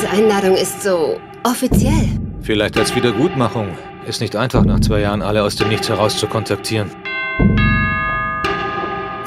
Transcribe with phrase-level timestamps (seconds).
[0.00, 2.08] Diese Einladung ist so offiziell.
[2.40, 3.76] Vielleicht als Wiedergutmachung.
[4.06, 6.90] Ist nicht einfach, nach zwei Jahren alle aus dem Nichts heraus zu kontaktieren.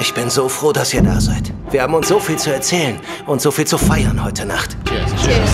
[0.00, 1.52] Ich bin so froh, dass ihr da seid.
[1.70, 2.96] Wir haben uns so viel zu erzählen
[3.26, 4.76] und so viel zu feiern heute Nacht.
[4.88, 5.12] Cheers.
[5.22, 5.50] Cheers.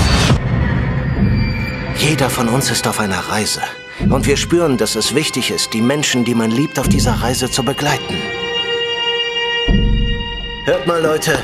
[1.99, 3.61] Jeder von uns ist auf einer Reise.
[4.09, 7.51] Und wir spüren, dass es wichtig ist, die Menschen, die man liebt, auf dieser Reise
[7.51, 8.15] zu begleiten.
[10.65, 11.39] Hört mal, Leute.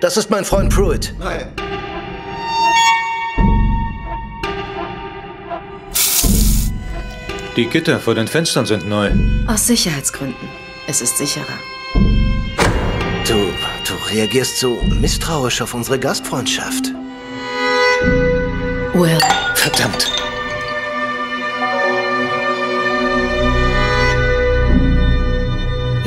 [0.00, 1.12] Das ist mein Freund Pruitt.
[1.18, 1.48] Nein.
[7.56, 9.10] Die Gitter vor den Fenstern sind neu.
[9.46, 10.48] Aus Sicherheitsgründen.
[10.86, 11.58] Es ist sicherer.
[13.26, 16.86] Du, du reagierst so misstrauisch auf unsere Gastfreundschaft.
[18.94, 19.18] Will,
[19.54, 20.10] Verdammt.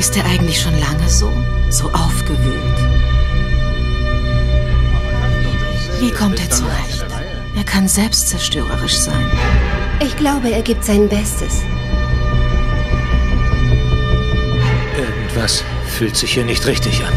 [0.03, 1.31] ist er eigentlich schon lange so?
[1.69, 2.77] So aufgewühlt?
[6.01, 7.05] Wie kommt er zurecht?
[7.55, 9.31] Er kann selbstzerstörerisch sein.
[10.03, 11.61] Ich glaube, er gibt sein Bestes.
[14.97, 17.13] Irgendwas fühlt sich hier nicht richtig an.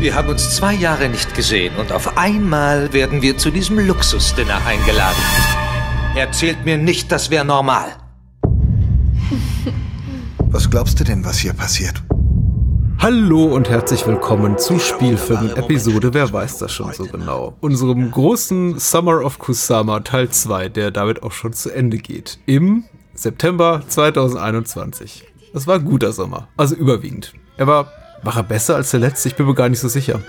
[0.00, 4.64] Wir haben uns zwei Jahre nicht gesehen und auf einmal werden wir zu diesem Luxusdinner
[4.66, 5.22] eingeladen.
[6.14, 7.96] Erzählt mir nicht, das wäre normal.
[10.38, 12.02] Was glaubst du denn, was hier passiert?
[13.00, 17.54] Hallo und herzlich willkommen zu Spielfilm Episode Wer weiß das schon so genau?
[17.60, 22.40] Unserem großen Summer of Kusama Teil 2, der damit auch schon zu Ende geht.
[22.46, 25.24] Im September 2021.
[25.52, 27.34] Das war ein guter Sommer, also überwiegend.
[27.56, 27.92] Er war,
[28.24, 29.28] war er besser als der letzte?
[29.28, 30.20] Ich bin mir gar nicht so sicher.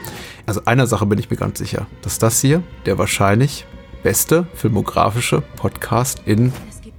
[0.46, 3.66] Also einer Sache bin ich mir ganz sicher, dass das hier der wahrscheinlich
[4.04, 6.54] beste filmografische Podcast in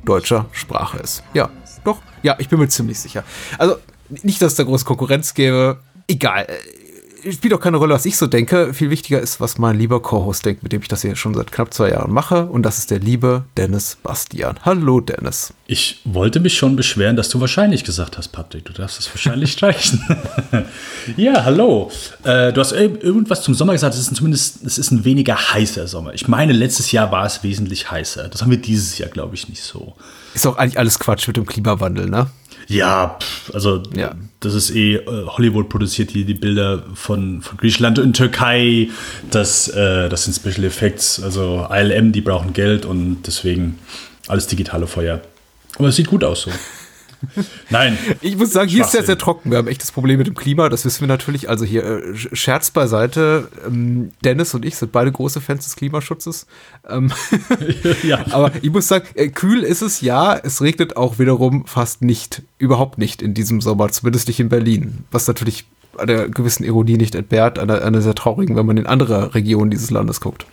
[0.05, 1.23] deutscher Sprache ist.
[1.33, 1.49] Ja,
[1.85, 1.99] doch.
[2.23, 3.23] Ja, ich bin mir ziemlich sicher.
[3.57, 3.77] Also
[4.23, 5.79] nicht, dass es da große Konkurrenz gäbe.
[6.09, 6.47] Egal.
[6.49, 8.73] Äh, Spielt auch keine Rolle, was ich so denke.
[8.73, 11.53] Viel wichtiger ist, was mein lieber Co-Host denkt, mit dem ich das hier schon seit
[11.53, 12.47] knapp zwei Jahren mache.
[12.47, 14.59] Und das ist der liebe Dennis Bastian.
[14.63, 15.53] Hallo, Dennis.
[15.67, 18.65] Ich wollte mich schon beschweren, dass du wahrscheinlich gesagt hast, Patrick.
[18.65, 20.03] Du darfst es wahrscheinlich streichen.
[21.19, 21.91] ja, hallo.
[22.25, 23.95] Äh, du hast ir- irgendwas zum Sommer gesagt.
[23.95, 26.15] Es ist zumindest, es ist ein weniger heißer Sommer.
[26.15, 28.29] Ich meine, letztes Jahr war es wesentlich heißer.
[28.29, 29.95] Das haben wir dieses Jahr, glaube ich, nicht so.
[30.33, 32.29] Ist auch eigentlich alles Quatsch mit dem Klimawandel, ne?
[32.71, 34.15] Ja, pff, also Ja.
[34.39, 38.89] das ist eh, äh, Hollywood produziert hier die Bilder von, von Griechenland und Türkei.
[39.31, 43.79] Das, äh, das sind Special Effects, also ILM, die brauchen Geld und deswegen
[44.29, 45.21] alles digitale Feuer.
[45.79, 46.51] Aber es sieht gut aus so.
[47.71, 47.99] Nein.
[48.21, 49.51] Ich muss sagen, hier ist sehr, sehr trocken.
[49.51, 51.49] Wir haben echt das Problem mit dem Klima, das wissen wir natürlich.
[51.49, 56.47] Also hier, äh, Scherz beiseite, ähm, Dennis und ich sind beide große Fans des Klimaschutzes.
[56.89, 57.13] Ähm,
[58.03, 58.25] ja.
[58.31, 62.43] aber ich muss sagen, äh, kühl ist es ja, es regnet auch wiederum fast nicht,
[62.59, 65.05] überhaupt nicht in diesem Sommer, zumindest nicht in Berlin.
[65.11, 65.67] Was natürlich
[65.99, 69.91] einer gewissen Ironie nicht entbehrt, einer, einer sehr traurigen, wenn man in andere Regionen dieses
[69.91, 70.47] Landes guckt.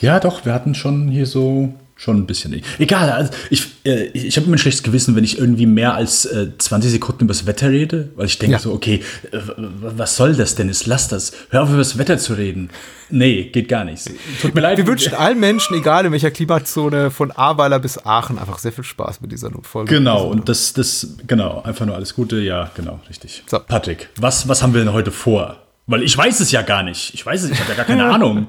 [0.00, 2.60] Ja, doch, wir hatten schon hier so schon ein bisschen.
[2.78, 6.24] Egal, also ich, äh, ich habe immer ein schlechtes Gewissen, wenn ich irgendwie mehr als
[6.24, 8.58] äh, 20 Sekunden über das Wetter rede, weil ich denke Ja.
[8.58, 9.00] so, okay,
[9.30, 10.68] äh, was soll das denn?
[10.68, 11.32] Ist lass das.
[11.50, 12.70] Hör auf, über das Wetter zu reden.
[13.10, 14.10] Nee, geht gar nicht.
[14.42, 14.76] Tut mir leid.
[14.78, 18.82] Wir wünschen allen Menschen, egal in welcher Klimazone, von Ahrweiler bis Aachen, einfach sehr viel
[18.84, 19.94] Spaß mit dieser Folge.
[19.94, 23.44] Genau, und das, das, genau, einfach nur alles Gute, ja, genau, richtig.
[23.46, 23.60] So.
[23.60, 25.58] Patrick, was, was haben wir denn heute vor?
[25.86, 27.14] Weil ich weiß es ja gar nicht.
[27.14, 28.48] Ich weiß es, ich habe ja gar keine Ahnung.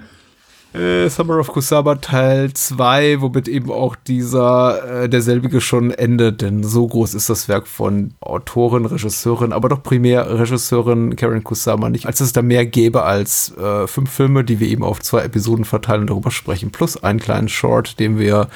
[0.76, 6.64] Äh, Summer of Kusama Teil 2, womit eben auch dieser, äh, derselbige schon endet, denn
[6.64, 12.08] so groß ist das Werk von Autorin, Regisseurin, aber doch primär Regisseurin Karen Kusama nicht,
[12.08, 15.64] als es da mehr gäbe als äh, fünf Filme, die wir eben auf zwei Episoden
[15.64, 18.50] verteilen und darüber sprechen, plus einen kleinen Short, den wir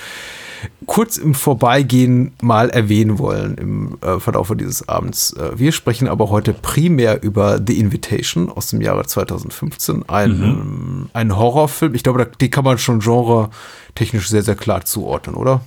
[0.86, 5.34] kurz im Vorbeigehen mal erwähnen wollen im äh, Verlauf dieses Abends.
[5.34, 11.38] Äh, wir sprechen aber heute primär über The Invitation aus dem Jahre 2015, ein, ein
[11.38, 11.96] Horrorfilm.
[11.96, 13.50] Ich glaube, den kann man schon genre
[13.96, 15.62] technisch sehr, sehr klar zuordnen, oder?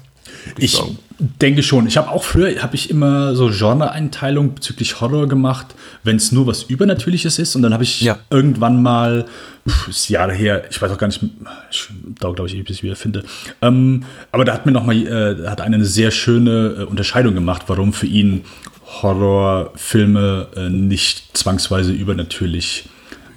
[0.59, 0.99] Ich sagen.
[1.19, 1.87] denke schon.
[1.87, 5.69] Ich habe auch früher habe ich immer so Genre-Einteilung bezüglich Horror gemacht,
[6.05, 7.55] wenn es nur was Übernatürliches ist.
[7.57, 8.19] Und dann habe ich Ja.
[8.31, 9.27] irgendwann mal,
[9.69, 11.21] pff, ist Jahre her, ich weiß auch gar nicht,
[11.71, 11.89] ich
[12.21, 13.25] dauert glaube ich ewig, bis ich wieder finde.
[13.61, 17.35] Ähm, aber da hat mir noch mal, äh, hat einer eine sehr schöne äh, Unterscheidung
[17.35, 18.43] gemacht, warum für ihn
[19.03, 22.85] Horrorfilme äh, nicht zwangsweise übernatürlich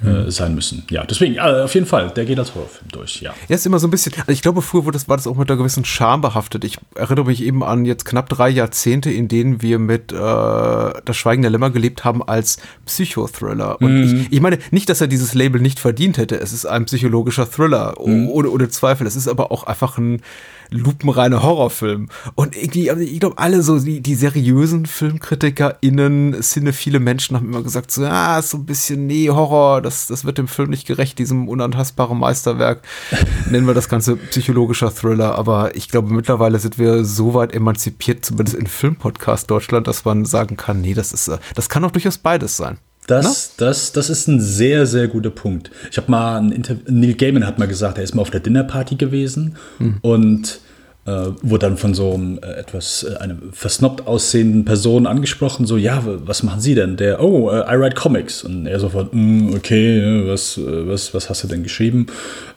[0.08, 0.84] äh, sein müssen.
[0.90, 3.34] Ja, deswegen, äh, auf jeden Fall, der geht als Horrorfilm durch, ja.
[3.48, 5.36] Ja, ist immer so ein bisschen, also ich glaube, früher wurde das, war das auch
[5.36, 6.64] mit einer gewissen Scham behaftet.
[6.64, 11.16] Ich erinnere mich eben an jetzt knapp drei Jahrzehnte, in denen wir mit äh, Das
[11.18, 13.82] Schweigen der Lämmer gelebt haben als Psychothriller.
[13.82, 16.40] Und ich, ich meine, nicht, dass er dieses Label nicht verdient hätte.
[16.40, 19.06] Es ist ein psychologischer Thriller, o- ohne, ohne Zweifel.
[19.08, 20.22] Es ist aber auch einfach ein
[20.70, 22.10] lupenreiner Horrorfilm.
[22.36, 27.64] Und irgendwie, also ich glaube, alle so, die, die seriösen FilmkritikerInnen, viele Menschen haben immer
[27.64, 30.70] gesagt, so, ah, ist so ein bisschen, nee, Horror, das das, das wird dem Film
[30.70, 32.82] nicht gerecht, diesem unantastbaren Meisterwerk.
[33.50, 38.26] Nennen wir das Ganze psychologischer Thriller, aber ich glaube, mittlerweile sind wir so weit emanzipiert,
[38.26, 41.92] zumindest in Filmpodcast Deutschland, dass man sagen kann, nee, das ist, äh, das kann auch
[41.92, 42.78] durchaus beides sein.
[43.08, 45.72] Das, das, das ist ein sehr, sehr guter Punkt.
[45.92, 48.40] Ich habe mal ein Interview, Neil Gaiman hat mal gesagt, er ist mal auf der
[48.40, 49.98] Dinnerparty gewesen mhm.
[50.02, 50.60] und
[51.06, 55.78] äh, wurde dann von so einem äh, etwas äh, eine versnobbt aussehenden Person angesprochen, so,
[55.78, 56.98] ja, was machen Sie denn?
[56.98, 58.44] Der, oh, uh, I write comics.
[58.44, 62.08] Und er sofort, mm, okay, was, was, was hast du denn geschrieben?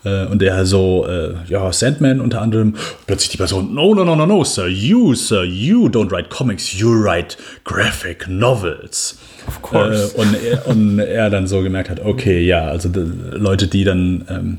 [0.04, 2.74] Äh, und er so, äh, ja, Sandman unter anderem.
[3.06, 6.72] Plötzlich die Person, no, no, no, no, no, sir, you, sir, you don't write comics,
[6.72, 9.18] you write graphic novels.
[9.46, 10.14] Of course.
[10.14, 14.24] und, er, und er dann so gemerkt hat, okay, ja, also die, Leute, die dann
[14.28, 14.58] ähm,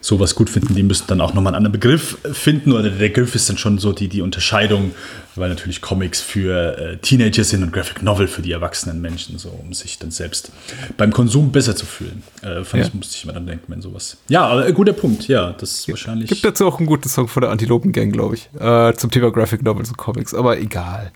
[0.00, 2.72] sowas gut finden, die müssen dann auch nochmal einen anderen Begriff finden.
[2.72, 4.92] Oder der Begriff ist dann schon so die, die Unterscheidung,
[5.36, 9.50] weil natürlich Comics für äh, Teenager sind und Graphic Novel für die erwachsenen Menschen, so
[9.50, 10.52] um sich dann selbst
[10.96, 12.22] beim Konsum besser zu fühlen.
[12.42, 12.88] Äh, fand ja.
[12.88, 14.16] ich, musste ich mir dann denken, wenn sowas.
[14.28, 16.30] Ja, aber äh, guter Punkt, ja, das ist wahrscheinlich.
[16.30, 19.30] Gibt dazu auch einen guten Song von der Antilopen Gang, glaube ich, äh, zum Thema
[19.30, 21.12] Graphic Novels und Comics, aber egal.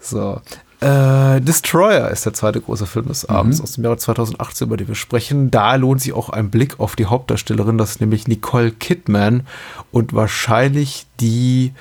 [0.00, 0.40] So.
[0.80, 3.64] Äh, Destroyer ist der zweite große Film des Abends mhm.
[3.64, 5.50] aus dem Jahre 2018, über den wir sprechen.
[5.50, 9.46] Da lohnt sich auch ein Blick auf die Hauptdarstellerin, das ist nämlich Nicole Kidman
[9.90, 11.72] und wahrscheinlich die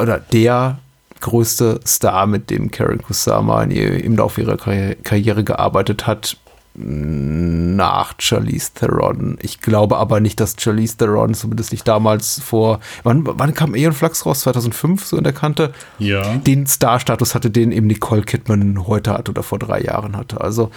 [0.00, 0.78] oder der
[1.20, 6.36] größte Star, mit dem Karen Kusama im Laufe ihrer Karriere gearbeitet hat,
[6.76, 9.38] nach Charlize Theron.
[9.40, 13.92] Ich glaube aber nicht, dass Charlize Theron, zumindest nicht damals vor, wann, wann kam Aeon
[13.92, 14.40] Flux raus?
[14.40, 15.72] 2005, so in der Kante?
[15.98, 16.36] Ja.
[16.36, 20.40] Den Star-Status hatte, den eben Nicole Kidman heute hat oder vor drei Jahren hatte.
[20.40, 20.70] Also,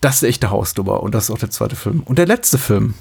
[0.00, 2.02] das ist eine echte Hausnummer und das ist auch der zweite Film.
[2.04, 2.94] Und der letzte Film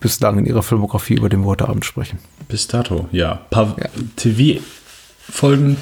[0.00, 2.18] bislang in ihrer Filmografie, über den wir heute Abend sprechen.
[2.48, 3.40] Bis dato, ja.
[3.50, 3.88] Paar ja.
[4.16, 5.76] TV-Folgen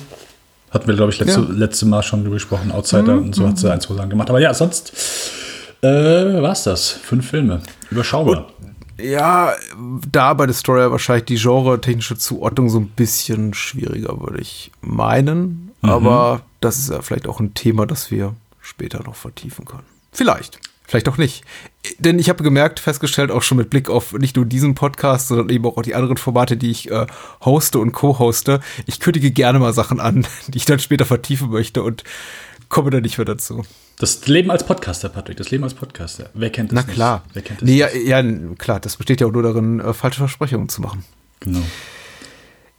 [0.70, 1.46] hatten wir, glaube ich, letzte, ja.
[1.48, 2.70] letzte Mal schon gesprochen.
[2.70, 3.24] Outsider mhm.
[3.24, 4.28] und so hat sie ein, zwei Sachen gemacht.
[4.28, 4.92] Aber ja, sonst
[5.84, 6.90] äh, war es das.
[6.90, 7.62] Fünf Filme.
[7.90, 8.46] Überschaubar.
[8.46, 9.54] Und, ja,
[10.10, 15.72] da bei Destroyer wahrscheinlich die genre-technische Zuordnung so ein bisschen schwieriger, würde ich meinen.
[15.82, 15.90] Mhm.
[15.90, 19.84] Aber das ist ja vielleicht auch ein Thema, das wir später noch vertiefen können.
[20.12, 20.60] Vielleicht.
[20.86, 21.44] Vielleicht auch nicht.
[21.98, 25.48] Denn ich habe gemerkt, festgestellt, auch schon mit Blick auf nicht nur diesen Podcast, sondern
[25.48, 27.06] eben auch die anderen Formate, die ich äh,
[27.44, 28.60] hoste und co-hoste.
[28.86, 32.04] Ich kündige gerne mal Sachen an, die ich dann später vertiefen möchte und
[32.68, 33.64] komme da nicht mehr dazu.
[33.98, 36.30] Das Leben als Podcaster, Patrick, das Leben als Podcaster.
[36.34, 37.24] Wer kennt das Na klar.
[37.32, 38.22] Wer kennt das nee, ja, ja,
[38.58, 41.04] klar, das besteht ja auch nur darin, äh, falsche Versprechungen zu machen.
[41.40, 41.62] Genau.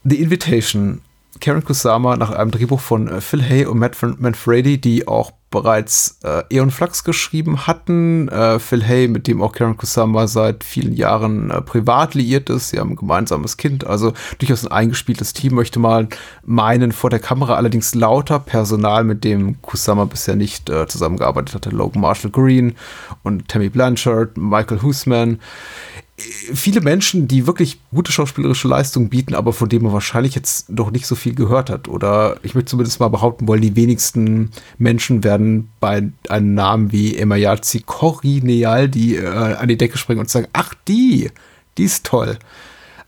[0.04, 1.02] The Invitation.
[1.42, 6.20] Karen Kusama nach einem Drehbuch von äh, Phil Hay und Matt Manfredi, die auch bereits
[6.24, 8.28] äh, Eon Flux geschrieben hatten.
[8.28, 12.70] Äh, Phil Hay, mit dem auch Karen Kusama seit vielen Jahren äh, privat liiert ist.
[12.70, 16.10] Sie haben ein gemeinsames Kind, also durchaus ein eingespieltes Team, möchte mal
[16.44, 21.70] meinen, vor der Kamera allerdings lauter Personal, mit dem Kusama bisher nicht äh, zusammengearbeitet hatte.
[21.70, 22.76] Logan Marshall Green
[23.24, 25.40] und Tammy Blanchard, Michael Husman
[26.18, 30.92] viele Menschen, die wirklich gute schauspielerische Leistungen bieten, aber von denen man wahrscheinlich jetzt noch
[30.92, 31.88] nicht so viel gehört hat.
[31.88, 37.18] Oder ich möchte zumindest mal behaupten wollen, die wenigsten Menschen werden bei einem Namen wie
[37.18, 41.32] Emayazi Corineal, die äh, an die Decke springen und sagen, ach die,
[41.78, 42.38] die ist toll.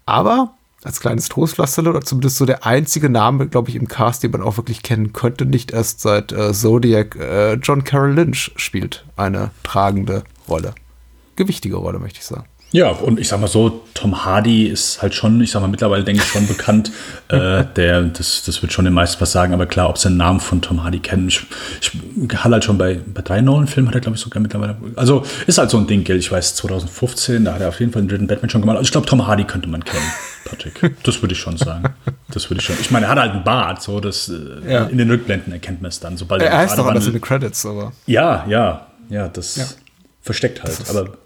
[0.05, 4.31] Aber als kleines Trostpflaster oder zumindest so der einzige Name, glaube ich, im Cast, den
[4.31, 9.05] man auch wirklich kennen könnte, nicht erst seit äh, Zodiac, äh, John Carroll Lynch spielt
[9.15, 10.75] eine tragende Rolle.
[11.35, 12.45] Gewichtige Rolle, möchte ich sagen.
[12.71, 16.03] Ja, und ich sag mal so, Tom Hardy ist halt schon, ich sag mal, mittlerweile
[16.03, 16.91] denke ich schon bekannt.
[17.29, 20.17] äh, der, das, das wird schon den meisten was sagen, aber klar, ob sie den
[20.17, 21.29] Namen von Tom Hardy kennen.
[21.29, 21.45] Ich,
[21.81, 21.93] ich
[22.35, 24.75] hatte halt schon bei, bei drei Nolan-Filmen, hat er, glaube ich, sogar mittlerweile.
[24.97, 26.17] Also ist halt so ein Ding, gell?
[26.17, 28.77] Ich weiß, 2015, da hat er auf jeden Fall den dritten Batman schon gemacht.
[28.77, 30.11] Also ich glaube, Tom Hardy könnte man kennen,
[30.43, 30.93] Patrick.
[31.03, 31.85] Das würde ich schon sagen.
[32.31, 32.75] Das würde ich schon.
[32.81, 34.83] Ich meine, er hat halt einen Bart, so das äh, ja.
[34.85, 36.17] in den Rückblenden erkennt man es dann.
[36.17, 37.93] Sobald er heißt doch anders in den Credits, aber.
[38.05, 39.65] Ja, ja, ja, das ja.
[40.21, 40.77] versteckt halt.
[40.89, 41.17] Aber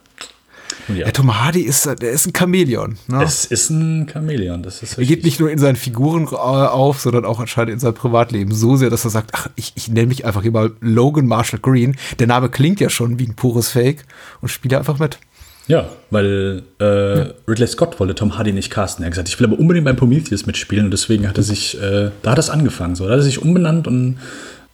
[0.88, 1.06] ja.
[1.06, 2.98] Der Tom Hardy ist, der ist ein Chamäleon.
[3.08, 3.24] Ne?
[3.24, 7.00] Es ist ein Chamäleon, das ist Er geht nicht nur in seinen Figuren äh, auf,
[7.00, 10.08] sondern auch anscheinend in seinem Privatleben so sehr, dass er sagt, ach, ich, ich nenne
[10.08, 11.96] mich einfach hier mal Logan Marshall Green.
[12.20, 14.06] Der Name klingt ja schon wie ein pures Fake
[14.42, 15.20] und spiele einfach mit.
[15.68, 17.28] Ja, weil äh, ja.
[17.48, 19.04] Ridley Scott wollte Tom Hardy nicht casten.
[19.04, 21.82] Er hat gesagt, ich will aber unbedingt beim Prometheus mitspielen und deswegen hat er sich,
[21.82, 24.18] äh, da hat es angefangen, so, da hat er sich umbenannt und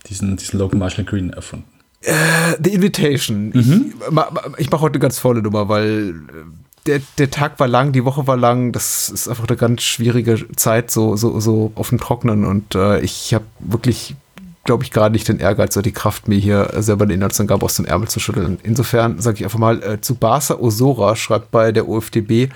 [0.09, 1.76] diesen, diesen Logan Marshall Green erfunden.
[2.07, 3.49] Äh, The Invitation.
[3.49, 3.93] Mhm.
[3.99, 6.13] Ich, ich mache heute eine ganz volle Nummer, weil äh,
[6.85, 8.71] der, der Tag war lang, die Woche war lang.
[8.71, 12.45] Das ist einfach eine ganz schwierige Zeit, so, so, so auf dem Trocknen.
[12.45, 14.15] Und äh, ich habe wirklich
[14.67, 17.77] glaube ich, gerade nicht den Ehrgeiz oder die Kraft, mir hier selber eine Inhaltsangabe aus
[17.77, 18.59] dem Ärmel zu schütteln.
[18.61, 22.49] Insofern sage ich einfach mal, äh, Tsubasa Osora schreibt bei der OFDB,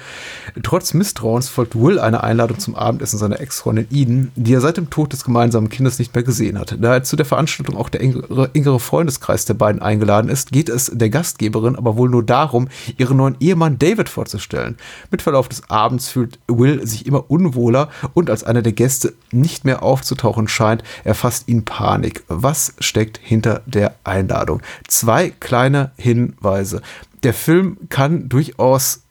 [0.62, 4.90] trotz Misstrauens folgt Will eine Einladung zum Abendessen seiner Ex-Freundin Eden, die er seit dem
[4.90, 6.76] Tod des gemeinsamen Kindes nicht mehr gesehen hat.
[6.80, 10.70] Da er zu der Veranstaltung auch der engere, engere Freundeskreis der beiden eingeladen ist, geht
[10.70, 14.78] es der Gastgeberin aber wohl nur darum, ihren neuen Ehemann David vorzustellen.
[15.10, 19.64] Mit Verlauf des Abends fühlt Will sich immer unwohler und als einer der Gäste nicht
[19.64, 22.01] mehr aufzutauchen scheint, erfasst ihn Panik.
[22.02, 22.24] Panik.
[22.28, 24.62] Was steckt hinter der Einladung?
[24.88, 26.82] Zwei kleine Hinweise.
[27.24, 29.02] Der Film kann durchaus,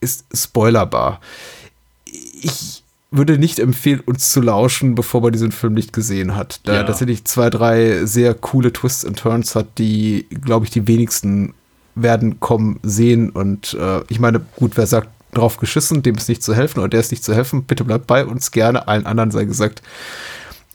[0.00, 1.20] ist spoilerbar.
[2.06, 6.60] Ich würde nicht empfehlen, uns zu lauschen, bevor man diesen Film nicht gesehen hat.
[6.64, 6.84] Da ja.
[6.84, 11.54] tatsächlich zwei, drei sehr coole Twists and Turns hat, die, glaube ich, die wenigsten
[11.94, 13.30] werden kommen sehen.
[13.30, 16.88] Und äh, ich meine, gut, wer sagt, drauf geschissen, dem ist nicht zu helfen oder
[16.88, 18.88] der ist nicht zu helfen, bitte bleibt bei uns gerne.
[18.88, 19.82] Allen anderen sei gesagt,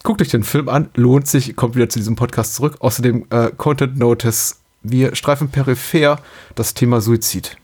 [0.03, 2.75] Guckt euch den Film an, lohnt sich, kommt wieder zu diesem Podcast zurück.
[2.79, 6.19] Außerdem äh, Content Notice, wir streifen peripher
[6.55, 7.55] das Thema Suizid.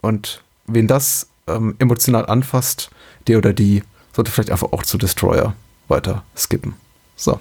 [0.00, 2.90] Und wen das ähm, emotional anfasst,
[3.26, 3.82] der oder die
[4.14, 5.54] sollte vielleicht einfach auch zu Destroyer
[5.88, 6.74] weiter skippen.
[7.16, 7.40] So.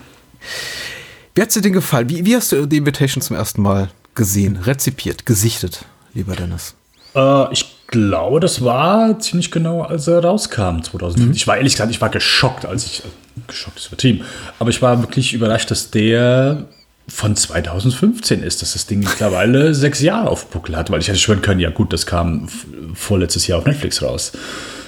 [1.36, 2.10] Wie hat dir den gefallen?
[2.10, 6.74] Wie, wie hast du The Invitation zum ersten Mal gesehen, rezipiert, gesichtet, lieber Dennis?
[7.14, 11.28] Äh, ich glaube, das war ziemlich genau, als er rauskam, 2005.
[11.28, 11.32] Mhm.
[11.34, 13.08] Ich war ehrlich gesagt, ich war geschockt, als ich, äh,
[13.48, 14.22] geschockt ist übertrieben,
[14.60, 16.66] aber ich war wirklich überrascht, dass der
[17.08, 21.20] von 2015 ist, dass das Ding mittlerweile sechs Jahre auf Buckel hat, weil ich hätte
[21.20, 22.48] schwören können, ja gut, das kam
[22.94, 24.32] vorletztes Jahr auf Netflix raus.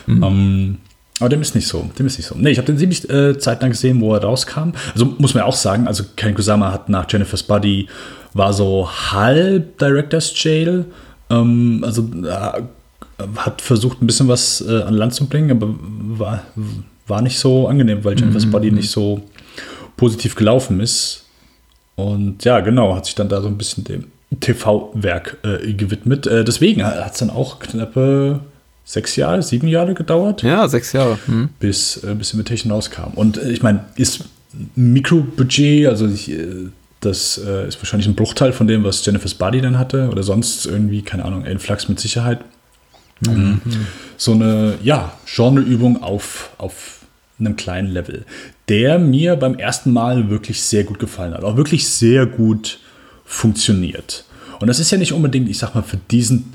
[0.05, 0.23] Mhm.
[0.23, 0.77] Um,
[1.19, 1.87] aber dem ist nicht so.
[1.99, 2.35] Dem ist nicht so.
[2.35, 4.71] Nee, ich habe den ziemlich äh, zeitnah gesehen, wo er rauskam.
[4.93, 7.87] Also muss man auch sagen, also Ken Kusama hat nach Jennifer's Body
[8.33, 10.85] war so halb Director's Jail.
[11.29, 12.63] Ähm, also äh,
[13.37, 15.73] hat versucht, ein bisschen was äh, an Land zu bringen, aber
[16.17, 16.43] war,
[17.07, 18.51] war nicht so angenehm, weil Jennifer's mhm.
[18.51, 19.21] Body nicht so
[19.97, 21.25] positiv gelaufen ist.
[21.95, 24.05] Und ja, genau, hat sich dann da so ein bisschen dem
[24.39, 26.25] TV-Werk äh, gewidmet.
[26.25, 28.39] Äh, deswegen hat es dann auch knappe
[28.85, 30.43] sechs Jahre, sieben Jahre gedauert.
[30.43, 31.19] Ja, sechs Jahre.
[31.27, 31.49] Mhm.
[31.59, 33.11] Bis, äh, bis Imitation rauskam.
[33.15, 34.25] Und äh, ich meine, ist
[34.75, 36.69] Mikrobudget, also ich, äh,
[37.01, 40.09] das äh, ist wahrscheinlich ein Bruchteil von dem, was Jennifer's Body dann hatte.
[40.09, 42.39] Oder sonst irgendwie, keine Ahnung, Flux mit Sicherheit.
[43.21, 43.61] Mhm.
[44.17, 46.99] So eine, ja, Genreübung auf, auf
[47.39, 48.25] einem kleinen Level,
[48.69, 51.43] der mir beim ersten Mal wirklich sehr gut gefallen hat.
[51.43, 52.79] Auch wirklich sehr gut
[53.25, 54.25] funktioniert.
[54.59, 56.53] Und das ist ja nicht unbedingt, ich sag mal, für diesen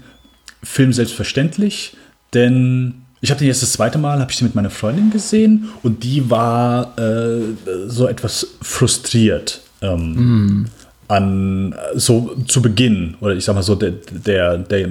[0.63, 1.97] Film selbstverständlich,
[2.35, 5.71] denn ich habe den jetzt das zweite Mal, habe ich den mit meiner Freundin gesehen
[5.83, 7.41] und die war äh,
[7.87, 10.67] so etwas frustriert ähm, mm.
[11.09, 14.89] an so zu Beginn oder ich sag mal so der der, der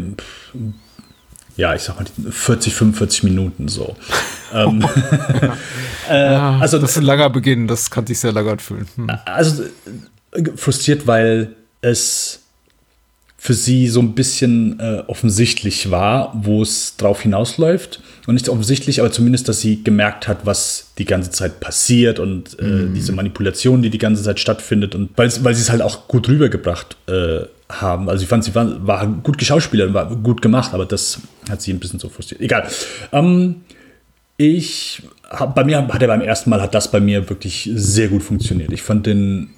[1.57, 3.95] ja, ich sag mal 40, 45 Minuten so.
[4.53, 4.85] ähm,
[6.09, 8.87] äh, ja, also das ist ein langer Beginn, das kann sich sehr lange anfühlen.
[8.95, 9.11] Hm.
[9.25, 9.63] Also
[10.31, 12.41] äh, frustriert, weil es
[13.45, 18.01] für sie so ein bisschen äh, offensichtlich war, wo es drauf hinausläuft.
[18.25, 22.57] Und nicht offensichtlich, aber zumindest, dass sie gemerkt hat, was die ganze Zeit passiert und
[22.59, 22.95] äh, mm.
[22.95, 24.95] diese Manipulation, die die ganze Zeit stattfindet.
[24.95, 28.09] Und weil, weil sie es halt auch gut rübergebracht äh, haben.
[28.09, 31.19] Also ich fand, sie war, war gut geschauspielert, war gut gemacht, aber das
[31.49, 32.41] hat sie ein bisschen so frustriert.
[32.41, 32.67] Egal.
[33.11, 33.61] Ähm,
[34.37, 38.09] ich hab, bei mir hat er beim ersten Mal hat das bei mir wirklich sehr
[38.09, 38.71] gut funktioniert.
[38.71, 39.49] Ich fand den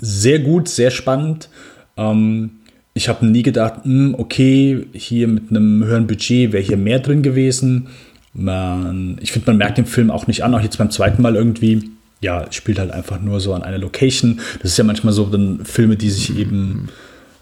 [0.00, 1.48] sehr gut, sehr spannend.
[1.96, 2.50] Ähm,
[2.94, 7.00] ich habe nie gedacht, mh, hm, okay, hier mit einem höheren Budget wäre hier mehr
[7.00, 7.88] drin gewesen.
[8.32, 11.36] Man, ich finde, man merkt den Film auch nicht an, auch jetzt beim zweiten Mal
[11.36, 11.90] irgendwie.
[12.20, 14.40] Ja, spielt halt einfach nur so an einer Location.
[14.62, 16.88] Das ist ja manchmal so dann Filme, die sich eben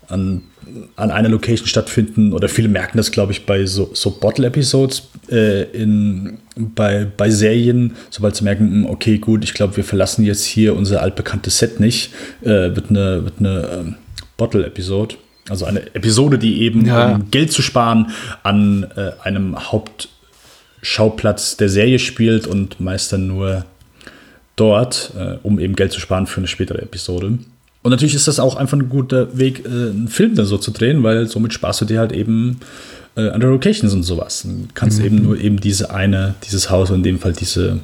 [0.09, 0.43] an,
[0.97, 2.33] an einer Location stattfinden.
[2.33, 5.67] Oder viele merken das, glaube ich, bei so, so Bottle-Episodes äh,
[6.57, 10.77] bei, bei Serien, sobald sie merken, hm, okay, gut, ich glaube, wir verlassen jetzt hier
[10.77, 12.13] unser altbekanntes Set nicht,
[12.43, 13.93] äh, wird eine, wird eine äh,
[14.37, 15.17] Bottle-Episode.
[15.49, 17.15] Also eine Episode, die eben, ja.
[17.15, 18.13] um Geld zu sparen,
[18.45, 23.65] an äh, einem Hauptschauplatz der Serie spielt und meist dann nur
[24.57, 27.39] dort, äh, um eben Geld zu sparen für eine spätere Episode.
[27.83, 30.71] Und natürlich ist das auch einfach ein guter Weg, äh, einen Film dann so zu
[30.71, 32.61] drehen, weil somit sparst du dir halt eben
[33.17, 34.43] äh, andere Locations und sowas.
[34.45, 35.05] Du kannst mhm.
[35.05, 37.81] eben nur eben diese eine, dieses Haus, in dem Fall diese,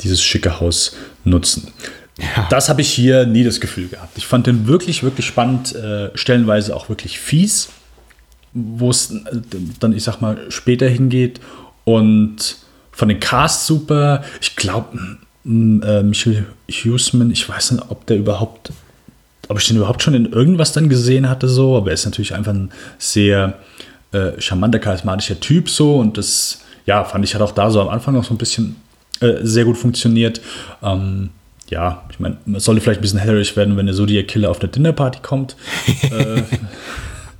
[0.00, 1.68] dieses schicke Haus nutzen.
[2.18, 2.46] Ja.
[2.50, 4.16] Das habe ich hier nie das Gefühl gehabt.
[4.16, 7.68] Ich fand den wirklich, wirklich spannend, äh, stellenweise auch wirklich fies,
[8.52, 9.40] wo es äh,
[9.80, 11.40] dann, ich sag mal, später hingeht.
[11.84, 12.56] Und
[12.92, 14.24] von den Cast super.
[14.40, 14.98] Ich glaube,
[15.46, 18.72] äh, Michael Huseman, ich weiß nicht, ob der überhaupt,
[19.48, 22.34] ob ich den überhaupt schon in irgendwas dann gesehen hatte, so, aber er ist natürlich
[22.34, 23.58] einfach ein sehr
[24.12, 25.96] äh, charmanter, charismatischer Typ, so.
[25.96, 28.76] Und das, ja, fand ich hat auch da so am Anfang noch so ein bisschen
[29.20, 30.40] äh, sehr gut funktioniert.
[30.82, 31.30] Ähm,
[31.68, 34.58] ja, ich meine, man sollte vielleicht ein bisschen hellerisch werden, wenn der Zodiac Killer auf
[34.58, 35.56] der Dinnerparty kommt.
[36.02, 36.42] äh,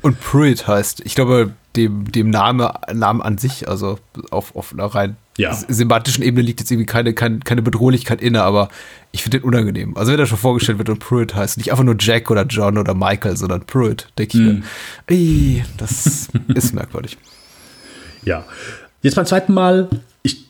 [0.02, 3.98] Und Pruitt heißt, ich glaube, dem, dem Name, Namen an sich, also
[4.30, 5.52] auf, auf einer rein Ja.
[5.54, 8.68] semantischen Ebene liegt jetzt irgendwie keine, keine, keine Bedrohlichkeit inne, aber
[9.12, 9.96] ich finde den unangenehm.
[9.96, 12.78] Also wenn er schon vorgestellt wird und Pruitt heißt, nicht einfach nur Jack oder John
[12.78, 14.62] oder Michael, sondern Pruitt, denke ich mir,
[15.06, 17.18] ey, das ist merkwürdig.
[18.24, 18.44] Ja.
[19.02, 19.88] Jetzt beim zweiten Mal,
[20.22, 20.46] ich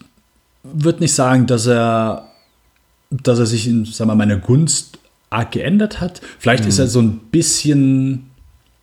[0.63, 2.29] würde nicht sagen, dass er,
[3.11, 4.99] dass er sich in, sagen wir mal, meiner Gunst
[5.31, 6.21] arg geändert hat.
[6.39, 8.31] Vielleicht ist er so ein bisschen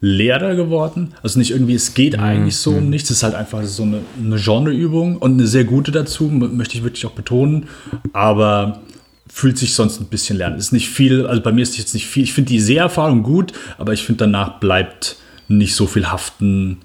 [0.06, 1.14] leerer geworden.
[1.24, 3.10] Also nicht irgendwie, es geht eigentlich so um nichts.
[3.10, 6.84] Es ist halt einfach so eine, eine Genreübung und eine sehr gute dazu, möchte ich
[6.84, 7.68] wirklich auch betonen.
[8.12, 8.82] Aber
[9.30, 10.48] fühlt sich sonst ein bisschen leer.
[10.48, 10.58] an.
[10.58, 12.24] Ist nicht viel, also bei mir ist jetzt nicht viel.
[12.24, 15.16] Ich finde die Seherfahrung gut, aber ich finde danach bleibt
[15.48, 16.80] nicht so viel haften,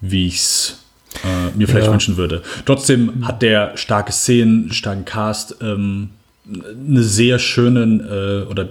[0.00, 0.78] wie ich es
[1.24, 1.92] äh, mir vielleicht Ja.
[1.92, 2.42] wünschen würde.
[2.66, 6.08] Trotzdem hat der starke Szenen, starken Cast, ähm,
[6.46, 8.70] eine sehr schönen äh, oder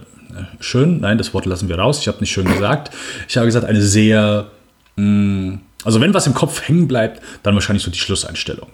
[0.60, 2.00] schön, nein, das Wort lassen wir raus.
[2.00, 2.92] Ich habe nicht schön gesagt.
[3.28, 4.48] Ich habe gesagt, eine sehr,
[4.96, 8.70] mh, also wenn was im Kopf hängen bleibt, dann wahrscheinlich so die Schlusseinstellung.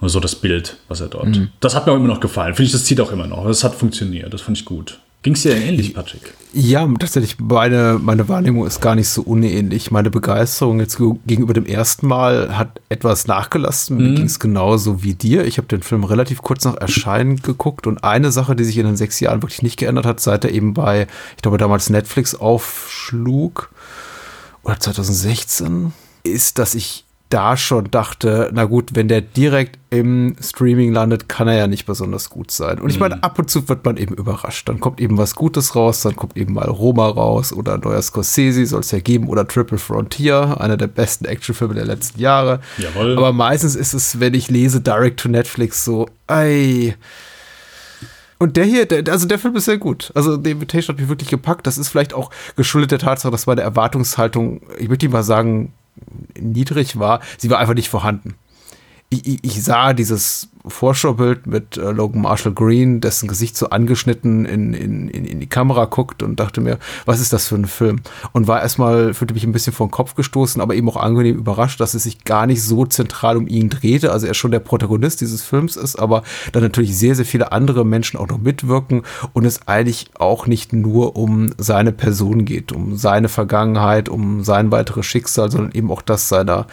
[0.00, 1.26] Oder so das Bild, was er dort.
[1.60, 2.54] Das hat mir auch immer noch gefallen.
[2.54, 3.44] Finde ich, das zieht auch immer noch.
[3.46, 4.32] Das hat funktioniert.
[4.32, 5.00] Das fand ich gut.
[5.22, 6.32] Ging es dir denn ähnlich, Patrick?
[6.52, 9.90] Ja, tatsächlich, meine, meine Wahrnehmung ist gar nicht so unähnlich.
[9.90, 13.96] Meine Begeisterung jetzt ge- gegenüber dem ersten Mal hat etwas nachgelassen.
[13.98, 15.44] Mir ging es genauso wie dir.
[15.44, 18.86] Ich habe den Film relativ kurz nach Erscheinen geguckt und eine Sache, die sich in
[18.86, 21.06] den sechs Jahren wirklich nicht geändert hat, seit er eben bei,
[21.36, 23.70] ich glaube, damals Netflix aufschlug,
[24.62, 30.92] oder 2016, ist, dass ich da schon dachte, na gut, wenn der direkt im Streaming
[30.92, 32.78] landet, kann er ja nicht besonders gut sein.
[32.80, 34.68] Und ich meine, ab und zu wird man eben überrascht.
[34.68, 38.00] Dann kommt eben was Gutes raus, dann kommt eben mal Roma raus oder ein neuer
[38.00, 42.60] Scorsese soll es ja geben oder Triple Frontier, einer der besten Actionfilme der letzten Jahre.
[42.78, 43.16] Jawohl.
[43.18, 46.94] Aber meistens ist es, wenn ich lese Direct to Netflix so, ey,
[48.38, 50.12] und der hier, der, also der Film ist sehr gut.
[50.14, 51.66] Also The Invitation hat mich wirklich gepackt.
[51.66, 55.72] Das ist vielleicht auch geschuldet der Tatsache, dass meine Erwartungshaltung, ich würde nicht mal sagen,
[56.38, 57.20] niedrig war.
[57.38, 58.34] Sie war einfach nicht vorhanden.
[59.10, 64.74] Ich, ich, sah dieses Vorschaubild mit äh, Logan Marshall Green, dessen Gesicht so angeschnitten in,
[64.74, 68.00] in, in, die Kamera guckt und dachte mir, was ist das für ein Film?
[68.32, 71.36] Und war erstmal, fühlte mich ein bisschen vor den Kopf gestoßen, aber eben auch angenehm
[71.36, 74.12] überrascht, dass es sich gar nicht so zentral um ihn drehte.
[74.12, 77.86] Also er schon der Protagonist dieses Films ist, aber dann natürlich sehr, sehr viele andere
[77.86, 82.98] Menschen auch noch mitwirken und es eigentlich auch nicht nur um seine Person geht, um
[82.98, 86.66] seine Vergangenheit, um sein weiteres Schicksal, sondern eben auch das seiner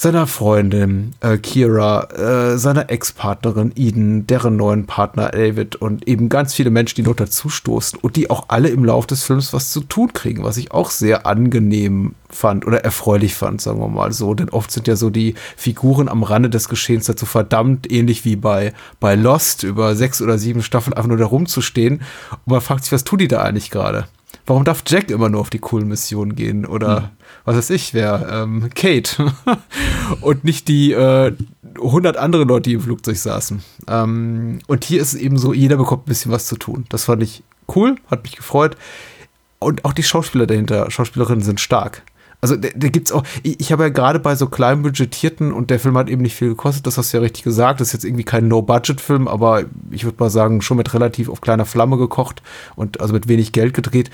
[0.00, 6.54] seiner Freundin äh, Kira, äh, seiner Ex-Partnerin Eden, deren neuen Partner David und eben ganz
[6.54, 9.80] viele Menschen, die noch dazustoßen und die auch alle im Lauf des Films was zu
[9.80, 14.32] tun kriegen, was ich auch sehr angenehm fand oder erfreulich fand, sagen wir mal so.
[14.32, 18.36] Denn oft sind ja so die Figuren am Rande des Geschehens dazu verdammt, ähnlich wie
[18.36, 22.00] bei, bei Lost, über sechs oder sieben Staffeln einfach nur da rumzustehen.
[22.46, 24.06] Und man fragt sich, was tun die da eigentlich gerade?
[24.46, 26.64] Warum darf Jack immer nur auf die coolen Missionen gehen?
[26.64, 27.10] Oder
[27.50, 28.28] was weiß ich, wer?
[28.30, 29.32] Ähm, Kate.
[30.20, 31.32] und nicht die äh,
[31.76, 33.62] 100 andere Leute, die im Flugzeug saßen.
[33.88, 36.86] Ähm, und hier ist es eben so, jeder bekommt ein bisschen was zu tun.
[36.88, 37.42] Das fand ich
[37.74, 38.76] cool, hat mich gefreut.
[39.58, 42.02] Und auch die Schauspieler dahinter, Schauspielerinnen sind stark.
[42.40, 45.70] Also da, da gibt's auch, ich, ich habe ja gerade bei so klein budgetierten und
[45.70, 47.80] der Film hat eben nicht viel gekostet, das hast du ja richtig gesagt.
[47.80, 51.40] Das ist jetzt irgendwie kein No-Budget-Film, aber ich würde mal sagen, schon mit relativ auf
[51.42, 52.42] kleiner Flamme gekocht
[52.76, 54.10] und also mit wenig Geld gedreht.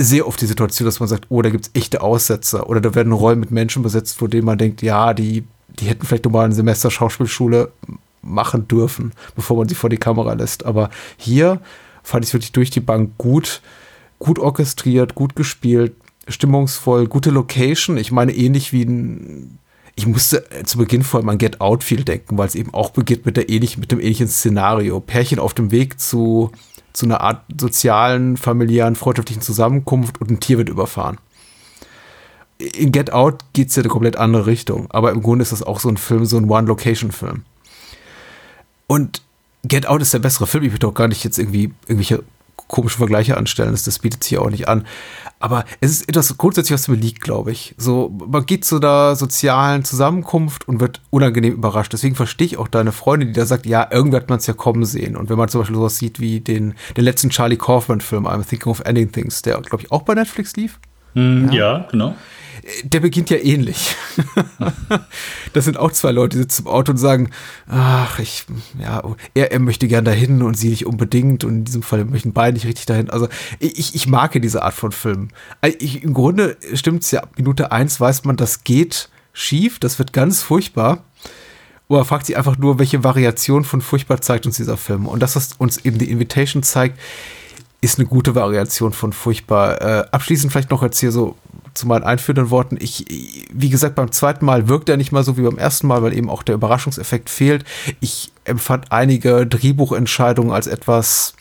[0.00, 3.12] Sehr oft die Situation, dass man sagt, oh, da gibt's echte Aussetzer oder da werden
[3.12, 6.52] Rollen mit Menschen besetzt, vor denen man denkt, ja, die, die hätten vielleicht nochmal ein
[6.52, 7.72] Semester Schauspielschule
[8.22, 10.64] machen dürfen, bevor man sie vor die Kamera lässt.
[10.64, 11.60] Aber hier
[12.04, 13.60] fand ich es wirklich durch die Bank gut,
[14.20, 15.94] gut orchestriert, gut gespielt,
[16.28, 17.96] stimmungsvoll, gute Location.
[17.96, 19.58] Ich meine, ähnlich wie ein.
[19.96, 22.72] Ich musste äh, zu Beginn vor allem an Get Out viel denken, weil es eben
[22.72, 25.00] auch beginnt mit, der ähnlichen, mit dem ähnlichen Szenario.
[25.00, 26.52] Pärchen auf dem Weg zu,
[26.92, 31.18] zu einer Art sozialen, familiären, freundschaftlichen Zusammenkunft und ein Tier wird überfahren.
[32.58, 35.62] In Get Out geht es ja eine komplett andere Richtung, aber im Grunde ist das
[35.62, 37.44] auch so ein Film, so ein One-Location-Film.
[38.88, 39.22] Und
[39.62, 40.64] Get Out ist der bessere Film.
[40.64, 42.24] Ich will doch gar nicht jetzt irgendwie irgendwelche
[42.68, 43.72] komischen Vergleiche anstellen.
[43.72, 44.86] Das, das bietet sich ja auch nicht an.
[45.40, 47.74] Aber es ist etwas grundsätzlich, was mir liegt, glaube ich.
[47.78, 51.92] So, man geht zu einer sozialen Zusammenkunft und wird unangenehm überrascht.
[51.92, 54.54] Deswegen verstehe ich auch deine Freundin, die da sagt, ja, irgendwie hat man es ja
[54.54, 55.16] kommen sehen.
[55.16, 58.70] Und wenn man zum Beispiel sowas sieht wie den, den letzten Charlie Kaufman-Film, I'm Thinking
[58.70, 60.78] of Ending Things, der, glaube ich, auch bei Netflix lief.
[61.14, 61.86] Hm, ja.
[61.90, 62.14] genau.
[62.84, 63.96] Der beginnt ja ähnlich.
[65.52, 67.30] das sind auch zwei Leute, die sitzen im Auto und sagen,
[67.66, 68.44] ach, ich,
[68.80, 69.02] ja,
[69.34, 72.54] er, er möchte gern dahin und sie nicht unbedingt und in diesem Fall möchten beide
[72.54, 73.10] nicht richtig dahin.
[73.10, 73.28] Also
[73.58, 75.30] ich, ich mag diese Art von Filmen.
[75.78, 80.12] Ich, Im Grunde stimmt's ja, ab Minute eins weiß man, das geht schief, das wird
[80.12, 81.04] ganz furchtbar.
[81.88, 85.06] oder fragt sich einfach nur, welche Variation von furchtbar zeigt uns dieser Film.
[85.06, 86.98] Und das, was uns eben die Invitation zeigt,
[87.80, 89.80] ist eine gute Variation von furchtbar.
[89.80, 91.36] Äh, abschließend vielleicht noch jetzt hier so
[91.74, 92.76] zu meinen einführenden Worten.
[92.80, 93.04] Ich,
[93.52, 96.12] wie gesagt, beim zweiten Mal wirkt er nicht mal so wie beim ersten Mal, weil
[96.12, 97.64] eben auch der Überraschungseffekt fehlt.
[98.00, 101.34] Ich empfand einige Drehbuchentscheidungen als etwas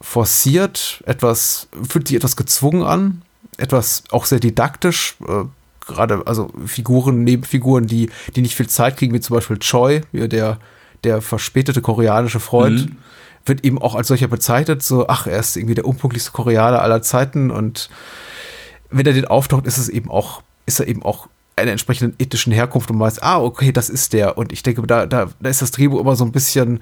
[0.00, 3.22] forciert, etwas, fühlt sich etwas gezwungen an,
[3.58, 5.16] etwas auch sehr didaktisch.
[5.26, 5.44] Äh,
[5.86, 10.58] Gerade, also Figuren, Nebenfiguren, die, die nicht viel Zeit kriegen, wie zum Beispiel Choi, der,
[11.02, 12.90] der verspätete koreanische Freund.
[12.90, 12.96] Mhm
[13.50, 17.02] wird eben auch als solcher bezeichnet, so, ach, er ist irgendwie der unpünktlichste Koreaner aller
[17.02, 17.90] Zeiten und
[18.90, 22.52] wenn er den auftaucht, ist es eben auch, ist er eben auch einer entsprechenden ethischen
[22.52, 24.38] Herkunft und weiß, ah, okay, das ist der.
[24.38, 26.80] Und ich denke, da, da, da ist das Drehbuch immer so ein bisschen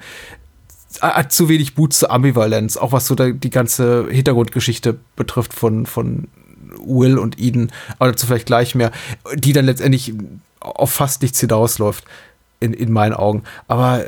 [1.01, 6.27] hat zu wenig Boot zur Ambivalenz, auch was so die ganze Hintergrundgeschichte betrifft von, von
[6.83, 8.91] Will und Eden, aber dazu vielleicht gleich mehr,
[9.35, 10.13] die dann letztendlich
[10.59, 12.05] auf fast nichts hinausläuft,
[12.59, 13.43] in, in meinen Augen.
[13.67, 14.03] Aber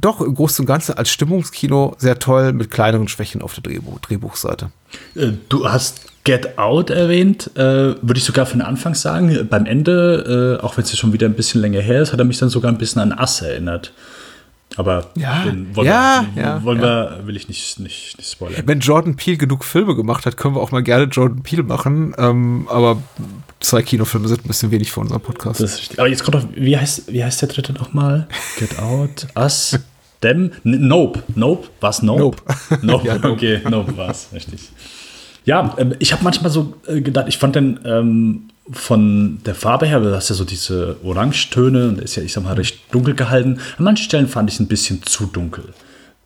[0.00, 3.98] doch im Großen und Ganzen als Stimmungskino sehr toll mit kleineren Schwächen auf der Drehbuch,
[4.00, 4.70] Drehbuchseite.
[5.14, 9.46] Äh, du hast Get Out erwähnt, äh, würde ich sogar von Anfang sagen.
[9.48, 12.24] Beim Ende, äh, auch wenn es schon wieder ein bisschen länger her ist, hat er
[12.24, 13.92] mich dann sogar ein bisschen an Ass erinnert.
[14.76, 17.18] Aber ja, wollen, ja, wir, ja, wollen ja.
[17.18, 18.62] wir, will ich nicht, nicht, nicht spoilern.
[18.66, 22.14] Wenn Jordan Peele genug Filme gemacht hat, können wir auch mal gerne Jordan Peele machen.
[22.18, 22.98] Ähm, aber
[23.60, 25.62] zwei Kinofilme sind ein bisschen wenig für unseren Podcast.
[25.96, 28.28] aber jetzt kommt doch, wie heißt, wie heißt der dritte nochmal?
[28.58, 29.78] Get Out, Us,
[30.20, 31.22] Them, Nope.
[31.34, 32.20] Nope, was Nope?
[32.20, 32.42] Nope.
[32.82, 34.60] Nope, ja, okay, Nope war es, richtig.
[35.44, 39.86] Ja, ähm, ich habe manchmal so äh, gedacht, ich fand den ähm, von der Farbe
[39.86, 43.14] her, du hast ja so diese Orangetöne und ist ja, ich sag mal, recht dunkel
[43.14, 43.60] gehalten.
[43.78, 45.72] An manchen Stellen fand ich es ein bisschen zu dunkel.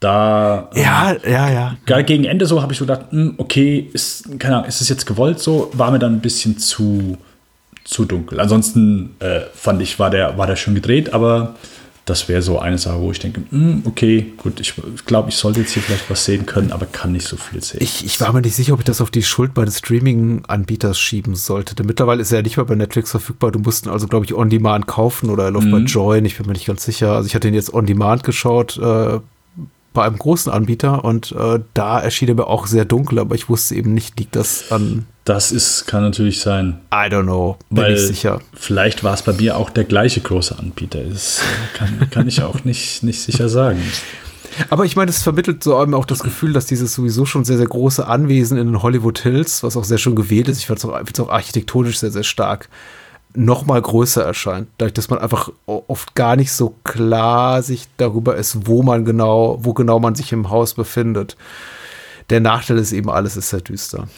[0.01, 0.71] Da.
[0.75, 1.77] Ja, ähm, ja, ja.
[1.85, 4.89] Gerade gegen Ende so habe ich so gedacht, hm, okay, ist, keine Ahnung, ist es
[4.89, 5.71] jetzt gewollt so?
[5.75, 7.19] War mir dann ein bisschen zu,
[7.85, 8.41] zu dunkel.
[8.41, 11.55] Ansonsten äh, fand ich, war der, war der schön gedreht, aber
[12.07, 15.61] das wäre so eine Sache, wo ich denke, hm, okay, gut, ich glaube, ich sollte
[15.61, 17.81] jetzt hier vielleicht was sehen können, aber kann nicht so viel sehen.
[17.83, 21.37] Ich, ich war mir nicht sicher, ob ich das auf die Schuld meines Streaming-Anbieters schieben
[21.37, 21.75] sollte.
[21.75, 23.53] Denn mittlerweile ist er ja nicht mehr bei Netflix verfügbar.
[23.53, 25.73] Du musst ihn also, glaube ich, on demand kaufen oder er läuft mhm.
[25.73, 26.25] bei Join.
[26.25, 27.13] Ich bin mir nicht ganz sicher.
[27.13, 28.79] Also ich hatte ihn jetzt on demand geschaut.
[28.79, 29.21] Äh,
[29.93, 33.49] bei einem großen Anbieter und äh, da erschien er mir auch sehr dunkel, aber ich
[33.49, 35.07] wusste eben nicht, liegt das an.
[35.25, 36.81] Das ist, kann natürlich sein.
[36.93, 38.41] I don't know, bin Weil ich sicher.
[38.55, 41.01] Vielleicht war es bei mir auch der gleiche große Anbieter.
[41.03, 41.41] Das
[41.75, 43.83] kann, kann ich auch nicht, nicht sicher sagen.
[44.69, 47.67] Aber ich meine, es vermittelt so auch das Gefühl, dass dieses sowieso schon sehr, sehr
[47.67, 50.85] große Anwesen in den Hollywood Hills, was auch sehr schön gewählt ist, ich finde es
[51.21, 52.69] auch, auch architektonisch sehr, sehr stark,
[53.35, 54.69] noch mal größer erscheint.
[54.79, 59.59] Dadurch, dass man einfach oft gar nicht so klar sich darüber ist, wo man genau,
[59.63, 61.37] wo genau man sich im Haus befindet.
[62.31, 64.09] Der Nachteil ist eben, alles ist sehr düster.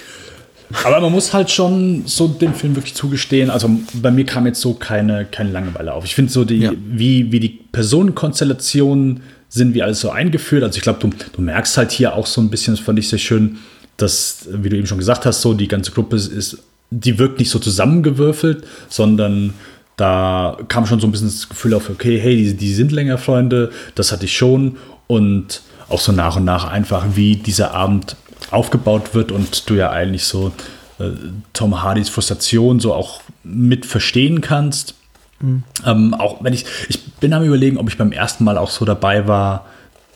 [0.84, 3.50] Aber man muss halt schon so dem Film wirklich zugestehen.
[3.50, 6.04] Also bei mir kam jetzt so keine, keine Langeweile auf.
[6.04, 6.72] Ich finde so die, ja.
[6.74, 10.62] wie, wie die Personenkonstellationen sind, wie alles so eingeführt.
[10.62, 13.08] Also ich glaube, du, du merkst halt hier auch so ein bisschen, das fand ich
[13.08, 13.58] sehr schön,
[13.98, 16.58] dass, wie du eben schon gesagt hast, so die ganze Gruppe ist
[16.92, 19.54] die wirkt nicht so zusammengewürfelt, sondern
[19.96, 23.18] da kam schon so ein bisschen das Gefühl auf, okay, hey, die, die sind länger
[23.18, 24.76] Freunde, das hatte ich schon.
[25.06, 28.16] Und auch so nach und nach einfach, wie dieser Abend
[28.50, 30.52] aufgebaut wird und du ja eigentlich so
[30.98, 31.10] äh,
[31.52, 34.94] Tom Hardys Frustration so auch mit verstehen kannst.
[35.40, 35.62] Mhm.
[35.84, 38.84] Ähm, auch wenn ich, ich bin am überlegen, ob ich beim ersten Mal auch so
[38.84, 39.66] dabei war,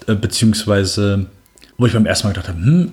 [0.06, 1.26] äh, beziehungsweise
[1.78, 2.92] wo ich beim ersten Mal gedacht habe, hm,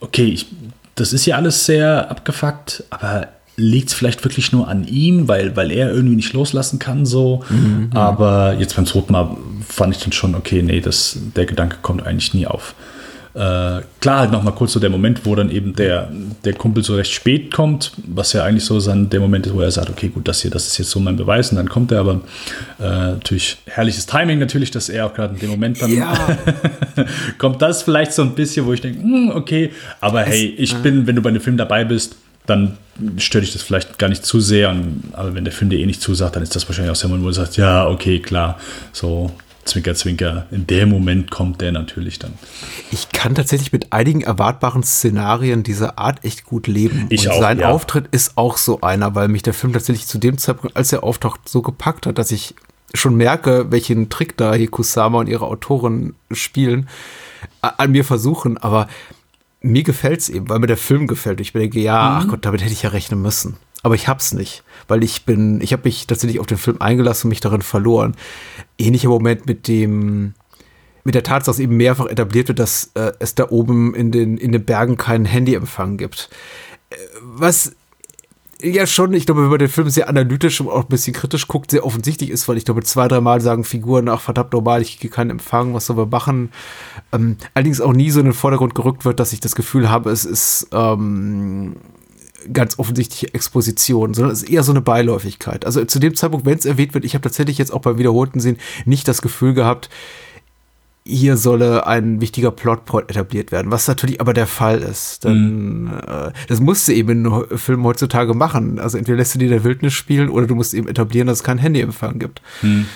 [0.00, 0.46] okay, ich
[0.94, 5.56] das ist ja alles sehr abgefuckt, aber liegt es vielleicht wirklich nur an ihm, weil,
[5.56, 7.44] weil er irgendwie nicht loslassen kann so.
[7.50, 9.36] Mhm, aber jetzt beim zweiten Mal
[9.68, 12.74] fand ich dann schon, okay, nee, das, der Gedanke kommt eigentlich nie auf.
[13.34, 16.10] Äh, klar, halt nochmal kurz so der Moment, wo dann eben der,
[16.44, 19.60] der Kumpel so recht spät kommt, was ja eigentlich so sein, der Moment ist, wo
[19.62, 21.92] er sagt, okay, gut, das hier, das ist jetzt so mein Beweis und dann kommt
[21.92, 22.20] er, aber
[22.78, 26.14] äh, natürlich herrliches Timing natürlich, dass er auch gerade in dem Moment dann ja.
[27.38, 29.70] kommt das vielleicht so ein bisschen, wo ich denke, hm, okay,
[30.02, 32.16] aber hey, ich bin, wenn du bei einem Film dabei bist,
[32.46, 32.76] dann
[33.18, 34.74] stört dich das vielleicht gar nicht zu sehr.
[35.12, 37.16] Aber wenn der Film dir eh nicht zusagt, dann ist das wahrscheinlich auch so, wo
[37.16, 38.58] du sagst, ja, okay, klar,
[38.92, 39.30] so
[39.64, 40.46] Zwinker, Zwinker.
[40.50, 42.32] In dem Moment kommt der natürlich dann.
[42.90, 47.06] Ich kann tatsächlich mit einigen erwartbaren Szenarien dieser Art echt gut leben.
[47.10, 47.68] Ich Und auch, sein ja.
[47.68, 51.04] Auftritt ist auch so einer, weil mich der Film tatsächlich zu dem Zeitpunkt, als er
[51.04, 52.54] auftaucht, so gepackt hat, dass ich
[52.92, 56.88] schon merke, welchen Trick da hier Kusama und ihre Autoren spielen,
[57.60, 58.58] an mir versuchen.
[58.58, 58.88] Aber
[59.60, 61.40] mir gefällt es eben, weil mir der Film gefällt.
[61.40, 62.16] Ich denke, ja, mhm.
[62.16, 63.56] ach Gott, damit hätte ich ja rechnen müssen.
[63.82, 67.26] Aber ich hab's nicht, weil ich bin, ich habe mich tatsächlich auf den Film eingelassen
[67.26, 68.14] und mich darin verloren.
[68.78, 70.34] Ähnlicher Moment mit dem,
[71.04, 74.36] mit der Tatsache, dass eben mehrfach etabliert wird, dass äh, es da oben in den,
[74.36, 76.30] in den Bergen keinen Handyempfang gibt.
[76.90, 77.72] Äh, was
[78.62, 81.48] ja schon, ich glaube, wenn man den Film sehr analytisch und auch ein bisschen kritisch
[81.48, 85.00] guckt, sehr offensichtlich ist, weil ich glaube, zwei, dreimal sagen Figuren, ach verdammt normal, ich
[85.00, 86.52] kriege keinen Empfang, was sollen wir machen?
[87.12, 90.10] Ähm, allerdings auch nie so in den Vordergrund gerückt wird, dass ich das Gefühl habe,
[90.10, 91.74] es ist ähm,
[92.52, 95.64] ganz offensichtliche Exposition, sondern es ist eher so eine Beiläufigkeit.
[95.64, 98.40] Also zu dem Zeitpunkt, wenn es erwähnt wird, ich habe tatsächlich jetzt auch beim wiederholten
[98.40, 99.88] Sehen nicht das Gefühl gehabt,
[101.04, 105.24] hier solle ein wichtiger Plotpoint etabliert werden, was natürlich aber der Fall ist.
[105.24, 105.90] Dann, mhm.
[106.06, 108.78] äh, das musst du eben in Filmen heutzutage machen.
[108.78, 111.44] Also entweder lässt du dir der Wildnis spielen oder du musst eben etablieren, dass es
[111.44, 112.40] keinen Handyempfang gibt.
[112.62, 112.86] Mhm.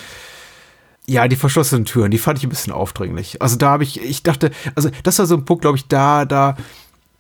[1.09, 3.41] Ja, die verschlossenen Türen, die fand ich ein bisschen aufdringlich.
[3.43, 6.25] Also da habe ich, ich dachte, also das war so ein Punkt, glaube ich, da,
[6.25, 6.57] da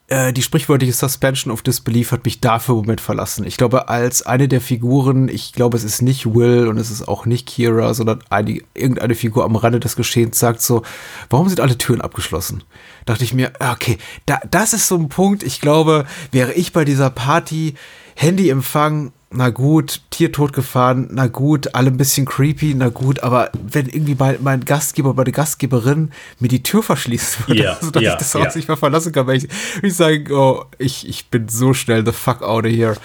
[0.08, 3.44] äh, die sprichwörtliche Suspension of Disbelief hat mich dafür im Moment verlassen.
[3.44, 7.08] Ich glaube, als eine der Figuren, ich glaube, es ist nicht Will und es ist
[7.08, 10.82] auch nicht Kira, sondern eine, irgendeine Figur am Rande des Geschehens sagt so,
[11.28, 12.62] warum sind alle Türen abgeschlossen?
[13.04, 16.72] Dachte ich mir, ah, okay, da, das ist so ein Punkt, ich glaube, wäre ich
[16.72, 17.74] bei dieser Party
[18.14, 23.86] Handyempfang na gut, Tier totgefahren, na gut, alle ein bisschen creepy, na gut, aber wenn
[23.86, 28.12] irgendwie bei, mein Gastgeber, meine Gastgeberin mir die Tür verschließt würde, yeah, also dass yeah,
[28.12, 28.56] ich das Haus yeah.
[28.56, 29.48] nicht mehr verlassen kann, weil ich,
[29.82, 32.96] ich sage, oh, ich, ich bin so schnell the fuck out of here.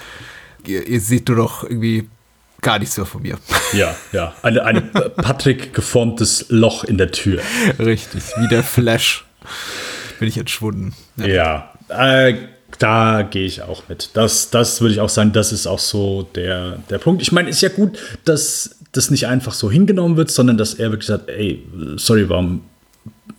[0.65, 2.07] Ihr, ihr seht nur noch irgendwie
[2.61, 3.37] gar nichts mehr von mir.
[3.73, 4.33] Ja, ja.
[4.43, 7.41] Ein eine Patrick geformtes Loch in der Tür.
[7.79, 9.25] Richtig, wie der Flash
[10.19, 10.93] bin ich entschwunden.
[11.17, 12.35] Ja, ja äh,
[12.81, 14.09] da gehe ich auch mit.
[14.13, 17.21] Das, das würde ich auch sagen, das ist auch so der, der Punkt.
[17.21, 20.91] Ich meine, ist ja gut, dass das nicht einfach so hingenommen wird, sondern dass er
[20.91, 21.63] wirklich sagt, ey,
[21.97, 22.61] sorry, warum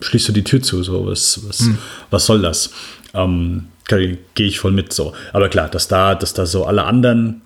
[0.01, 0.83] schließt du die Tür zu?
[0.83, 1.79] So, was, was, hm.
[2.11, 2.71] was soll das?
[3.15, 5.13] Ähm, Gehe ich voll mit so.
[5.33, 7.43] Aber klar, dass da, dass da so alle anderen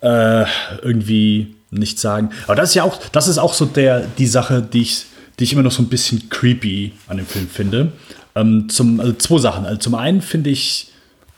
[0.00, 0.44] äh,
[0.82, 2.30] irgendwie nichts sagen.
[2.46, 5.04] Aber das ist ja auch, das ist auch so der, die Sache, die ich,
[5.38, 7.92] die ich immer noch so ein bisschen creepy an dem Film finde.
[8.34, 9.66] Ähm, zum, also zwei Sachen.
[9.66, 10.92] Also zum einen finde ich,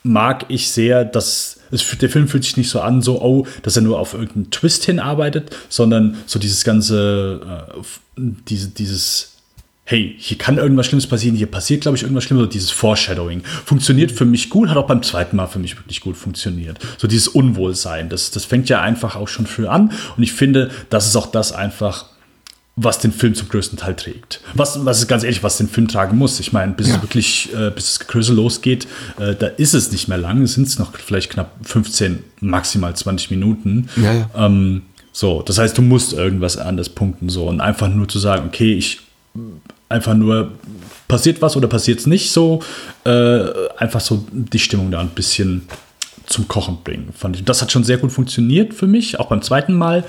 [0.07, 3.77] mag ich sehr, dass es, der Film fühlt sich nicht so an, so, oh, dass
[3.77, 9.37] er nur auf irgendeinen Twist hinarbeitet, sondern so dieses ganze, äh, diese, dieses,
[9.85, 13.42] hey, hier kann irgendwas Schlimmes passieren, hier passiert, glaube ich, irgendwas Schlimmes, dieses Foreshadowing.
[13.64, 16.79] Funktioniert für mich gut, hat auch beim zweiten Mal für mich wirklich gut funktioniert.
[16.99, 20.71] So dieses Unwohlsein, das, das fängt ja einfach auch schon früh an und ich finde,
[20.90, 22.07] das ist auch das einfach,
[22.77, 24.41] was den Film zum größten Teil trägt.
[24.53, 26.39] Was, was ist ganz ehrlich, was den Film tragen muss.
[26.41, 26.97] Ich meine, bis ja.
[26.97, 28.87] es wirklich, äh, bis das Gekrösel losgeht,
[29.19, 30.43] äh, da ist es nicht mehr lang.
[30.43, 33.89] Es sind noch vielleicht knapp 15, maximal 20 Minuten.
[33.97, 34.31] Ja, ja.
[34.37, 37.31] Ähm, so, das heißt, du musst irgendwas anders punkten.
[37.31, 39.01] So, und einfach nur zu sagen, okay, ich
[39.89, 40.53] einfach nur
[41.09, 42.62] passiert was oder passiert es nicht so,
[43.05, 43.45] äh,
[43.79, 45.62] einfach so die Stimmung da ein bisschen
[46.27, 47.09] zum Kochen bringen.
[47.17, 47.45] Fand ich.
[47.45, 50.05] Das hat schon sehr gut funktioniert für mich, auch beim zweiten Mal.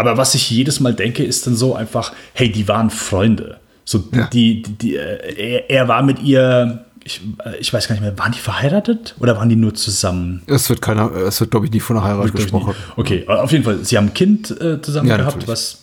[0.00, 3.60] Aber was ich jedes Mal denke, ist dann so einfach, hey, die waren Freunde.
[3.84, 4.28] So, ja.
[4.28, 7.20] die, die, die er, er, war mit ihr, ich,
[7.58, 10.42] ich, weiß gar nicht mehr, waren die verheiratet oder waren die nur zusammen?
[10.46, 12.74] Es wird keiner, es wird, glaube ich, nie von einer Heirat gesprochen.
[12.96, 15.48] Okay, auf jeden Fall, sie haben ein Kind äh, zusammen ja, gehabt, natürlich.
[15.48, 15.82] was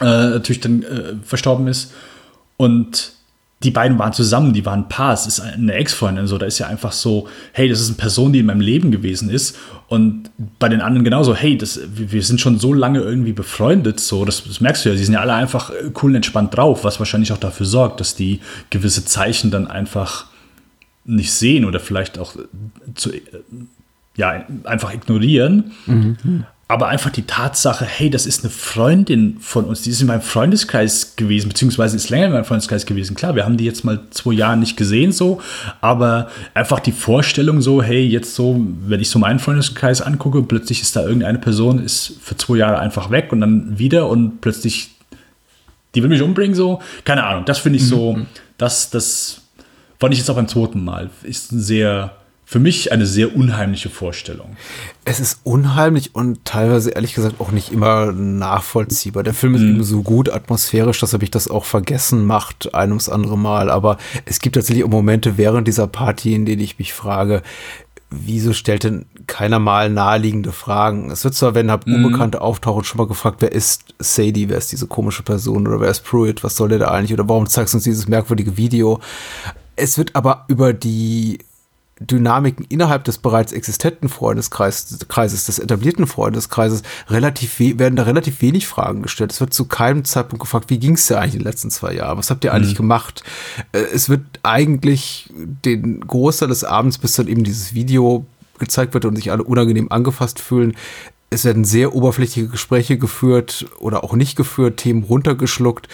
[0.00, 1.92] äh, natürlich dann äh, verstorben ist.
[2.58, 3.12] Und
[3.62, 6.58] die beiden waren zusammen, die waren ein Paar, es ist eine Ex-Freundin, so, da ist
[6.58, 9.56] ja einfach so, hey, das ist eine Person, die in meinem Leben gewesen ist.
[9.88, 14.24] Und bei den anderen genauso, hey, das, wir sind schon so lange irgendwie befreundet, so,
[14.24, 15.70] das, das merkst du ja, sie sind ja alle einfach
[16.02, 20.26] cool und entspannt drauf, was wahrscheinlich auch dafür sorgt, dass die gewisse Zeichen dann einfach
[21.04, 22.36] nicht sehen oder vielleicht auch
[22.94, 23.10] zu,
[24.16, 25.72] ja, einfach ignorieren.
[25.86, 30.06] Mhm aber einfach die Tatsache, hey, das ist eine Freundin von uns, die ist in
[30.06, 33.16] meinem Freundeskreis gewesen, beziehungsweise ist länger in meinem Freundeskreis gewesen.
[33.16, 35.40] Klar, wir haben die jetzt mal zwei Jahre nicht gesehen, so,
[35.80, 40.80] aber einfach die Vorstellung so, hey, jetzt so, wenn ich so meinen Freundeskreis angucke, plötzlich
[40.80, 44.90] ist da irgendeine Person, ist für zwei Jahre einfach weg und dann wieder und plötzlich,
[45.96, 48.26] die will mich umbringen, so, keine Ahnung, das finde ich so, mhm.
[48.58, 49.40] das, das
[49.98, 52.14] fand ich jetzt auch beim zweiten Mal, ist ein sehr,
[52.50, 54.56] für mich eine sehr unheimliche Vorstellung.
[55.04, 59.22] Es ist unheimlich und teilweise ehrlich gesagt auch nicht immer nachvollziehbar.
[59.22, 59.68] Der Film ist mhm.
[59.68, 63.70] eben so gut atmosphärisch, dass er mich das auch vergessen macht, ein ums andere Mal.
[63.70, 67.42] Aber es gibt tatsächlich auch Momente während dieser Party, in denen ich mich frage,
[68.10, 71.12] wieso stellt denn keiner mal naheliegende Fragen?
[71.12, 72.04] Es wird zwar, wenn halt mhm.
[72.04, 75.90] Unbekannte auftauchen, schon mal gefragt, wer ist Sadie, wer ist diese komische Person oder wer
[75.90, 78.98] ist Pruitt, was soll der da eigentlich oder warum zeigst du uns dieses merkwürdige Video?
[79.76, 81.38] Es wird aber über die
[82.00, 89.02] Dynamiken innerhalb des bereits existenten Freundeskreises, des etablierten Freundeskreises, relativ werden da relativ wenig Fragen
[89.02, 89.32] gestellt.
[89.32, 91.94] Es wird zu keinem Zeitpunkt gefragt, wie ging es dir eigentlich in den letzten zwei
[91.94, 92.16] Jahren?
[92.16, 92.78] Was habt ihr eigentlich mhm.
[92.78, 93.22] gemacht?
[93.72, 98.24] Äh, es wird eigentlich den Großteil des Abends, bis dann eben dieses Video
[98.58, 100.74] gezeigt wird und sich alle unangenehm angefasst fühlen,
[101.30, 105.88] es werden sehr oberflächliche Gespräche geführt oder auch nicht geführt, Themen runtergeschluckt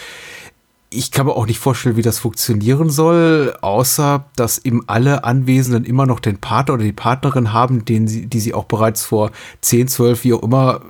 [0.89, 5.83] ich kann mir auch nicht vorstellen, wie das funktionieren soll, außer dass eben alle Anwesenden
[5.83, 9.31] immer noch den Partner oder die Partnerin haben, den sie, die sie auch bereits vor
[9.61, 10.81] 10, 12, wie auch immer,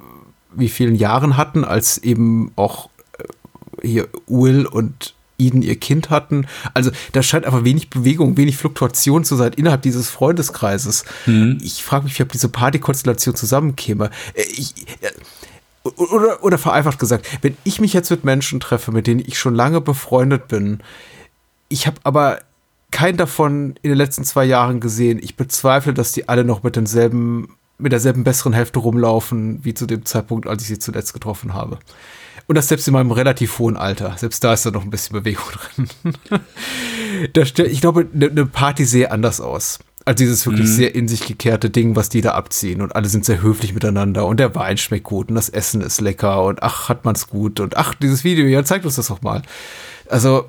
[0.54, 6.48] wie vielen Jahren hatten, als eben auch äh, hier Will und Eden ihr Kind hatten.
[6.74, 11.06] Also da scheint einfach wenig Bewegung, wenig Fluktuation zu sein innerhalb dieses Freundeskreises.
[11.26, 11.60] Mhm.
[11.62, 14.10] Ich frage mich, ob diese Partykonstellation zusammenkäme.
[14.34, 15.12] Äh, ich, äh,
[15.96, 19.56] oder, oder vereinfacht gesagt, wenn ich mich jetzt mit Menschen treffe, mit denen ich schon
[19.56, 20.80] lange befreundet bin,
[21.70, 22.40] ich habe aber
[22.92, 25.20] keinen davon in den letzten zwei Jahren gesehen.
[25.22, 29.86] Ich bezweifle, dass die alle noch mit denselben, mit derselben besseren Hälfte rumlaufen, wie zu
[29.86, 31.80] dem Zeitpunkt, als ich sie zuletzt getroffen habe.
[32.48, 34.16] Und das selbst in meinem relativ hohen Alter.
[34.18, 35.44] Selbst da ist da noch ein bisschen Bewegung
[35.76, 35.90] drin.
[37.34, 39.80] da stell, ich glaube, eine ne Party sehe anders aus.
[40.08, 40.74] Also dieses wirklich mhm.
[40.74, 42.82] sehr in sich gekehrte Ding, was die da abziehen.
[42.82, 46.00] Und alle sind sehr höflich miteinander und der Wein schmeckt gut und das Essen ist
[46.00, 49.22] lecker und ach, hat man's gut und ach, dieses Video, ja, zeigt uns das doch
[49.22, 49.42] mal.
[50.10, 50.46] Also,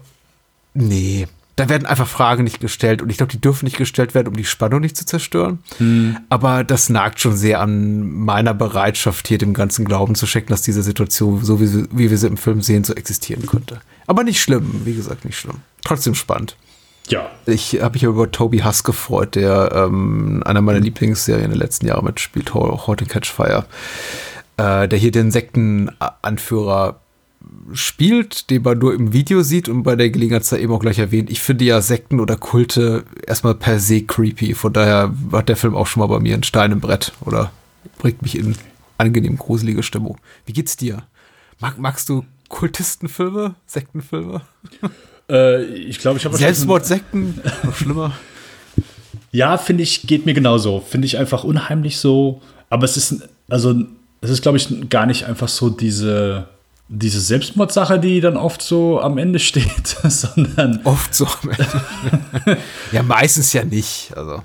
[0.75, 1.27] nee.
[1.57, 4.37] Da werden einfach Fragen nicht gestellt und ich glaube, die dürfen nicht gestellt werden, um
[4.37, 5.59] die Spannung nicht zu zerstören.
[5.81, 6.19] Mhm.
[6.29, 10.63] Aber das nagt schon sehr an meiner Bereitschaft, hier dem ganzen Glauben zu schenken, dass
[10.63, 13.81] diese Situation, so wie, wie wir sie im Film sehen, so existieren könnte.
[14.07, 15.57] Aber nicht schlimm, wie gesagt, nicht schlimm.
[15.83, 16.57] Trotzdem spannend.
[17.09, 17.31] Ja.
[17.47, 22.05] Ich habe mich über Toby Huss gefreut, der ähm, einer meiner Lieblingsserien der letzten Jahre
[22.05, 23.65] mitspielt, Hot and Catch Fire.
[24.59, 27.01] Äh, der hier den Sektenanführer
[27.73, 31.31] spielt, den man nur im Video sieht und bei der Gelegenheit eben auch gleich erwähnt.
[31.31, 34.55] Ich finde ja Sekten oder Kulte erstmal per se creepy.
[34.55, 37.53] Von daher hat der Film auch schon mal bei mir ein Stein im Brett oder
[37.99, 38.57] bringt mich in
[38.99, 40.19] angenehm gruselige Stimmung.
[40.47, 41.05] Wie geht's dir?
[41.61, 44.43] Mag, magst du Kultistenfilme, Sektenfilme?
[45.31, 48.13] Äh, ich glaube, ich habe Selbstmordsekten, noch schlimmer.
[49.31, 50.81] Ja, finde ich, geht mir genauso.
[50.81, 52.41] Finde ich einfach unheimlich so.
[52.71, 53.75] Aber es ist, also,
[54.23, 56.49] es ist, glaube ich, gar nicht einfach so diese,
[56.89, 60.81] diese Selbstmordsache, die dann oft so am Ende steht, sondern.
[60.85, 62.59] Oft so am Ende.
[62.93, 64.13] ja, meistens ja nicht.
[64.17, 64.43] Also.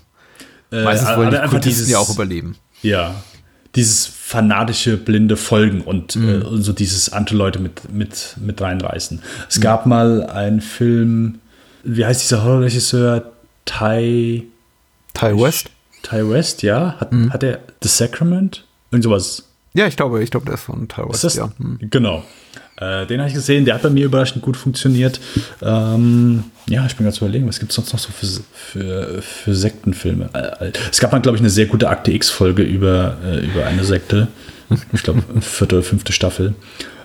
[0.69, 2.57] Äh, meistens wollen die Kultisten dieses, ja auch überleben.
[2.81, 3.15] Ja,
[3.75, 6.29] dieses fanatische, blinde Folgen und, mhm.
[6.29, 9.21] äh, und so dieses andere Leute mit, mit, mit reinreißen.
[9.49, 9.61] Es mhm.
[9.61, 11.39] gab mal einen Film,
[11.83, 13.31] wie heißt dieser Horrorregisseur?
[13.65, 14.47] Ty.
[15.13, 15.69] Ty West?
[16.03, 16.95] Ty West, ja.
[16.99, 17.33] Hat, mhm.
[17.33, 18.65] hat er The Sacrament?
[18.91, 19.49] Irgend sowas.
[19.73, 21.51] Ja, ich glaube, ich glaube, der ist von Ty West, das, ja.
[21.57, 21.79] Mhm.
[21.89, 22.23] Genau.
[22.77, 25.19] Äh, den habe ich gesehen, der hat bei mir überraschend gut funktioniert.
[25.61, 29.21] Ähm, ja, ich bin gerade zu überlegen, was gibt es sonst noch so für, für,
[29.21, 30.29] für Sektenfilme?
[30.33, 33.83] Äh, es gab mal, glaube ich, eine sehr gute Akte X-Folge über, äh, über eine
[33.83, 34.27] Sekte.
[34.91, 36.55] Ich glaube, vierte oder fünfte Staffel.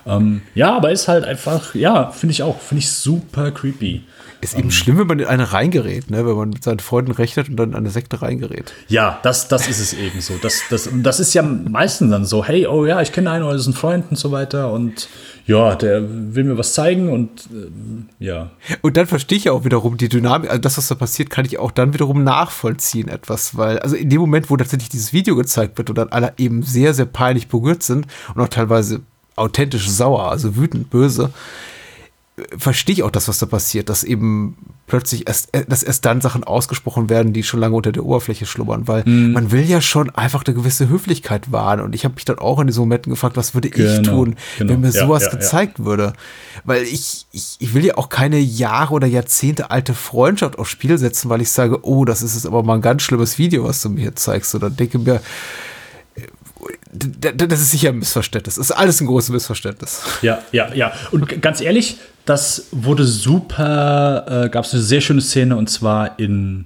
[0.05, 4.03] Ähm, ja, aber ist halt einfach, ja, finde ich auch, finde ich super creepy.
[4.41, 6.25] Ist eben schlimm, wenn man in eine reingerät, ne?
[6.25, 8.73] wenn man mit seinen Freunden rechnet und dann in eine Sekte reingerät.
[8.87, 10.35] Ja, das, das ist es eben so.
[10.41, 13.53] Das, das, das ist ja meistens dann so, hey, oh ja, ich kenne einen oder
[13.53, 15.09] das ist ein Freund und so weiter und
[15.45, 18.51] ja, der will mir was zeigen und äh, ja.
[18.81, 21.59] Und dann verstehe ich auch wiederum die Dynamik, also das, was da passiert, kann ich
[21.59, 25.77] auch dann wiederum nachvollziehen etwas, weil, also in dem Moment, wo tatsächlich dieses Video gezeigt
[25.77, 29.01] wird und dann alle eben sehr, sehr peinlich berührt sind und auch teilweise
[29.35, 31.31] authentisch sauer, also wütend, böse,
[32.57, 36.19] verstehe ich auch das, was da passiert, dass eben plötzlich erst, äh, dass erst dann
[36.19, 39.31] Sachen ausgesprochen werden, die schon lange unter der Oberfläche schlummern, weil mm.
[39.31, 41.79] man will ja schon einfach eine gewisse Höflichkeit wahren.
[41.79, 44.35] Und ich habe mich dann auch in diesen Momenten gefragt, was würde genau, ich tun,
[44.57, 44.73] genau.
[44.73, 45.85] wenn mir ja, sowas ja, gezeigt ja.
[45.85, 46.13] würde?
[46.65, 50.97] Weil ich, ich, ich will ja auch keine Jahre oder Jahrzehnte alte Freundschaft aufs Spiel
[50.97, 53.81] setzen, weil ich sage, oh, das ist jetzt aber mal ein ganz schlimmes Video, was
[53.81, 54.53] du mir hier zeigst.
[54.55, 55.21] Oder denke mir,
[56.91, 58.55] das ist sicher ein Missverständnis.
[58.55, 60.01] Das ist alles ein großes Missverständnis.
[60.21, 60.91] Ja, ja, ja.
[61.11, 66.19] Und ganz ehrlich, das wurde super, äh, gab es eine sehr schöne Szene und zwar
[66.19, 66.65] in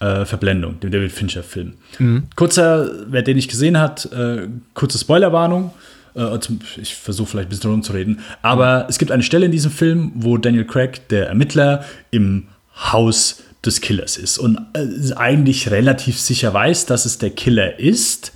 [0.00, 1.74] äh, Verblendung, dem David Fincher-Film.
[1.98, 2.24] Mhm.
[2.36, 5.72] Kurzer, wer den nicht gesehen hat, äh, kurze Spoilerwarnung.
[6.14, 6.38] Äh,
[6.80, 8.20] ich versuche vielleicht ein bisschen rumzureden.
[8.42, 13.42] Aber es gibt eine Stelle in diesem Film, wo Daniel Craig, der Ermittler, im Haus
[13.64, 18.32] des Killers ist und äh, eigentlich relativ sicher weiß, dass es der Killer ist.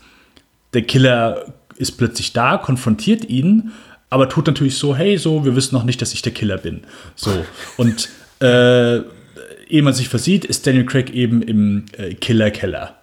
[0.75, 3.73] Der Killer ist plötzlich da, konfrontiert ihn
[4.13, 6.83] aber tut natürlich so, hey, so, wir wissen noch nicht, dass ich der Killer bin.
[7.17, 7.31] So.
[7.79, 12.95] Und äh, ehe man sich versieht, ist Daniel Craig eben im äh, Killer-Keller.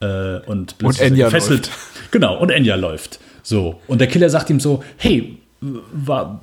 [0.00, 1.66] Äh, und und Enya gefesselt.
[1.68, 1.78] Läuft.
[2.10, 3.20] Genau, und Enya läuft.
[3.42, 3.80] So.
[3.86, 6.42] Und der Killer sagt ihm so, hey, war,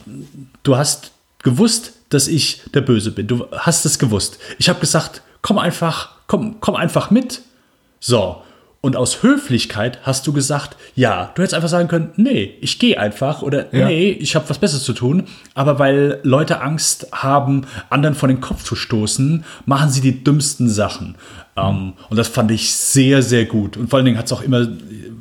[0.63, 1.11] du hast
[1.43, 3.27] gewusst, dass ich der Böse bin.
[3.27, 4.39] Du hast es gewusst.
[4.57, 7.41] Ich habe gesagt, komm einfach, komm, komm einfach mit.
[7.99, 8.41] So.
[8.79, 12.99] Und aus Höflichkeit hast du gesagt, ja, du hättest einfach sagen können, nee, ich gehe
[12.99, 13.87] einfach oder ja.
[13.87, 15.23] nee, ich habe was Besseres zu tun.
[15.55, 20.69] Aber weil Leute Angst haben, anderen vor den Kopf zu stoßen, machen sie die dümmsten
[20.69, 21.15] Sachen.
[21.55, 21.63] Mhm.
[21.63, 23.77] Um, und das fand ich sehr, sehr gut.
[23.77, 24.67] Und vor allen Dingen hat es auch immer,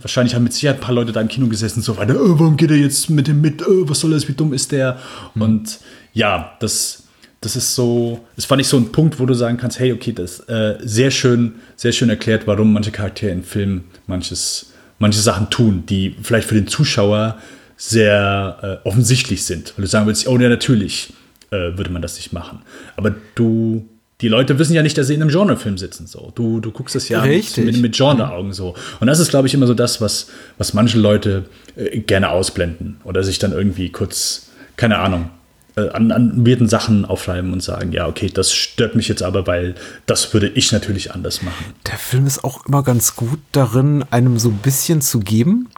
[0.00, 2.58] wahrscheinlich haben mit Sicherheit ein paar Leute da im Kino gesessen, so weiter, oh, warum
[2.58, 4.98] geht er jetzt mit dem mit, oh, was soll das, wie dumm ist der?
[5.34, 5.42] Mhm.
[5.42, 5.78] Und
[6.12, 7.05] ja, das,
[7.40, 10.12] das ist so, das fand ich so ein Punkt, wo du sagen kannst, hey, okay,
[10.12, 15.50] das äh, sehr schön, sehr schön erklärt, warum manche Charaktere in Filmen manches, manche Sachen
[15.50, 17.38] tun, die vielleicht für den Zuschauer
[17.76, 19.74] sehr äh, offensichtlich sind.
[19.76, 21.12] Weil du sagen willst, oh ja, natürlich
[21.50, 22.62] äh, würde man das nicht machen.
[22.96, 23.86] Aber du,
[24.22, 26.06] die Leute wissen ja nicht, dass sie in einem Genrefilm sitzen.
[26.06, 26.32] So.
[26.34, 28.74] Du, du guckst es ja mit, mit, mit Genreaugen so.
[28.98, 31.44] Und das ist, glaube ich, immer so das, was, was manche Leute
[31.76, 35.30] äh, gerne ausblenden oder sich dann irgendwie kurz, keine Ahnung,
[35.76, 39.46] äh, an, an weirden Sachen aufschreiben und sagen, ja, okay, das stört mich jetzt aber,
[39.46, 39.74] weil
[40.06, 41.74] das würde ich natürlich anders machen.
[41.86, 45.68] Der Film ist auch immer ganz gut darin, einem so ein bisschen zu geben,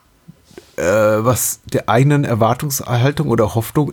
[0.77, 3.93] äh, was der eigenen Erwartungshaltung oder Hoffnung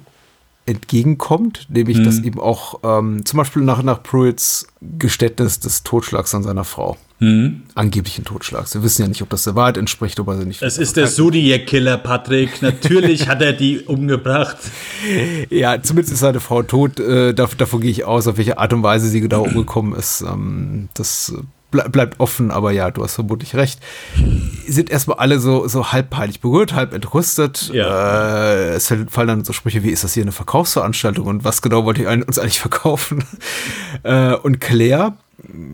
[0.65, 2.03] entgegenkommt, nämlich mhm.
[2.03, 6.97] dass eben auch ähm, zum Beispiel nach, nach Pruitts Geständnis des Totschlags an seiner Frau.
[7.19, 7.63] Mhm.
[7.75, 8.73] Angeblichen Totschlags.
[8.73, 10.61] Wir wissen ja nicht, ob das der Wahrheit entspricht, ob er sie nicht.
[10.61, 12.61] Es ist der Zodiac-Killer, Patrick.
[12.61, 14.57] Natürlich hat er die umgebracht.
[15.49, 16.99] Ja, zumindest ist seine Frau tot.
[16.99, 20.21] Äh, davon gehe ich aus, auf welche Art und Weise sie genau umgekommen ist.
[20.21, 21.33] Ähm, das
[21.71, 23.79] ble bleibt offen, aber ja, du hast vermutlich recht.
[24.67, 27.69] Sind erstmal alle so, so halb peinlich berührt, halb entrüstet.
[27.73, 28.53] Ja.
[28.53, 31.85] Äh, es fallen dann so Sprüche wie, ist das hier eine Verkaufsveranstaltung und was genau
[31.85, 33.23] wollte ich uns eigentlich verkaufen?
[34.03, 35.13] äh, und Claire,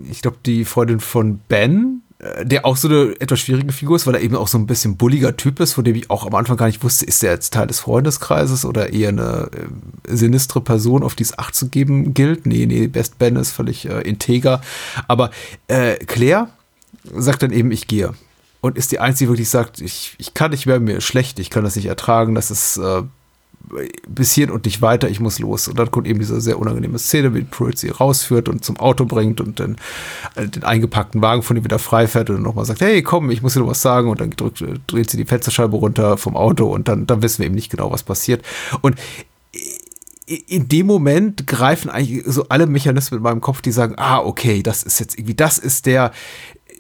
[0.09, 2.00] ich glaube, die Freundin von Ben,
[2.43, 4.95] der auch so eine etwas schwierige Figur ist, weil er eben auch so ein bisschen
[4.95, 7.53] bulliger Typ ist, von dem ich auch am Anfang gar nicht wusste, ist er jetzt
[7.53, 12.13] Teil des Freundeskreises oder eher eine äh, sinistre Person, auf die es Acht zu geben
[12.13, 12.45] gilt.
[12.45, 14.61] Nee, nee, Best Ben ist völlig äh, integer.
[15.07, 15.31] Aber
[15.67, 16.49] äh, Claire
[17.15, 18.13] sagt dann eben, ich gehe.
[18.61, 21.49] Und ist die Einzige, die wirklich sagt, ich, ich kann nicht mehr, mir schlecht, ich
[21.49, 23.01] kann das nicht ertragen, das ist äh,
[24.07, 25.67] bis hierhin und nicht weiter, ich muss los.
[25.67, 29.05] Und dann kommt eben diese sehr unangenehme Szene, wie Pruitt sie rausführt und zum Auto
[29.05, 29.77] bringt und dann
[30.35, 33.53] äh, den eingepackten Wagen von ihm wieder freifährt und nochmal sagt, hey, komm, ich muss
[33.53, 34.09] dir noch was sagen.
[34.09, 37.45] Und dann drückt, dreht sie die Fensterscheibe runter vom Auto und dann, dann wissen wir
[37.45, 38.43] eben nicht genau, was passiert.
[38.81, 38.95] Und
[40.47, 44.63] in dem Moment greifen eigentlich so alle Mechanismen in meinem Kopf, die sagen, ah, okay,
[44.63, 46.11] das ist jetzt irgendwie, das ist der,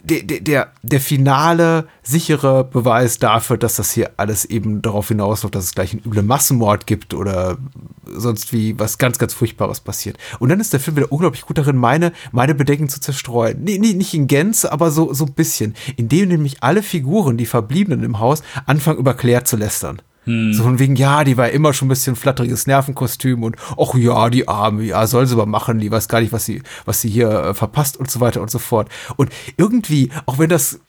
[0.03, 5.65] der, der, der finale, sichere Beweis dafür, dass das hier alles eben darauf hinausläuft, dass
[5.65, 7.57] es gleich einen üblen Massenmord gibt oder
[8.05, 10.17] sonst wie was ganz, ganz Furchtbares passiert.
[10.39, 13.63] Und dann ist der Film wieder unglaublich gut darin, meine, meine Bedenken zu zerstreuen.
[13.63, 15.75] Nee, nee, nicht in Gänze, aber so, so ein bisschen.
[15.97, 20.01] Indem nämlich alle Figuren, die Verbliebenen im Haus, anfangen über Claire zu lästern.
[20.25, 20.53] Hm.
[20.53, 24.29] So von wegen, ja, die war immer schon ein bisschen flatteriges Nervenkostüm und ach ja,
[24.29, 27.09] die Arme, ja, soll sie aber machen, die weiß gar nicht, was sie, was sie
[27.09, 28.89] hier äh, verpasst und so weiter und so fort.
[29.15, 30.79] Und irgendwie, auch wenn das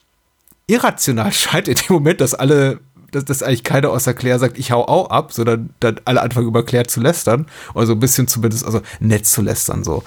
[0.66, 2.80] irrational scheint in dem Moment, dass alle,
[3.10, 6.46] dass, dass eigentlich keiner außer Claire sagt, ich hau auch ab, sondern dann alle anfangen
[6.46, 7.46] über Claire zu lästern.
[7.74, 10.02] Oder so ein bisschen zumindest, also nett zu lästern, so,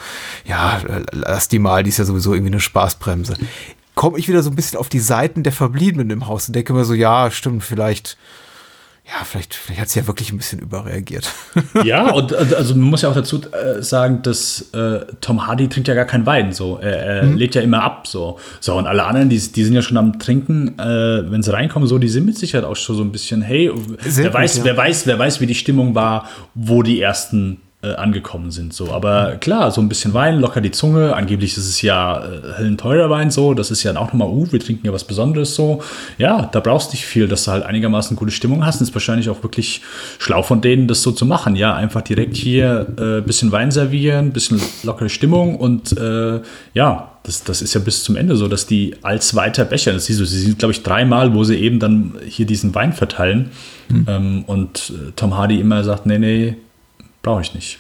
[0.46, 3.36] ja, lass die mal, die ist ja sowieso irgendwie eine Spaßbremse.
[3.96, 6.74] Komme ich wieder so ein bisschen auf die Seiten der Verbliebenen im Haus und denke
[6.74, 8.18] mir so, ja, stimmt, vielleicht
[9.08, 11.32] ja, vielleicht, vielleicht hat sie ja wirklich ein bisschen überreagiert.
[11.84, 15.88] Ja, und also man muss ja auch dazu äh, sagen, dass äh, Tom Hardy trinkt
[15.88, 16.80] ja gar keinen Wein, so.
[16.82, 17.38] Er, er mhm.
[17.38, 18.40] legt ja immer ab, so.
[18.60, 21.88] So, und alle anderen, die, die sind ja schon am Trinken, äh, wenn sie reinkommen,
[21.88, 24.64] so, die sind mit Sicherheit auch schon so ein bisschen, hey, wer weiß, ja.
[24.64, 28.74] wer weiß, wer weiß, wie die Stimmung war, wo die ersten äh, angekommen sind.
[28.74, 28.92] So.
[28.92, 31.16] Aber klar, so ein bisschen Wein, locker die Zunge.
[31.16, 33.54] Angeblich ist es ja äh, hellen teurer Wein so.
[33.54, 35.82] Das ist ja auch nochmal, uh, wir trinken ja was Besonderes so.
[36.18, 38.80] Ja, da brauchst du nicht viel, dass du halt einigermaßen gute Stimmung hast.
[38.80, 39.82] Und ist wahrscheinlich auch wirklich
[40.18, 41.56] schlau von denen, das so zu machen.
[41.56, 46.42] Ja, einfach direkt hier ein äh, bisschen Wein servieren, bisschen lockere Stimmung und äh,
[46.74, 50.06] ja, das, das ist ja bis zum Ende so, dass die als weiter Becher, das
[50.06, 53.50] siehst du, sie sind, glaube ich, dreimal, wo sie eben dann hier diesen Wein verteilen.
[53.90, 54.06] Mhm.
[54.08, 56.56] Ähm, und äh, Tom Hardy immer sagt, nee, nee,
[57.26, 57.80] Brauche ich nicht.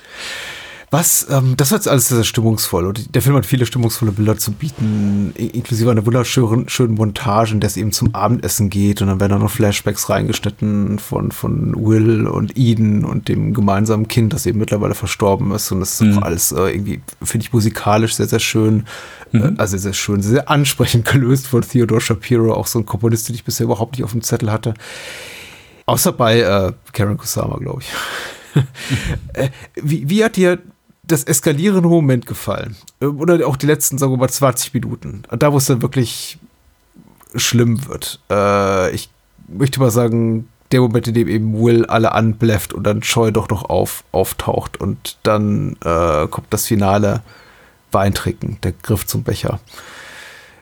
[0.90, 2.86] Was, ähm, das wird alles sehr stimmungsvoll.
[2.86, 7.60] Und der Film hat viele stimmungsvolle Bilder zu bieten, inklusive einer wunderschönen schönen Montage, in
[7.60, 9.02] der es eben zum Abendessen geht.
[9.02, 14.08] Und dann werden da noch Flashbacks reingeschnitten von, von Will und Eden und dem gemeinsamen
[14.08, 15.72] Kind, das eben mittlerweile verstorben ist.
[15.72, 16.18] Und das ist mhm.
[16.18, 18.86] auch alles äh, irgendwie, finde ich, musikalisch sehr, sehr schön.
[19.32, 19.44] Mhm.
[19.44, 23.36] Äh, also sehr schön, sehr ansprechend gelöst von Theodore Shapiro, auch so ein Komponist, den
[23.36, 24.74] ich bisher überhaupt nicht auf dem Zettel hatte.
[25.86, 27.88] Außer bei äh, Karen Kusama, glaube ich.
[29.34, 30.60] Äh, wie, wie hat dir
[31.04, 32.76] das eskalierende Moment gefallen?
[33.02, 35.24] Äh, oder auch die letzten, sagen wir mal, 20 Minuten?
[35.30, 36.38] Da, wo es dann wirklich
[37.36, 38.20] schlimm wird.
[38.32, 39.10] Äh, ich
[39.48, 43.50] möchte mal sagen, der Moment, in dem eben Will alle anbläfft und dann Scheu doch
[43.50, 47.22] noch auf, auftaucht und dann äh, kommt das finale
[47.92, 49.60] Weintrinken, der Griff zum Becher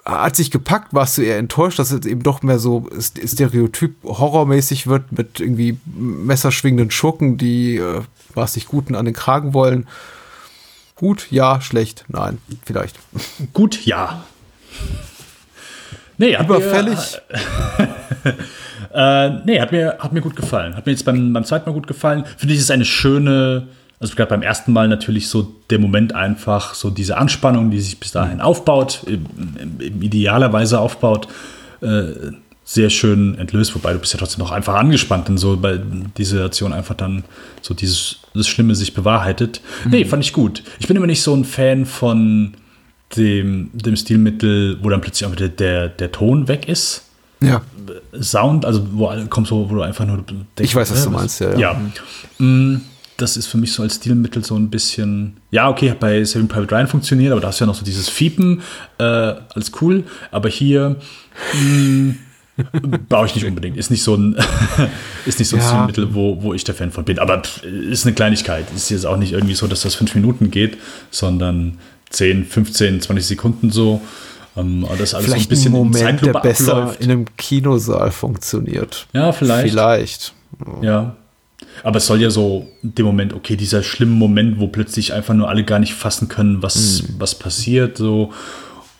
[0.05, 4.87] hat sich gepackt, warst du eher enttäuscht, dass es eben doch mehr so Stereotyp horrormäßig
[4.87, 8.01] wird mit irgendwie messerschwingenden Schurken, die äh,
[8.33, 9.87] was sich Guten an den Kragen wollen.
[10.95, 12.97] Gut, ja, schlecht, nein, vielleicht.
[13.53, 14.23] Gut, ja.
[16.17, 17.17] Nee, hat Überfällig.
[18.23, 18.37] Mir,
[18.93, 20.75] äh, nee, hat mir, hat mir gut gefallen.
[20.75, 22.25] Hat mir jetzt beim, beim zweiten Mal gut gefallen.
[22.37, 23.67] Finde ich, es ist eine schöne,
[24.03, 27.99] Also gerade beim ersten Mal natürlich so der Moment einfach, so diese Anspannung, die sich
[27.99, 29.25] bis dahin aufbaut, im,
[29.57, 31.29] im, im idealerweise aufbaut,
[31.81, 32.03] äh,
[32.65, 35.79] sehr schön entlöst, wobei du bist ja trotzdem noch einfach angespannt, denn so bei
[36.17, 37.23] die Situation einfach dann
[37.61, 39.61] so dieses das Schlimme sich bewahrheitet.
[39.85, 39.91] Mhm.
[39.91, 40.63] Nee, fand ich gut.
[40.79, 42.55] Ich bin immer nicht so ein Fan von
[43.15, 47.05] dem, dem Stilmittel, wo dann plötzlich auch der, der, der Ton weg ist.
[47.41, 47.61] Ja.
[48.19, 51.39] Sound, also wo kommt so, wo du einfach nur denkst, Ich weiß, was du meinst,
[51.39, 51.51] ja.
[51.51, 51.57] Ja.
[51.59, 51.81] ja.
[52.37, 52.81] Mhm.
[53.17, 56.47] Das ist für mich so als Stilmittel so ein bisschen, ja, okay, hat bei Saving
[56.47, 58.61] Private Ryan funktioniert, aber da hast du ja noch so dieses Fiepen,
[58.97, 60.03] äh, alles cool.
[60.31, 60.97] Aber hier
[61.53, 62.15] mh,
[63.09, 63.77] Brauche ich nicht unbedingt.
[63.77, 64.35] Ist nicht so ein,
[65.25, 65.67] ist nicht so ein ja.
[65.67, 67.19] Stilmittel, wo, wo ich der Fan von bin.
[67.19, 68.65] Aber ist eine Kleinigkeit.
[68.75, 70.77] Ist jetzt auch nicht irgendwie so, dass das fünf Minuten geht,
[71.09, 71.79] sondern
[72.11, 74.01] 10, 15, 20 Sekunden so.
[74.55, 77.01] Ähm, das alles vielleicht so ein bisschen ein Moment, der besser abläuft.
[77.01, 79.07] in einem Kinosaal funktioniert.
[79.13, 79.71] Ja, vielleicht.
[79.71, 80.33] Vielleicht.
[80.81, 81.15] Ja.
[81.81, 85.49] Aber es soll ja so dem Moment, okay, dieser schlimme Moment, wo plötzlich einfach nur
[85.49, 87.15] alle gar nicht fassen können, was, mhm.
[87.17, 88.31] was passiert, so.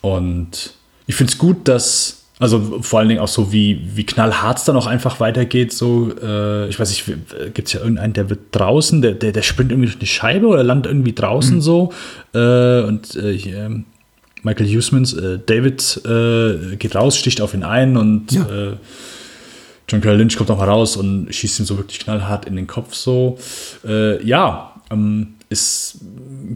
[0.00, 0.74] Und
[1.06, 4.64] ich finde es gut, dass also vor allen Dingen auch so, wie, wie knallhart es
[4.64, 5.72] dann auch einfach weitergeht.
[5.72, 7.04] So, äh, ich weiß nicht,
[7.54, 10.48] gibt es ja irgendeinen, der wird draußen, der, der, der springt irgendwie durch die Scheibe
[10.48, 11.60] oder landet irgendwie draußen mhm.
[11.60, 11.92] so.
[12.34, 13.84] Äh, und äh, hier,
[14.42, 18.46] Michael Huseman's, äh, David äh, geht raus, sticht auf ihn ein und ja.
[19.86, 22.56] Äh, John Carroll Lynch kommt auch mal raus und schießt ihm so wirklich knallhart in
[22.56, 22.94] den Kopf.
[22.94, 23.38] So,
[23.84, 26.00] ja, ähm, es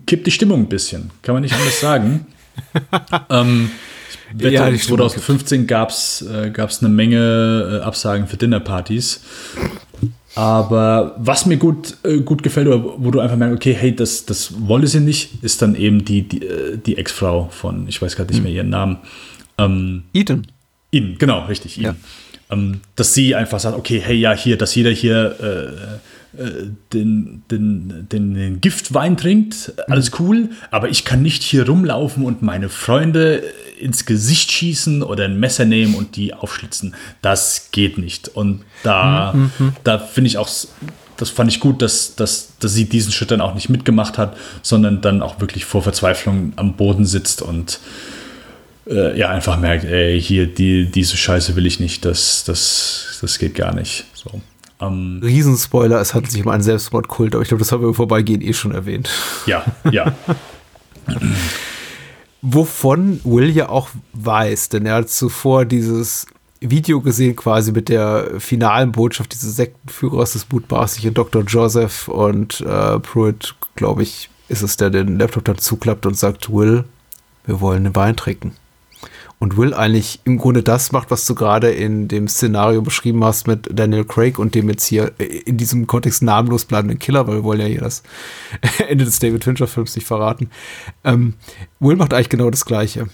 [0.07, 2.27] kippt die Stimmung ein bisschen, kann man nicht anders sagen.
[3.31, 3.71] ähm,
[4.33, 9.21] Wette, ja, 2015 gab es äh, gab's eine Menge äh, Absagen für Dinnerpartys.
[10.35, 14.25] Aber was mir gut, äh, gut gefällt, oder wo du einfach merkst, okay, hey, das,
[14.27, 18.15] das wolle sie nicht, ist dann eben die, die, äh, die Ex-Frau von, ich weiß
[18.15, 18.99] gerade nicht mehr ihren Namen.
[19.57, 20.47] Ähm, Eden.
[20.93, 21.85] Eden, genau, richtig, Eden.
[21.87, 21.97] Ja.
[22.51, 27.43] Ähm, dass sie einfach sagt, okay, hey, ja, hier, dass jeder hier äh, äh, den,
[27.51, 32.69] den, den, den, Giftwein trinkt, alles cool, aber ich kann nicht hier rumlaufen und meine
[32.69, 33.43] Freunde
[33.81, 36.95] ins Gesicht schießen oder ein Messer nehmen und die aufschlitzen.
[37.23, 38.29] Das geht nicht.
[38.29, 39.51] Und da, mhm.
[39.59, 39.73] mhm.
[39.85, 40.51] da finde ich auch,
[41.17, 44.37] das fand ich gut, dass, dass, dass sie diesen Schritt dann auch nicht mitgemacht hat,
[44.63, 47.81] sondern dann auch wirklich vor Verzweiflung am Boden sitzt und
[48.89, 53.39] äh, ja, einfach merkt, ey, hier, die, diese Scheiße will ich nicht, das, das, das
[53.39, 54.07] geht gar nicht.
[54.15, 54.41] So.
[54.81, 57.95] Ähm, Riesenspoiler, es handelt sich um einen Selbstmordkult, aber ich glaube, das haben wir im
[57.95, 59.11] Vorbeigehen eh schon erwähnt.
[59.47, 60.15] Ja, ja.
[62.43, 66.27] Wovon Will ja auch weiß, denn er hat zuvor dieses
[66.61, 71.43] Video gesehen, quasi mit der finalen Botschaft dieses Sektenführers des mutmaßlichen Dr.
[71.43, 76.53] Joseph und äh, Pruitt, glaube ich, ist es, der den Laptop dann zuklappt und sagt,
[76.53, 76.85] Will,
[77.45, 78.55] wir wollen den Wein trinken
[79.39, 83.47] und Will eigentlich im Grunde das macht, was du gerade in dem Szenario beschrieben hast
[83.47, 87.37] mit Daniel Craig und dem jetzt hier äh, in diesem Kontext namenlos bleibenden Killer, weil
[87.37, 88.03] wir wollen ja hier das
[88.89, 90.51] Ende des David Fincher-Films nicht verraten.
[91.05, 91.35] Ähm,
[91.79, 93.09] Will macht eigentlich genau das Gleiche.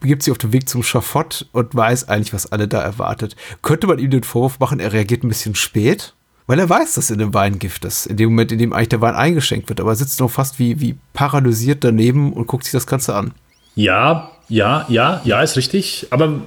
[0.00, 3.36] Begibt sich auf den Weg zum Schafott und weiß eigentlich, was alle da erwartet.
[3.62, 6.14] Könnte man ihm den Vorwurf machen, er reagiert ein bisschen spät?
[6.46, 8.06] Weil er weiß, dass in dem Wein Gift ist.
[8.06, 9.80] In dem Moment, in dem eigentlich der Wein eingeschenkt wird.
[9.80, 13.34] Aber er sitzt noch fast wie, wie paralysiert daneben und guckt sich das Ganze an.
[13.74, 16.06] Ja, ja, ja, ja, ist richtig.
[16.10, 16.40] Aber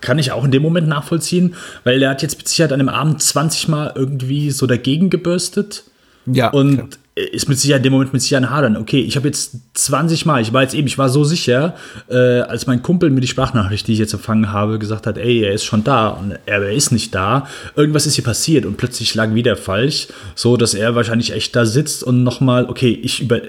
[0.00, 2.88] kann ich auch in dem Moment nachvollziehen, weil er hat jetzt mit Sicherheit an dem
[2.88, 5.84] Abend 20 Mal irgendwie so dagegen gebürstet.
[6.26, 6.50] Ja.
[6.50, 6.88] Und klar.
[7.16, 8.76] Ist mit Sicherheit in dem Moment mit Sicherheit ein Hadern.
[8.76, 11.74] Okay, ich habe jetzt 20 Mal, ich war jetzt eben, ich war so sicher,
[12.10, 15.42] äh, als mein Kumpel mir die Sprachnachricht, die ich jetzt empfangen habe, gesagt hat, ey,
[15.42, 17.46] er ist schon da und er, ist nicht da.
[17.74, 21.64] Irgendwas ist hier passiert und plötzlich lag wieder falsch, so dass er wahrscheinlich echt da
[21.64, 23.40] sitzt und nochmal, okay, ich über,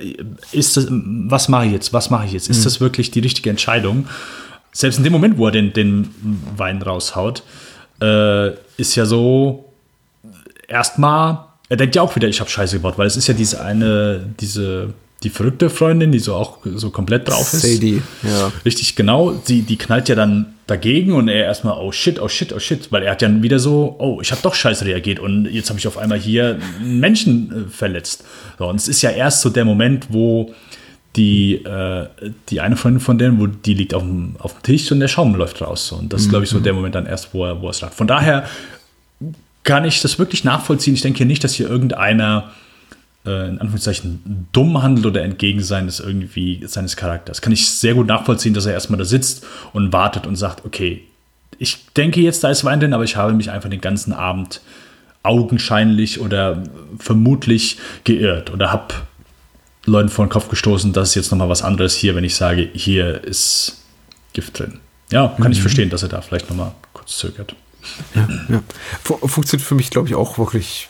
[0.54, 2.50] ist das, was mache ich jetzt, was mache ich jetzt?
[2.50, 2.64] Ist mhm.
[2.64, 4.08] das wirklich die richtige Entscheidung?
[4.72, 6.16] Selbst in dem Moment, wo er den, den
[6.56, 7.44] Wein raushaut,
[8.02, 9.66] äh, ist ja so
[10.70, 13.62] erstmal er denkt ja auch wieder, ich habe Scheiße gebaut, weil es ist ja diese
[13.62, 14.94] eine, diese,
[15.24, 17.62] die verrückte Freundin, die so auch so komplett drauf ist.
[17.62, 18.52] Sadie, ja.
[18.64, 19.32] Richtig, genau.
[19.32, 22.92] Die, die knallt ja dann dagegen und er erstmal, oh shit, oh shit, oh shit,
[22.92, 25.80] weil er hat ja wieder so, oh, ich habe doch scheiße reagiert und jetzt habe
[25.80, 28.24] ich auf einmal hier einen Menschen äh, verletzt.
[28.60, 30.54] So, und es ist ja erst so der Moment, wo
[31.16, 32.08] die, äh,
[32.50, 35.08] die eine Freundin von denen, wo die liegt auf dem, auf dem Tisch und der
[35.08, 35.92] Schaum läuft raus.
[35.92, 36.64] Und das ist, glaube ich, so mhm.
[36.64, 37.92] der Moment dann erst, wo er, wo er es lag.
[37.92, 38.46] Von daher
[39.68, 40.94] kann ich das wirklich nachvollziehen.
[40.94, 42.52] Ich denke nicht, dass hier irgendeiner
[43.26, 47.42] äh, in Anführungszeichen dumm handelt oder entgegen seines irgendwie seines Charakters.
[47.42, 51.04] Kann ich sehr gut nachvollziehen, dass er erstmal da sitzt und wartet und sagt, okay,
[51.60, 54.62] ich denke jetzt, da ist Wein drin, aber ich habe mich einfach den ganzen Abend
[55.22, 56.64] augenscheinlich oder
[56.98, 58.96] vermutlich geirrt oder habe
[59.86, 62.70] Leuten vor den Kopf gestoßen, das ist jetzt nochmal was anderes hier, wenn ich sage,
[62.74, 63.84] hier ist
[64.32, 64.80] Gift drin.
[65.12, 65.52] Ja, kann mhm.
[65.52, 67.54] ich verstehen, dass er da vielleicht nochmal kurz zögert.
[68.16, 68.62] Ja, ja.
[69.04, 70.90] Funktioniert für mich, glaube ich, auch wirklich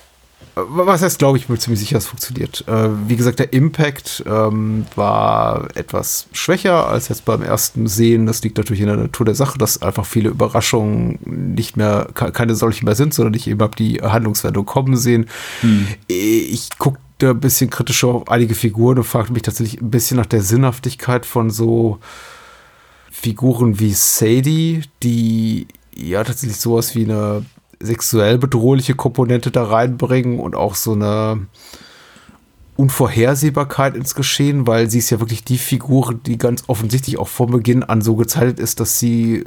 [0.60, 2.64] was heißt, glaube ich, bin ziemlich sicher, es funktioniert.
[2.68, 8.26] Äh, wie gesagt, der Impact ähm, war etwas schwächer als jetzt beim ersten Sehen.
[8.26, 11.20] Das liegt natürlich in der Natur der Sache, dass einfach viele Überraschungen
[11.56, 15.28] nicht mehr, keine solche mehr sind, sondern ich eben habe die Handlungswendung kommen sehen.
[15.62, 15.88] Hm.
[16.08, 20.18] Ich gucke da ein bisschen kritischer auf einige Figuren und frage mich tatsächlich ein bisschen
[20.18, 22.00] nach der Sinnhaftigkeit von so
[23.12, 25.68] Figuren wie Sadie, die
[25.98, 27.46] ja tatsächlich sowas wie eine
[27.82, 31.48] sexuell bedrohliche Komponente da reinbringen und auch so eine
[32.76, 37.52] Unvorhersehbarkeit ins Geschehen, weil sie ist ja wirklich die Figur, die ganz offensichtlich auch von
[37.52, 39.46] Beginn an so gezeichnet ist, dass sie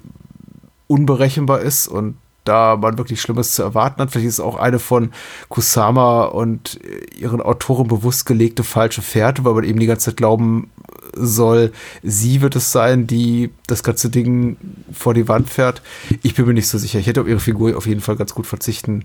[0.89, 4.11] unberechenbar ist und da man wirklich Schlimmes zu erwarten hat.
[4.11, 5.13] Vielleicht ist es auch eine von
[5.49, 6.81] Kusama und
[7.17, 10.71] ihren Autoren bewusst gelegte falsche Fährte, weil man eben die ganze Zeit glauben
[11.15, 11.73] soll,
[12.03, 14.57] sie wird es sein, die das ganze Ding
[14.93, 15.83] vor die Wand fährt.
[16.23, 16.99] Ich bin mir nicht so sicher.
[16.99, 19.05] Ich hätte auf ihre Figur auf jeden Fall ganz gut verzichten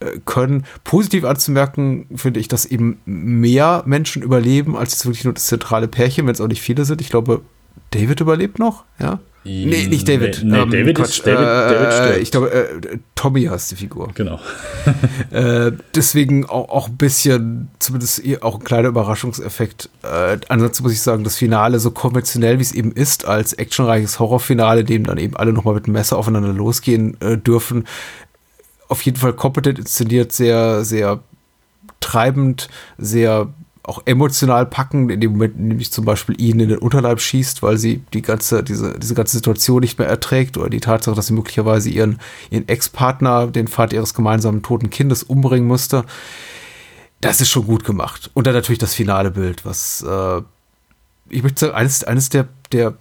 [0.00, 0.64] äh, können.
[0.84, 5.88] Positiv anzumerken finde ich, dass eben mehr Menschen überleben, als jetzt wirklich nur das zentrale
[5.88, 7.00] Pärchen, wenn es auch nicht viele sind.
[7.00, 7.42] Ich glaube,
[7.90, 9.20] David überlebt noch, ja.
[9.42, 10.42] Nee, nicht David.
[10.44, 14.10] Nee, ähm, David, Quatsch, ist, David, äh, David Ich glaube, äh, Tommy heißt die Figur.
[14.14, 14.38] Genau.
[15.30, 19.88] äh, deswegen auch, auch ein bisschen, zumindest auch ein kleiner Überraschungseffekt.
[20.02, 24.18] Äh, ansonsten muss ich sagen, das Finale, so konventionell wie es eben ist, als actionreiches
[24.18, 27.86] Horrorfinale, dem dann eben alle nochmal mit dem Messer aufeinander losgehen äh, dürfen,
[28.88, 31.20] auf jeden Fall kompetent inszeniert, sehr, sehr
[32.00, 32.68] treibend,
[32.98, 33.48] sehr
[33.90, 37.76] auch emotional packen, in dem Moment nämlich zum Beispiel ihn in den Unterleib schießt, weil
[37.76, 41.32] sie die ganze, diese, diese ganze Situation nicht mehr erträgt oder die Tatsache, dass sie
[41.32, 42.20] möglicherweise ihren,
[42.50, 46.04] ihren Ex-Partner, den Vater ihres gemeinsamen toten Kindes, umbringen musste.
[47.20, 48.30] Das ist schon gut gemacht.
[48.32, 50.42] Und dann natürlich das finale Bild, was äh,
[51.28, 52.94] ich möchte sagen, eines, eines der, der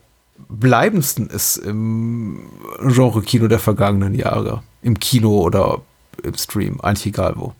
[0.47, 2.49] bleibendsten ist im
[2.81, 4.63] Genre-Kino der vergangenen Jahre.
[4.81, 5.81] Im Kino oder
[6.23, 7.53] im Stream, eigentlich egal wo.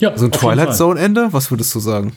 [0.00, 2.16] Ja, so ein Twilight Zone-Ende, was würdest du sagen?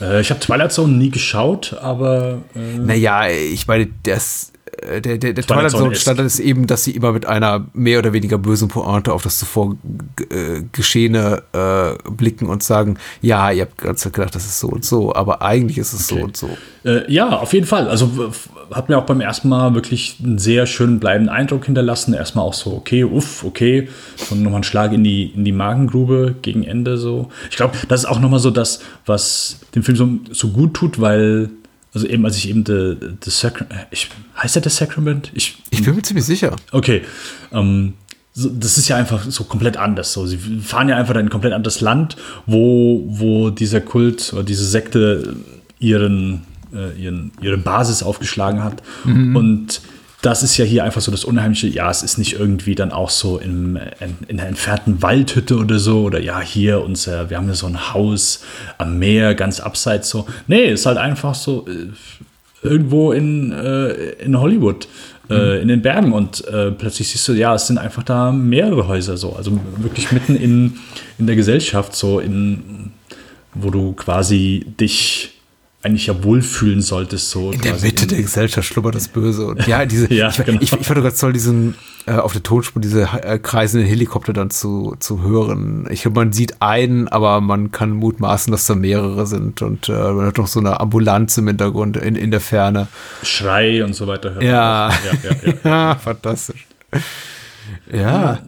[0.00, 2.42] Äh, ich habe Twilight Zone nie geschaut, aber.
[2.54, 4.52] Äh naja, ich meine, das,
[4.82, 8.12] der, der, der Twilight Zone Standard ist eben, dass sie immer mit einer mehr oder
[8.12, 9.76] weniger bösen Pointe auf das zuvor
[10.30, 14.84] äh, Geschehene äh, blicken und sagen, ja, ihr habt ganz gedacht, das ist so und
[14.84, 16.20] so, aber eigentlich ist es okay.
[16.20, 16.48] so und so.
[16.84, 17.88] Äh, ja, auf jeden Fall.
[17.88, 18.32] Also
[18.72, 22.14] hat mir auch beim ersten Mal wirklich einen sehr schönen bleibenden Eindruck hinterlassen.
[22.14, 23.88] Erstmal auch so, okay, uff, okay.
[24.30, 27.30] Und nochmal ein Schlag in die, in die Magengrube gegen Ende so.
[27.50, 31.00] Ich glaube, das ist auch nochmal so das, was dem Film so, so gut tut,
[31.00, 31.50] weil
[31.96, 32.94] also eben, als ich eben The,
[33.24, 33.74] the Sacrament,
[34.36, 35.30] heißt der The Sacrament?
[35.32, 36.54] Ich, ich bin mir ziemlich sicher.
[36.70, 37.00] Okay.
[37.52, 37.94] Ähm,
[38.34, 40.12] so, das ist ja einfach so komplett anders.
[40.12, 44.42] So, sie fahren ja einfach in ein komplett anderes Land, wo, wo dieser Kult oder
[44.42, 45.36] diese Sekte
[45.78, 46.42] ihren,
[46.74, 48.82] äh, ihren, ihre Basis aufgeschlagen hat.
[49.04, 49.34] Mhm.
[49.34, 49.80] Und
[50.26, 51.68] das ist ja hier einfach so das Unheimliche.
[51.68, 55.78] Ja, es ist nicht irgendwie dann auch so in, in, in einer entfernten Waldhütte oder
[55.78, 56.02] so.
[56.02, 58.42] Oder ja, hier unser, wir haben ja so ein Haus
[58.76, 60.26] am Meer, ganz abseits so.
[60.48, 64.88] Nee, ist halt einfach so äh, irgendwo in, äh, in Hollywood.
[65.28, 65.62] Äh, mhm.
[65.62, 69.16] in den Bergen und äh, plötzlich siehst du, ja, es sind einfach da mehrere Häuser
[69.16, 70.74] so, also wirklich mitten in,
[71.18, 72.92] in der Gesellschaft, so in,
[73.52, 75.35] wo du quasi dich
[75.86, 77.30] eigentlich ja wohlfühlen solltest.
[77.30, 79.46] So in der Mitte in der Gesellschaft schlummert das Böse.
[79.46, 80.60] Und ja, diese, ja, ich, genau.
[80.60, 81.74] ich, ich fand ganz toll, diesen
[82.06, 85.86] äh, auf der Tonspur diese äh, kreisenden Helikopter dann zu, zu hören.
[85.90, 89.92] Ich glaube, man sieht einen, aber man kann mutmaßen, dass da mehrere sind und äh,
[89.92, 92.88] man hat noch so eine Ambulanz im Hintergrund in, in der Ferne.
[93.22, 94.42] Schrei und so weiter.
[94.42, 94.90] Ja.
[94.90, 95.54] Ja, ja, ja.
[95.64, 96.66] ja, fantastisch.
[97.92, 98.38] Ja.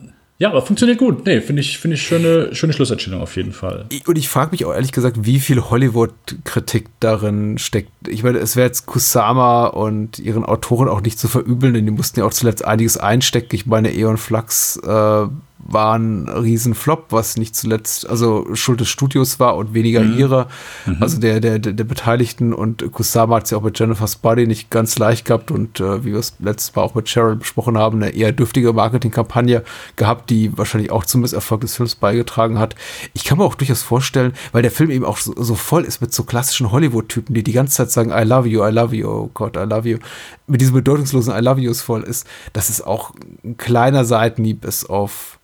[0.41, 1.27] Ja, aber funktioniert gut.
[1.27, 3.87] Nee, finde ich, finde ich schöne, schöne Schlusserzählung auf jeden Fall.
[4.07, 7.91] Und ich frage mich auch ehrlich gesagt, wie viel Hollywood-Kritik darin steckt.
[8.07, 11.91] Ich meine, es wäre jetzt Kusama und ihren Autoren auch nicht zu verübeln, denn die
[11.91, 13.57] mussten ja auch zuletzt einiges einstecken.
[13.57, 15.27] Ich meine, Eon Flux äh,
[15.69, 20.19] war ein Riesenflop, was nicht zuletzt also Schuld des Studios war und weniger mhm.
[20.19, 20.49] ihrer,
[20.87, 20.97] mhm.
[21.01, 24.71] also der, der, der Beteiligten und Kusama hat es ja auch mit Jennifer's Body nicht
[24.71, 28.03] ganz leicht gehabt und äh, wie wir es letztes Mal auch mit Cheryl besprochen haben,
[28.03, 29.63] eine eher dürftige Marketingkampagne
[29.97, 32.75] gehabt, die wahrscheinlich auch zum Misserfolg des Films beigetragen hat.
[33.13, 36.01] Ich kann mir auch durchaus vorstellen, weil der Film eben auch so, so voll ist
[36.01, 39.07] mit so klassischen Hollywood-Typen, die die ganze Zeit sagen, I love you, I love you,
[39.07, 39.99] oh Gott, I love you,
[40.47, 43.13] mit diesem bedeutungslosen I love yous voll ist, dass es auch
[43.45, 45.38] ein kleiner Seitenhieb ist auf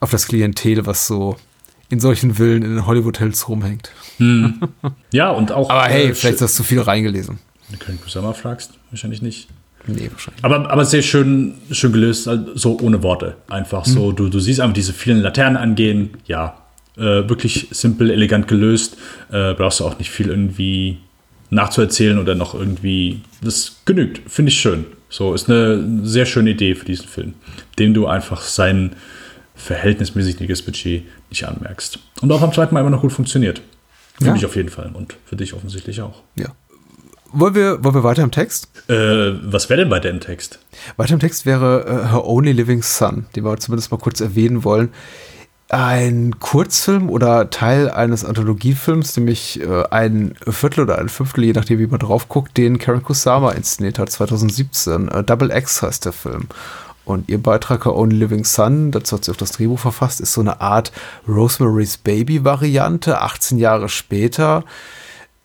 [0.00, 1.36] auf das Klientel, was so
[1.88, 3.90] in solchen Villen in den Hollywood-Hotels rumhängt.
[4.18, 4.60] Hm.
[5.12, 5.70] Ja, und auch.
[5.70, 7.38] Aber hey, äh, vielleicht hast du viel reingelesen.
[7.68, 9.48] Wenn du Köln Sommer fragst, wahrscheinlich nicht.
[9.86, 10.44] Nee, wahrscheinlich.
[10.44, 13.36] Aber, aber sehr schön, schön gelöst, also so ohne Worte.
[13.48, 13.92] Einfach hm.
[13.92, 14.12] so.
[14.12, 16.10] Du, du siehst einfach diese vielen Laternen angehen.
[16.26, 16.58] Ja,
[16.96, 18.96] äh, wirklich simpel, elegant gelöst.
[19.30, 20.98] Äh, brauchst du auch nicht viel irgendwie
[21.50, 23.20] nachzuerzählen oder noch irgendwie.
[23.40, 24.30] Das genügt.
[24.30, 24.84] Finde ich schön.
[25.08, 27.34] So, ist eine sehr schöne Idee für diesen Film,
[27.78, 28.94] dem du einfach seinen
[29.58, 31.98] verhältnismäßig niedriges Budget nicht anmerkst.
[32.22, 33.60] Und auch am zweiten Mal immer noch gut funktioniert.
[34.18, 34.32] Für Ja.
[34.32, 36.22] mich auf jeden Fall und für dich offensichtlich auch.
[36.36, 36.46] Ja.
[37.30, 38.68] Wollen wir, wollen wir weiter im Text?
[38.88, 38.94] Äh,
[39.42, 40.60] was wäre denn weiter im Text?
[40.96, 44.64] Weiter im Text wäre äh, Her Only Living Son, den wir zumindest mal kurz erwähnen
[44.64, 44.88] wollen.
[45.70, 51.78] Ein Kurzfilm oder Teil eines Anthologiefilms, nämlich äh, ein Viertel oder ein Fünftel, je nachdem,
[51.78, 55.08] wie man drauf guckt, den Karen Kusama inszeniert hat, 2017.
[55.08, 56.48] Äh, Double X heißt der Film.
[57.08, 60.34] Und ihr Beitrag Her Only Living Son, dazu hat sie auch das Drehbuch verfasst, ist
[60.34, 60.92] so eine Art
[61.26, 64.62] Rosemary's Baby-Variante, 18 Jahre später.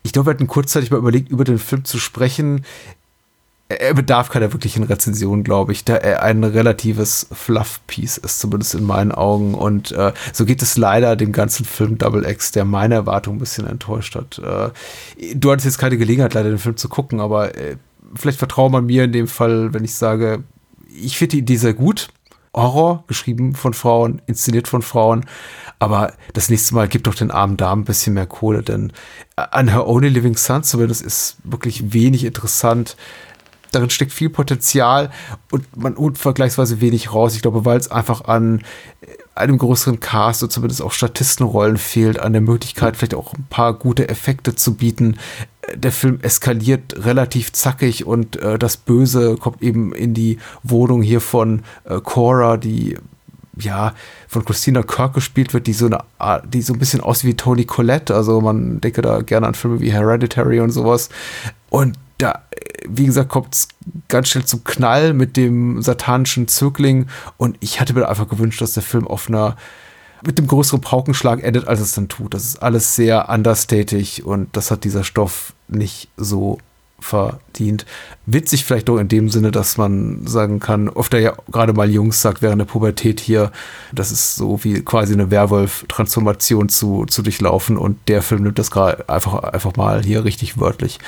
[0.03, 2.65] Ich glaube, wir hatten kurzzeitig mal überlegt, über den Film zu sprechen.
[3.69, 8.83] Er bedarf keiner wirklichen Rezension, glaube ich, da er ein relatives Fluff-Piece ist, zumindest in
[8.83, 9.53] meinen Augen.
[9.53, 13.39] Und äh, so geht es leider dem ganzen Film Double X, der meine Erwartung ein
[13.39, 14.37] bisschen enttäuscht hat.
[14.39, 17.77] Äh, du hattest jetzt keine Gelegenheit, leider den Film zu gucken, aber äh,
[18.15, 20.43] vielleicht vertraue man mir in dem Fall, wenn ich sage,
[21.01, 22.09] ich finde die Idee sehr gut.
[22.55, 25.25] Horror, geschrieben von Frauen, inszeniert von Frauen.
[25.79, 28.93] Aber das nächste Mal gibt doch den armen Damen ein bisschen mehr Kohle, denn
[29.35, 32.95] an Her Only Living Son zumindest ist wirklich wenig interessant.
[33.71, 35.09] Darin steckt viel Potenzial
[35.49, 37.35] und man holt vergleichsweise wenig raus.
[37.35, 38.61] Ich glaube, weil es einfach an
[39.33, 43.73] einem größeren Cast und zumindest auch Statistenrollen fehlt, an der Möglichkeit, vielleicht auch ein paar
[43.73, 45.17] gute Effekte zu bieten.
[45.75, 51.21] Der Film eskaliert relativ zackig und äh, das Böse kommt eben in die Wohnung hier
[51.21, 52.97] von äh, Cora, die
[53.57, 53.93] ja,
[54.27, 55.99] von Christina Kirk gespielt wird, die so eine
[56.45, 58.15] die so ein bisschen aussieht wie Toni Collette.
[58.15, 61.09] Also man denke da gerne an Filme wie Hereditary und sowas.
[61.69, 62.43] Und da,
[62.87, 63.67] wie gesagt, kommt es
[64.07, 67.07] ganz schnell zum Knall mit dem satanischen Zögling.
[67.37, 69.55] Und ich hatte mir einfach gewünscht, dass der Film auf einer
[70.25, 72.33] mit dem größeren Paukenschlag endet, als es dann tut.
[72.33, 76.57] Das ist alles sehr understatig und das hat dieser Stoff nicht so
[77.03, 77.85] verdient.
[78.25, 82.21] Witzig vielleicht auch in dem Sinne, dass man sagen kann, oft ja gerade mal Jungs
[82.21, 83.51] sagt während der Pubertät hier,
[83.91, 88.71] das ist so wie quasi eine Werwolf-Transformation zu, zu durchlaufen und der Film nimmt das
[88.71, 90.99] gerade einfach, einfach mal hier richtig wörtlich.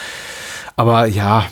[0.75, 1.45] Aber ja,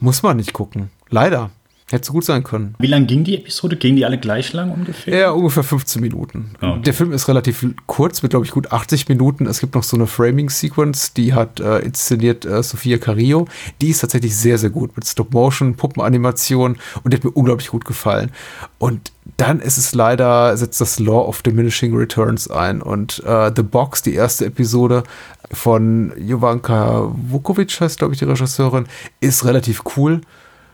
[0.00, 0.90] muss man nicht gucken.
[1.10, 1.50] Leider.
[1.90, 2.74] Hätte so gut sein können.
[2.78, 3.76] Wie lang ging die Episode?
[3.76, 5.18] Gingen die alle gleich lang ungefähr?
[5.18, 6.50] Ja, ungefähr 15 Minuten.
[6.60, 6.82] Okay.
[6.82, 9.46] Der Film ist relativ kurz, mit glaube ich gut 80 Minuten.
[9.46, 13.48] Es gibt noch so eine Framing-Sequence, die hat äh, inszeniert äh, Sofia Carrillo.
[13.80, 17.86] Die ist tatsächlich sehr, sehr gut mit Stop-Motion, Puppenanimation und die hat mir unglaublich gut
[17.86, 18.32] gefallen.
[18.76, 23.62] Und dann ist es leider, setzt das Law of Diminishing Returns ein und äh, The
[23.62, 25.04] Box, die erste Episode
[25.52, 28.86] von Jovanka Vukovic, heißt glaube ich die Regisseurin,
[29.20, 30.20] ist relativ cool.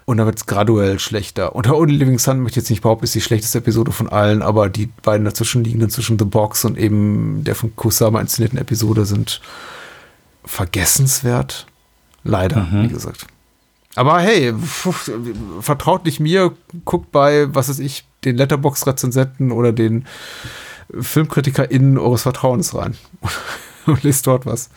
[0.06, 1.54] Und dann wird es graduell schlechter.
[1.54, 4.08] Und Her Only Living Sun möchte ich jetzt nicht behaupten, ist die schlechteste Episode von
[4.08, 9.06] allen, aber die beiden dazwischenliegenden zwischen The Box und eben der von Kusama inszenierten Episode
[9.06, 9.40] sind
[10.44, 11.66] vergessenswert.
[12.22, 13.26] Leider, wie gesagt.
[13.96, 14.52] Aber hey,
[15.60, 16.52] vertraut nicht mir,
[16.84, 20.06] guckt bei, was weiß ich, den Letterbox-Rezensenten oder den
[20.98, 22.96] FilmkritikerInnen eures Vertrauens rein.
[23.86, 24.70] und lest dort was.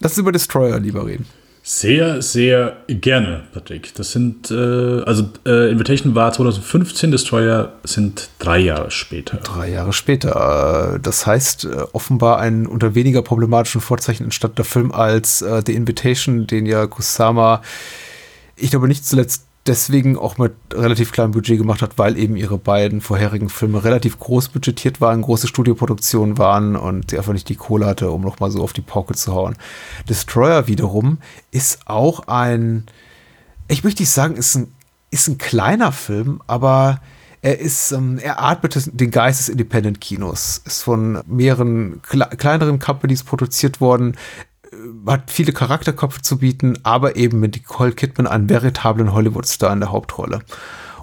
[0.00, 1.26] Lass uns über Destroyer lieber reden.
[1.70, 3.94] Sehr, sehr gerne, Patrick.
[3.94, 9.36] Das sind, äh, also äh, Invitation war 2015, Destroyer sind drei Jahre später.
[9.36, 10.94] Drei Jahre später.
[10.94, 15.74] Äh, Das heißt, äh, offenbar ein unter weniger problematischen Vorzeichen entstandener Film als äh, The
[15.74, 17.60] Invitation, den ja Kusama,
[18.56, 22.58] ich glaube nicht zuletzt deswegen auch mit relativ kleinem Budget gemacht hat, weil eben ihre
[22.58, 27.56] beiden vorherigen Filme relativ groß budgetiert waren, große Studioproduktionen waren und sie einfach nicht die
[27.56, 29.56] Kohle hatte, um nochmal so auf die Pauke zu hauen.
[30.08, 31.18] Destroyer wiederum
[31.50, 32.86] ist auch ein,
[33.68, 34.72] ich möchte nicht sagen, ist ein,
[35.10, 37.00] ist ein kleiner Film, aber
[37.40, 43.22] er ist, ähm, er atmet den Geist des Independent-Kinos, ist von mehreren kle kleineren Companies
[43.22, 44.16] produziert worden,
[45.06, 49.92] hat viele Charakterköpfe zu bieten, aber eben mit Nicole Kidman einen veritablen Hollywood-Star in der
[49.92, 50.40] Hauptrolle.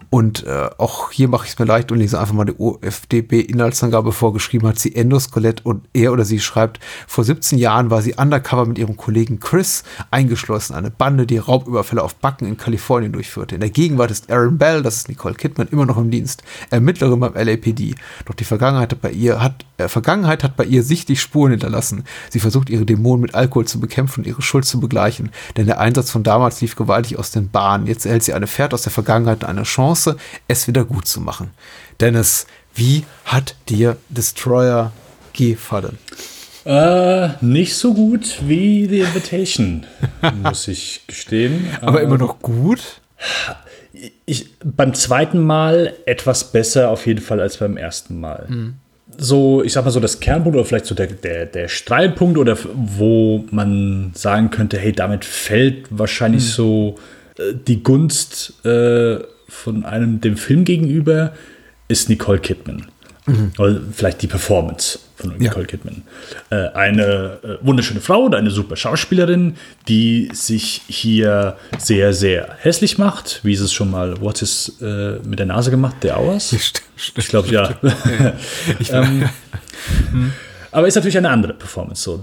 [0.10, 4.12] Und äh, auch hier mache ich es mir leicht und lese einfach mal die OFDB-Inhaltsangabe
[4.12, 8.66] vorgeschrieben hat sie Endoskelett und er oder sie schreibt, vor 17 Jahren war sie undercover
[8.66, 13.56] mit ihrem Kollegen Chris eingeschlossen, eine Bande, die Raubüberfälle auf Backen in Kalifornien durchführte.
[13.56, 17.20] In der Gegenwart ist Aaron Bell, das ist Nicole Kidman, immer noch im Dienst, Ermittlerin
[17.20, 17.95] beim LAPD.
[18.26, 22.03] Doch die Vergangenheit hat bei ihr, hat, äh, Vergangenheit hat bei ihr sichtlich Spuren hinterlassen.
[22.30, 25.80] Sie versucht ihre Dämonen mit Alkohol zu bekämpfen und ihre Schuld zu begleichen, denn der
[25.80, 27.88] Einsatz von damals lief gewaltig aus den Bahnen.
[27.88, 30.05] Jetzt erhält sie eine Fährt aus der Vergangenheit eine Chance,
[30.47, 31.51] es wieder gut zu machen.
[31.99, 34.91] Dennis, wie hat dir Destroyer
[35.34, 35.97] gefallen?
[36.66, 39.86] Äh, nicht so gut wie The Invitation,
[40.43, 41.68] muss ich gestehen.
[41.82, 43.01] Aber Äh, immer noch gut?
[44.26, 48.47] ich, beim zweiten Mal etwas besser auf jeden Fall als beim ersten Mal.
[49.18, 52.58] So, ich sag mal so, das Kernpunkt oder vielleicht so der, der, der Streitpunkt oder
[52.74, 56.95] wo man sagen könnte, hey, damit fällt wahrscheinlich so
[57.38, 61.33] äh, die Gunst äh, von einem dem Film gegenüber,
[61.87, 62.87] ist Nicole Kidman.
[63.57, 65.67] Oder vielleicht die Performance von Nicole Ja.
[65.67, 66.03] Kidman.
[66.51, 69.55] Äh, eine äh, wunderschöne Frau und eine super Schauspielerin,
[69.87, 74.79] die sich hier sehr, sehr hässlich macht, wie es schon mal, wo hat sie es
[74.79, 75.95] äh, mit der Nase gemacht?
[76.03, 76.53] Der Auers?
[76.53, 77.73] Ich glaube, ja.
[78.91, 79.27] ähm,
[80.71, 82.03] aber ist natürlich eine andere Performance.
[82.03, 82.21] So.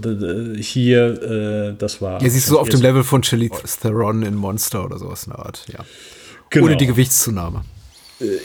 [0.57, 2.21] Hier, äh, das war.
[2.21, 5.33] Ja, siehst du so auf dem Level von Charlize Theron in Monster oder sowas in
[5.33, 5.83] der Art, ja.
[6.53, 6.67] Genau.
[6.67, 7.63] Ohne die Gewichtszunahme.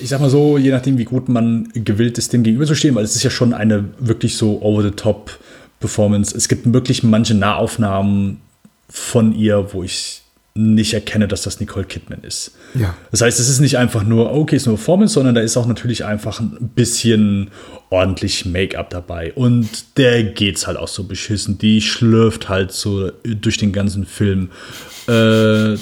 [0.00, 3.14] ich sag mal so, je nachdem, wie gut man gewillt ist, dem gegenüberzustehen, weil es
[3.14, 6.34] ist ja schon eine wirklich so over-the-top-Performance.
[6.34, 8.40] Es gibt wirklich manche Nahaufnahmen
[8.88, 10.22] von ihr, wo ich
[10.58, 12.50] nicht erkenne, dass das Nicole Kidman ist.
[12.74, 12.96] Ja.
[13.12, 15.56] Das heißt, es ist nicht einfach nur, okay, es ist eine Performance, sondern da ist
[15.56, 17.52] auch natürlich einfach ein bisschen
[17.90, 19.32] ordentlich Make-up dabei.
[19.34, 21.58] Und der geht's halt auch so beschissen.
[21.58, 24.50] Die schlürft halt so durch den ganzen Film.
[25.06, 25.78] Äh,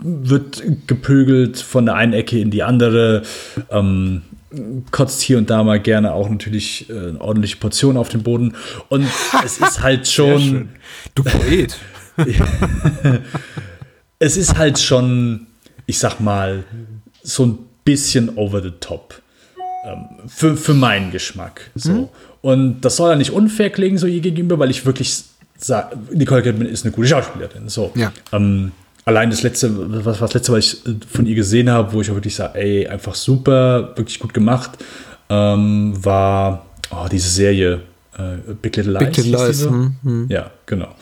[0.00, 3.22] wird geprügelt von der einen Ecke in die andere.
[3.70, 4.22] Ähm,
[4.90, 8.56] kotzt hier und da mal gerne auch natürlich äh, eine ordentliche Portion auf den Boden.
[8.88, 9.06] Und
[9.44, 10.70] es ist halt schon
[11.14, 11.76] Du Poet.
[14.18, 15.46] es ist halt schon,
[15.86, 16.64] ich sag mal,
[17.22, 19.20] so ein bisschen over the top.
[19.84, 21.70] Ähm, für, für meinen Geschmack.
[21.74, 22.10] So.
[22.42, 25.24] Und das soll ja nicht unfair klingen, so ihr gegenüber, weil ich wirklich
[25.56, 27.68] sage, Nicole Kidman ist eine gute Schauspielerin.
[27.68, 27.92] So.
[27.94, 28.12] Ja.
[28.32, 28.72] Ähm,
[29.04, 32.10] allein das letzte, was, was letzte, was ich äh, von ihr gesehen habe, wo ich
[32.10, 34.72] auch wirklich sage, ey, einfach super, wirklich gut gemacht,
[35.28, 37.82] ähm, war oh, diese Serie
[38.18, 39.16] äh, Big Little Lies.
[39.16, 39.70] Big Little Lies, so?
[39.70, 40.94] hm, Ja, genau.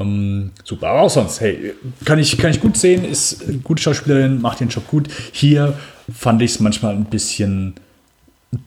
[0.00, 1.74] Ähm, super, aber auch sonst, hey,
[2.04, 5.08] kann ich, kann ich gut sehen, ist eine gute Schauspielerin, macht den Job gut.
[5.32, 5.78] Hier
[6.12, 7.74] fand ich es manchmal ein bisschen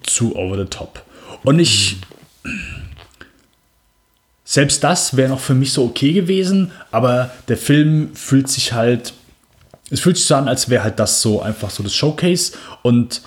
[0.04, 1.04] zu over the top.
[1.44, 1.98] Und ich,
[4.46, 9.14] selbst das wäre noch für mich so okay gewesen, aber der Film fühlt sich halt,
[9.90, 12.54] es fühlt sich so an, als wäre halt das so einfach so das Showcase
[12.84, 13.22] und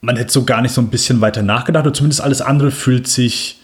[0.00, 3.06] man hätte so gar nicht so ein bisschen weiter nachgedacht oder zumindest alles andere fühlt
[3.06, 3.60] sich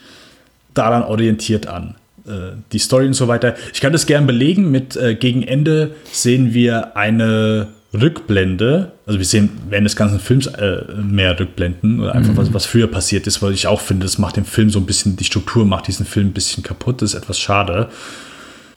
[0.72, 1.96] daran orientiert an.
[2.28, 3.54] Äh, Die Story und so weiter.
[3.72, 8.92] Ich kann das gern belegen mit äh, gegen Ende sehen wir eine Rückblende.
[9.06, 12.86] Also wir sehen während des ganzen Films äh, mehr Rückblenden oder einfach was, was früher
[12.86, 15.64] passiert ist, weil ich auch finde, das macht dem Film so ein bisschen, die Struktur
[15.64, 17.88] macht diesen Film ein bisschen kaputt, das ist etwas schade.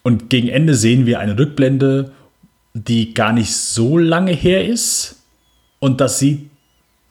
[0.02, 2.12] Und gegen Ende sehen wir eine Rückblende,
[2.74, 5.18] die gar nicht so lange her ist.
[5.80, 6.51] Und das sieht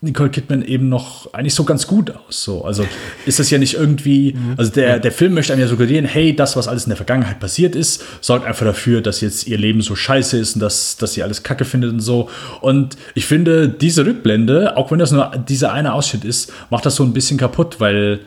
[0.03, 2.42] Nicole Kidman eben noch eigentlich so ganz gut aus.
[2.42, 2.64] So.
[2.64, 2.86] Also
[3.26, 6.57] ist das ja nicht irgendwie, also der, der Film möchte einem ja suggerieren, hey, das,
[6.57, 9.94] was alles in der Vergangenheit passiert ist, sorgt einfach dafür, dass jetzt ihr Leben so
[9.94, 12.30] scheiße ist und dass, dass sie alles Kacke findet und so.
[12.62, 16.96] Und ich finde, diese Rückblende, auch wenn das nur dieser eine Ausschnitt ist, macht das
[16.96, 18.20] so ein bisschen kaputt, weil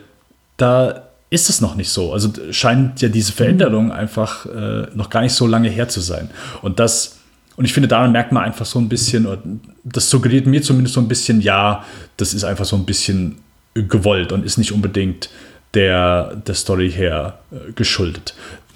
[0.56, 2.12] da ist es noch nicht so.
[2.12, 6.30] Also scheint ja diese Veränderung einfach äh, noch gar nicht so lange her zu sein.
[6.62, 7.16] Und das,
[7.56, 11.00] und ich finde, daran merkt man einfach so ein bisschen, das suggeriert mir zumindest so
[11.00, 11.84] ein bisschen, ja,
[12.16, 13.36] das ist einfach so ein bisschen
[13.74, 15.30] gewollt und ist nicht unbedingt
[15.74, 18.34] der, der Story her äh, geschuldet.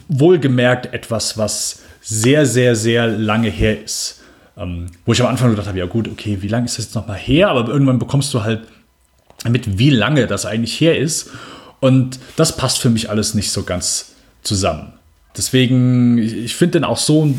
[0.09, 4.21] Wohlgemerkt etwas, was sehr, sehr, sehr lange her ist.
[4.57, 6.95] Ähm, wo ich am Anfang gedacht habe, ja gut, okay, wie lange ist das jetzt
[6.95, 7.51] noch mal her?
[7.51, 8.63] Aber irgendwann bekommst du halt
[9.49, 11.31] mit, wie lange das eigentlich her ist.
[11.81, 14.95] Und das passt für mich alles nicht so ganz zusammen.
[15.37, 17.33] Deswegen, ich, finde den auch so,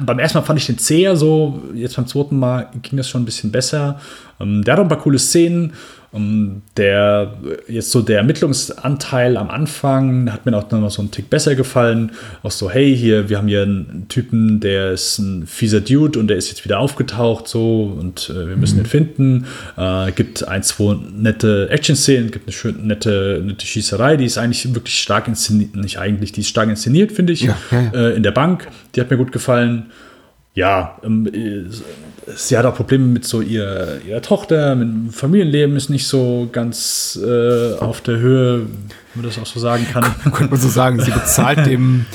[0.00, 3.22] beim ersten Mal fand ich den zäher so, jetzt beim zweiten Mal ging das schon
[3.22, 4.00] ein bisschen besser.
[4.40, 5.72] Ähm, der hat auch ein paar coole Szenen.
[6.14, 7.34] Ähm, der,
[7.68, 12.12] jetzt so der Ermittlungsanteil am Anfang hat mir auch noch so einen Tick besser gefallen.
[12.42, 16.28] Auch so, hey, hier, wir haben hier einen Typen, der ist ein fieser Dude und
[16.28, 19.46] der ist jetzt wieder aufgetaucht, so, und äh, wir müssen ihn finden.
[19.76, 24.74] Äh, gibt ein, zwei nette Action-Szenen, gibt eine schöne, nette, nette Schießerei, die ist eigentlich
[24.74, 28.08] wirklich stark inszeniert, nicht eigentlich, die ist stark inszeniert, finde ich, Ja, ja, ja.
[28.08, 28.68] Äh, in der Bank.
[28.94, 29.86] Die hat mir gut gefallen.
[30.54, 31.64] Ja, ähm, äh,
[32.36, 36.48] sie hat auch Probleme mit so ihr, ihrer Tochter, mit dem Familienleben ist nicht so
[36.52, 40.04] ganz äh, auf der Höhe, wenn man das auch so sagen kann.
[40.32, 42.06] Könnte man so sagen, sie bezahlt dem,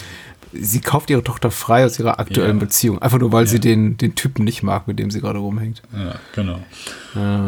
[0.54, 2.64] sie kauft ihre Tochter frei aus ihrer aktuellen Ja.
[2.64, 3.02] Beziehung.
[3.02, 5.82] Einfach nur, weil sie den, den Typen nicht mag, mit dem sie gerade rumhängt.
[5.94, 6.60] Ja, genau.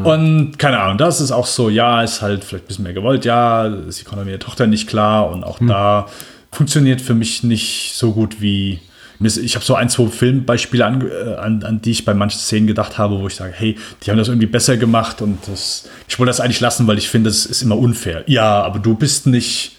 [0.03, 3.23] Und keine Ahnung, das ist auch so, ja, ist halt vielleicht ein bisschen mehr gewollt,
[3.23, 6.07] ja, sie kommt mit ihrer Tochter nicht klar und auch da
[6.51, 8.81] funktioniert für mich nicht so gut wie.
[9.24, 12.67] Ich habe so ein, zwei Filmbeispiele, an, äh, an, an die ich bei manchen Szenen
[12.67, 16.17] gedacht habe, wo ich sage, hey, die haben das irgendwie besser gemacht und das, ich
[16.19, 18.24] wollte das eigentlich lassen, weil ich finde, das ist immer unfair.
[18.28, 19.78] Ja, aber du bist nicht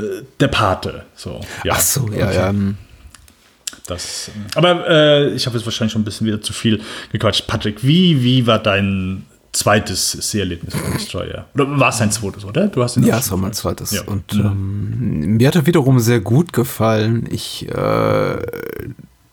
[0.00, 0.04] äh,
[0.40, 1.04] der Pate.
[1.14, 1.74] So, ja.
[1.76, 2.34] Ach so, ja, Okay.
[2.36, 2.54] ja.
[3.86, 6.80] Das, ähm, aber äh, ich habe jetzt wahrscheinlich schon ein bisschen wieder zu viel
[7.10, 7.46] gequatscht.
[7.46, 9.24] Patrick, wie, wie war dein
[9.58, 11.46] zweites Seherlebnis bei Destroyer?
[11.54, 12.68] Oder war es dein zweites, oder?
[12.68, 13.90] Du hast ihn Ja, es war mein zweites.
[13.90, 14.02] Ja.
[14.06, 17.28] Und ähm, mir hat er wiederum sehr gut gefallen.
[17.30, 18.36] Ich äh,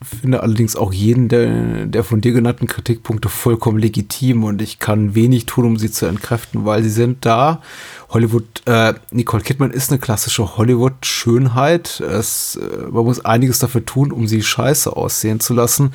[0.04, 5.16] finde allerdings auch jeden der, der von dir genannten Kritikpunkte vollkommen legitim und ich kann
[5.16, 7.62] wenig tun, um sie zu entkräften, weil sie sind da.
[8.10, 12.00] Hollywood, äh, Nicole Kidman ist eine klassische Hollywood-Schönheit.
[12.00, 15.94] Es, äh, man muss einiges dafür tun, um sie scheiße aussehen zu lassen.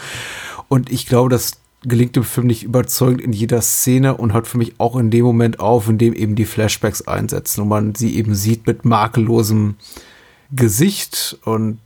[0.69, 4.59] Und ich glaube, das gelingt dem Film nicht überzeugend in jeder Szene und hört für
[4.59, 8.17] mich auch in dem Moment auf, in dem eben die Flashbacks einsetzen und man sie
[8.17, 9.77] eben sieht mit makellosem
[10.53, 11.79] Gesicht und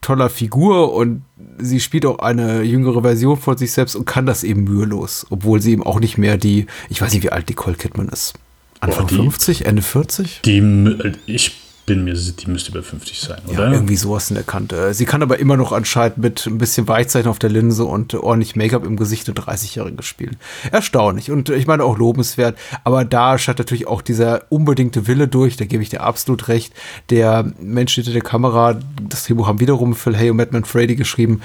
[0.00, 1.22] toller Figur und
[1.58, 5.60] sie spielt auch eine jüngere Version von sich selbst und kann das eben mühelos, obwohl
[5.60, 8.34] sie eben auch nicht mehr die, ich weiß nicht, wie alt Nicole Kidman ist.
[8.80, 10.40] Anfang Boah, die, 50, Ende 40?
[10.44, 13.66] Die, ich bin mir die müsste über 50 sein, oder?
[13.66, 14.94] Ja, irgendwie sowas in der Kante.
[14.94, 18.54] Sie kann aber immer noch anscheinend mit ein bisschen Weichzeichen auf der Linse und ordentlich
[18.54, 20.36] Make-up im Gesicht eine 30-Jährige spielen.
[20.70, 25.56] Erstaunlich und ich meine auch lobenswert, aber da scheint natürlich auch dieser unbedingte Wille durch,
[25.56, 26.72] da gebe ich dir absolut recht.
[27.10, 28.78] Der Mensch hinter der Kamera,
[29.08, 31.42] das Drehbuch haben wiederum Phil Hay und Matt Manfredi geschrieben,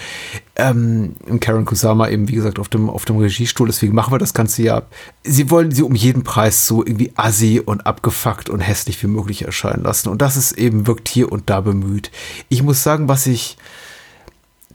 [0.57, 3.67] ähm, Karen Kusama eben, wie gesagt, auf dem, auf dem Regiestuhl.
[3.67, 4.83] Deswegen machen wir das Ganze ja.
[5.23, 9.43] Sie wollen sie um jeden Preis so irgendwie assi und abgefuckt und hässlich wie möglich
[9.43, 10.09] erscheinen lassen.
[10.09, 12.11] Und das ist eben, wirkt hier und da bemüht.
[12.49, 13.57] Ich muss sagen, was ich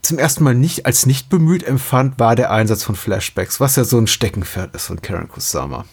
[0.03, 3.85] zum ersten Mal nicht als nicht bemüht empfand, war der Einsatz von Flashbacks, was ja
[3.85, 5.85] so ein Steckenpferd ist von Karen Kusama.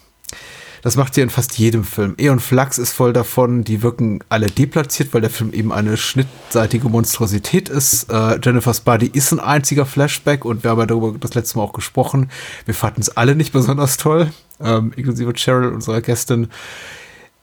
[0.81, 2.15] Das macht sie in fast jedem Film.
[2.17, 6.89] Eon Flux ist voll davon, die wirken alle deplatziert, weil der Film eben eine schnittseitige
[6.89, 8.11] Monstrosität ist.
[8.11, 11.65] Äh, Jennifer's Body ist ein einziger Flashback und wir haben ja darüber das letzte Mal
[11.65, 12.29] auch gesprochen.
[12.65, 16.47] Wir fanden es alle nicht besonders toll, ähm, inklusive Cheryl, unserer Gästin.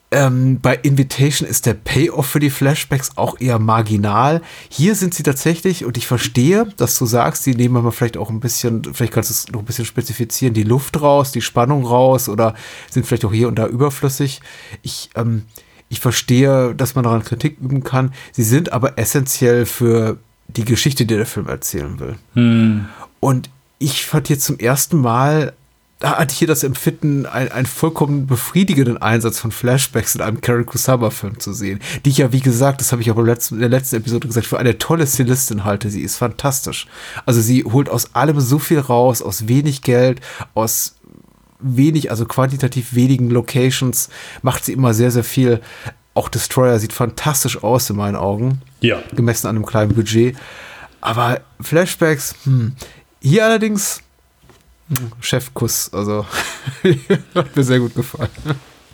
[0.09, 4.41] Ähm, bei Invitation ist der Payoff für die Flashbacks auch eher marginal.
[4.69, 8.29] Hier sind sie tatsächlich, und ich verstehe, dass du sagst, die nehmen aber vielleicht auch
[8.29, 11.85] ein bisschen, vielleicht kannst du es noch ein bisschen spezifizieren, die Luft raus, die Spannung
[11.85, 12.55] raus oder
[12.89, 14.39] sind vielleicht auch hier und da überflüssig.
[14.81, 15.43] Ich, ähm,
[15.89, 18.13] ich verstehe, dass man daran Kritik üben kann.
[18.31, 22.15] Sie sind aber essentiell für die Geschichte, die der Film erzählen will.
[22.33, 22.85] Hm.
[23.19, 25.53] Und ich fand hier zum ersten Mal
[25.99, 30.65] da hatte ich hier das Empfinden, einen, vollkommen befriedigenden Einsatz von Flashbacks in einem Karen
[30.65, 31.79] Kusama-Film zu sehen.
[32.05, 34.59] Die ich ja, wie gesagt, das habe ich auch in der letzten Episode gesagt, für
[34.59, 35.89] eine tolle Stilistin halte.
[35.89, 36.85] Sie ist fantastisch.
[37.25, 40.21] Also sie holt aus allem so viel raus, aus wenig Geld,
[40.53, 40.95] aus
[41.59, 44.09] wenig, also quantitativ wenigen Locations,
[44.43, 45.61] macht sie immer sehr, sehr viel.
[46.13, 48.61] Auch Destroyer sieht fantastisch aus in meinen Augen.
[48.81, 49.01] Ja.
[49.15, 50.37] Gemessen an einem kleinen Budget.
[51.01, 52.75] Aber Flashbacks, hm.
[53.19, 54.01] Hier allerdings
[55.21, 55.93] Chefkuss.
[55.93, 56.25] Also
[57.35, 58.29] hat mir sehr gut gefallen.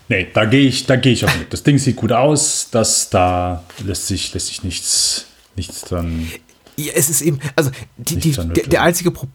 [0.09, 1.53] Nee, da gehe ich, da gehe ich auch mit.
[1.53, 6.29] Das Ding sieht gut aus, das da lässt sich, lässt sich nichts, nichts dran.
[6.76, 9.28] Ja, es ist eben, also die, die, der, der, einzige Pro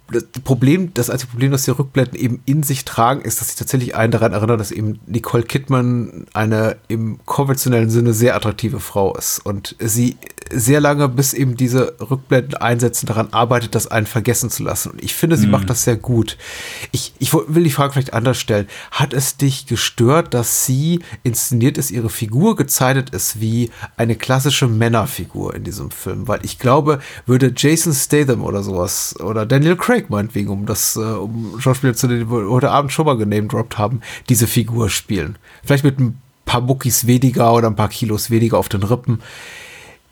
[0.45, 3.95] Problem, das einzige Problem, das die Rückblenden eben in sich tragen, ist, dass ich tatsächlich
[3.95, 9.45] einen daran erinnere, dass eben Nicole Kidman eine im konventionellen Sinne sehr attraktive Frau ist
[9.45, 10.17] und sie
[10.51, 14.91] sehr lange, bis eben diese Rückblenden einsetzen, daran arbeitet, das einen vergessen zu lassen.
[14.93, 15.53] Und ich finde, sie mhm.
[15.53, 16.37] macht das sehr gut.
[16.93, 18.67] Ich, ich will die Frage vielleicht anders stellen.
[18.91, 24.69] Hat es dich gestört, dass sie inszeniert ist, ihre Figur gezeichnet ist wie eine klassische
[24.69, 26.29] Männerfigur in diesem Film?
[26.29, 31.01] Weil ich glaube, würde Jason Statham oder sowas oder Daniel Craig meinetwegen, um das, äh,
[31.01, 35.37] um Schauspieler zu denen wir heute Abend schon mal genamedroppt haben, diese Figur spielen.
[35.63, 39.21] Vielleicht mit ein paar Muckis weniger oder ein paar Kilos weniger auf den Rippen.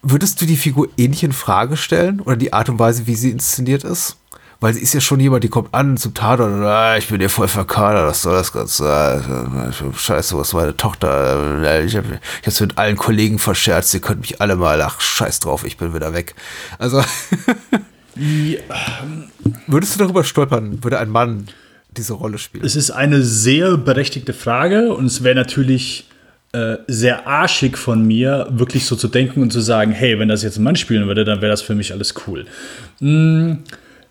[0.03, 3.31] Würdest du die Figur ähnlich in Frage stellen oder die Art und Weise, wie sie
[3.31, 4.17] inszeniert ist?
[4.59, 7.21] Weil sie ist ja schon jemand, die kommt an zum Tatort und ah, ich bin
[7.21, 8.85] hier voll verkadert, das soll das Ganze.
[8.87, 11.85] Äh, scheiße, was meine Tochter.
[11.85, 15.65] Ich habe es mit allen Kollegen verscherzt, sie können mich alle mal, ach, scheiß drauf,
[15.65, 16.35] ich bin wieder weg.
[16.79, 17.01] Also.
[18.17, 18.61] ja.
[19.67, 21.49] Würdest du darüber stolpern, würde ein Mann
[21.91, 22.65] diese Rolle spielen?
[22.65, 26.09] Es ist eine sehr berechtigte Frage und es wäre natürlich
[26.53, 30.43] äh, sehr arschig von mir, wirklich so zu denken und zu sagen, hey, wenn das
[30.43, 32.47] jetzt ein Mann spielen würde, dann wäre das für mich alles cool.
[33.01, 33.57] Mm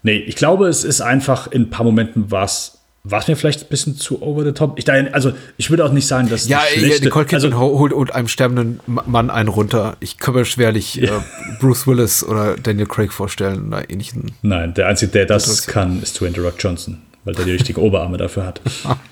[0.06, 2.74] Nee, ich glaube, es ist einfach in ein paar Momenten was
[3.08, 4.80] war es mir vielleicht ein bisschen zu over the top?
[4.80, 7.94] Ich, also, ich würde auch nicht sagen, dass ja, die schlechte, Nicole Kidman also, holt,
[7.94, 9.96] holt einem sterbenden Mann einen runter.
[10.00, 11.18] Ich kann mir schwerlich ja.
[11.18, 11.22] äh,
[11.60, 13.68] Bruce Willis oder Daniel Craig vorstellen.
[13.70, 17.46] Na, ähnlichen Nein, der Einzige, der das kann, ist Dwayne The Rock Johnson, weil der
[17.46, 18.62] die richtigen Oberarme dafür hat.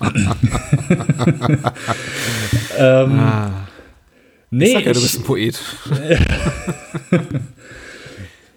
[2.76, 3.50] ähm, ah.
[4.50, 5.60] Nee, ich sag ja, du bist ein Poet.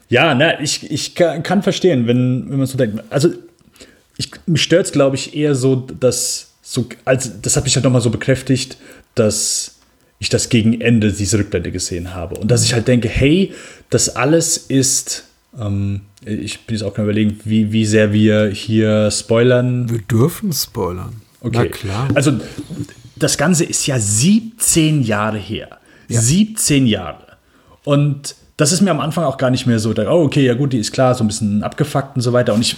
[0.10, 3.04] Ja, na, ich, ich kann, kann verstehen, wenn, wenn man so denkt.
[3.10, 3.30] Also,
[4.18, 7.84] ich, mich stört es, glaube ich, eher so, dass so, also, das hat mich halt
[7.84, 8.78] nochmal so bekräftigt,
[9.16, 9.76] dass
[10.20, 12.36] ich das gegen Ende diese Rückblende gesehen habe.
[12.36, 13.54] Und dass ich halt denke, hey,
[13.90, 15.26] das alles ist.
[15.60, 19.90] Ähm, ich bin jetzt auch gerade überlegen, wie, wie sehr wir hier spoilern.
[19.90, 21.22] Wir dürfen spoilern.
[21.42, 21.58] Okay.
[21.58, 22.08] Na klar.
[22.16, 22.34] Also,
[23.16, 25.80] das Ganze ist ja 17 Jahre her.
[26.08, 26.22] Ja.
[26.22, 27.38] 17 Jahre.
[27.84, 30.56] Und das ist mir am Anfang auch gar nicht mehr so, da, oh, okay, ja
[30.56, 32.56] gut, die ist klar, so ein bisschen abgefuckt und so weiter.
[32.56, 32.76] Und ich,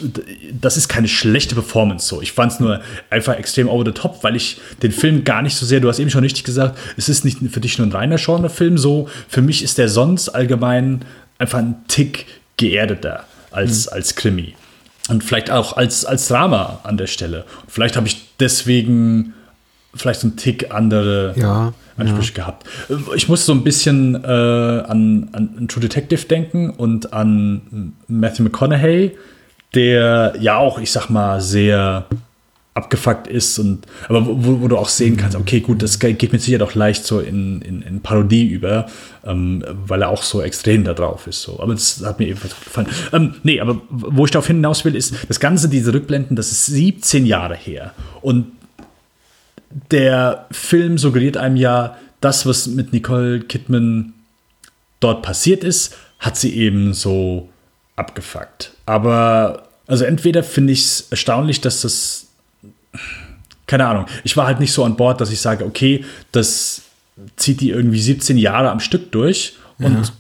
[0.60, 2.22] das ist keine schlechte Performance so.
[2.22, 5.56] Ich fand es nur einfach extrem over the top, weil ich den Film gar nicht
[5.56, 7.94] so sehr, du hast eben schon richtig gesagt, es ist nicht für dich nur ein
[7.94, 9.08] reiner Genre-Film so.
[9.30, 11.06] Für mich ist der sonst allgemein
[11.38, 12.26] einfach ein Tick
[12.58, 13.94] geerdeter als, mhm.
[13.94, 14.56] als Krimi.
[15.08, 17.46] Und vielleicht auch als, als Drama an der Stelle.
[17.62, 19.34] Und vielleicht habe ich deswegen
[19.96, 22.44] vielleicht so einen Tick andere ja, Ansprüche ja.
[22.44, 22.68] gehabt.
[23.16, 29.18] Ich muss so ein bisschen äh, an, an True Detective denken und an Matthew McConaughey,
[29.76, 32.06] der ja auch, ich sag mal, sehr
[32.80, 36.42] abgefuckt ist und aber wo, wo, du auch sehen kannst, okay, gut, das geht mit
[36.42, 38.88] Sicherheit auch leicht so in, in, in Parodie über,
[39.26, 41.42] ähm, weil er auch so extrem da drauf ist.
[41.42, 41.60] So.
[41.60, 42.88] Aber das hat mir ebenfalls gefallen.
[43.12, 46.68] Ähm, nee, aber wo ich darauf hinaus will, ist, das Ganze, diese Rückblenden, das ist
[46.68, 47.94] 17 Jahre her.
[48.22, 48.46] Und
[49.92, 54.14] der Film suggeriert einem ja, das, was mit Nicole Kidman
[55.00, 57.50] dort passiert ist, hat sie eben so
[57.96, 58.74] abgefuckt.
[58.86, 62.28] Aber, also entweder finde ich es erstaunlich, dass das,
[63.68, 66.82] keine Ahnung, ich war halt nicht so an Bord, dass ich sage, okay, das
[67.36, 70.14] zieht die irgendwie 17 Jahre am Stück durch und ja.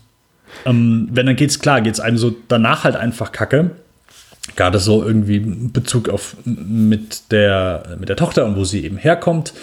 [0.65, 3.71] ähm, wenn dann geht's klar, geht's einem so danach halt einfach kacke
[4.55, 9.53] gerade so irgendwie Bezug auf mit der, mit der Tochter und wo sie eben herkommt.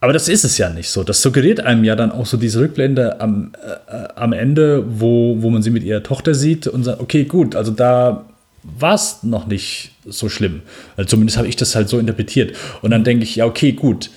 [0.00, 1.02] Aber das ist es ja nicht so.
[1.02, 3.52] Das suggeriert einem ja dann auch so diese Rückblende am,
[3.88, 7.54] äh, am Ende, wo, wo man sie mit ihrer Tochter sieht und sagt, okay, gut,
[7.56, 8.24] also da
[8.62, 10.62] war es noch nicht so schlimm.
[10.96, 12.56] Also zumindest habe ich das halt so interpretiert.
[12.82, 14.10] Und dann denke ich, ja, okay, gut.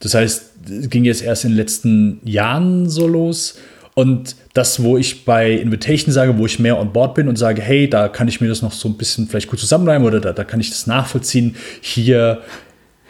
[0.00, 3.58] Das heißt, es ging jetzt erst in den letzten Jahren so los.
[3.94, 7.62] Und das, wo ich bei Invitation sage, wo ich mehr on board bin und sage,
[7.62, 10.32] hey, da kann ich mir das noch so ein bisschen vielleicht gut zusammenreimen oder da,
[10.32, 11.56] da kann ich das nachvollziehen.
[11.80, 12.42] Hier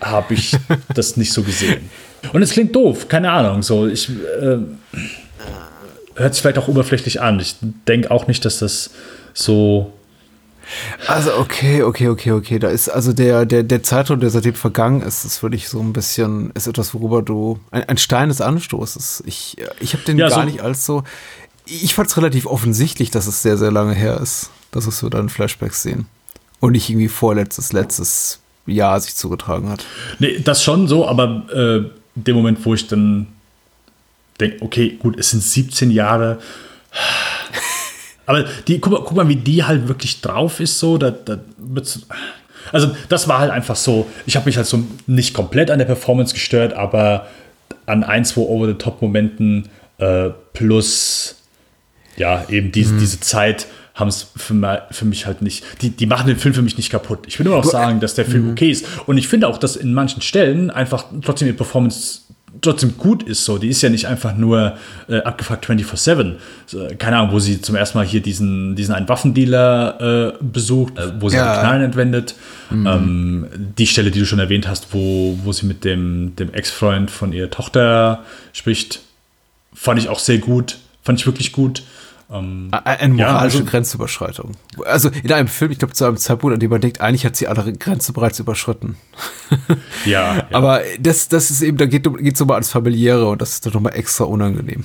[0.01, 0.57] habe ich
[0.95, 1.91] das nicht so gesehen.
[2.33, 3.63] Und es klingt doof, keine Ahnung.
[3.63, 4.59] So, ich äh,
[6.15, 7.41] hört sich vielleicht auch oberflächlich an.
[7.41, 7.57] Ich
[7.89, 8.91] denke auch nicht, dass das
[9.35, 9.93] so
[11.07, 12.59] also okay, okay, okay, okay.
[12.59, 15.93] Da ist also der, der, der Zeitraum, der seitdem vergangen ist, ist wirklich so ein
[15.93, 19.25] bisschen, ist etwas, worüber du, ein, ein Stein des Anstoßes.
[19.27, 21.05] Ich, ich habe den ja, gar so nicht als so,
[21.67, 25.09] ich fand es relativ offensichtlich, dass es sehr, sehr lange her ist, dass es so
[25.09, 26.07] dann Flashbacks sehen.
[26.61, 29.85] Und nicht irgendwie vorletztes, letztes Jahr sich zugetragen hat.
[30.19, 33.27] Nee, das schon so, aber äh, dem Moment, wo ich dann
[34.41, 36.39] denke, okay, gut, es sind 17 Jahre,
[38.27, 41.39] aber die, guck, mal, guck mal, wie die halt wirklich drauf ist, so, da, da
[42.71, 45.87] also das war halt einfach so, ich habe mich halt so nicht komplett an der
[45.87, 47.27] Performance gestört, aber
[47.87, 49.69] an ein, zwei Over-the-Top-Momenten
[49.99, 51.37] äh, plus
[52.17, 52.99] ja, eben diese, mhm.
[52.99, 56.63] diese Zeit haben es für, für, mich halt nicht, die, die machen den Film für
[56.63, 57.21] mich nicht kaputt.
[57.27, 58.53] Ich will nur noch sagen, dass der Film mhm.
[58.53, 58.87] okay ist.
[59.07, 62.21] Und ich finde auch, dass in manchen Stellen einfach trotzdem die Performance
[62.63, 63.45] trotzdem gut ist.
[63.45, 66.37] So, die ist ja nicht einfach nur äh, abgefuckt 24-7.
[66.67, 70.97] So, keine Ahnung, wo sie zum ersten Mal hier diesen, diesen einen Waffendealer äh, besucht,
[70.99, 71.61] äh, wo sie ja.
[71.61, 72.35] Knallen entwendet.
[72.71, 72.87] Mhm.
[72.87, 73.47] Ähm,
[73.77, 77.33] die Stelle, die du schon erwähnt hast, wo, wo sie mit dem, dem Ex-Freund von
[77.33, 79.01] ihrer Tochter spricht,
[79.75, 80.79] fand ich auch sehr gut.
[81.03, 81.83] Fand ich wirklich gut.
[82.33, 84.53] Ähm, Eine moralische ja, also, Grenzüberschreitung.
[84.87, 87.37] Also in einem Film, ich glaube, zu einem Zeitpunkt, an dem man denkt, eigentlich hat
[87.37, 88.97] sie alle Grenze bereits überschritten.
[90.07, 90.47] ja, ja.
[90.53, 93.67] Aber das, das ist eben, da geht es so mal ans Familiäre und das ist
[93.67, 94.85] dann nochmal extra unangenehm.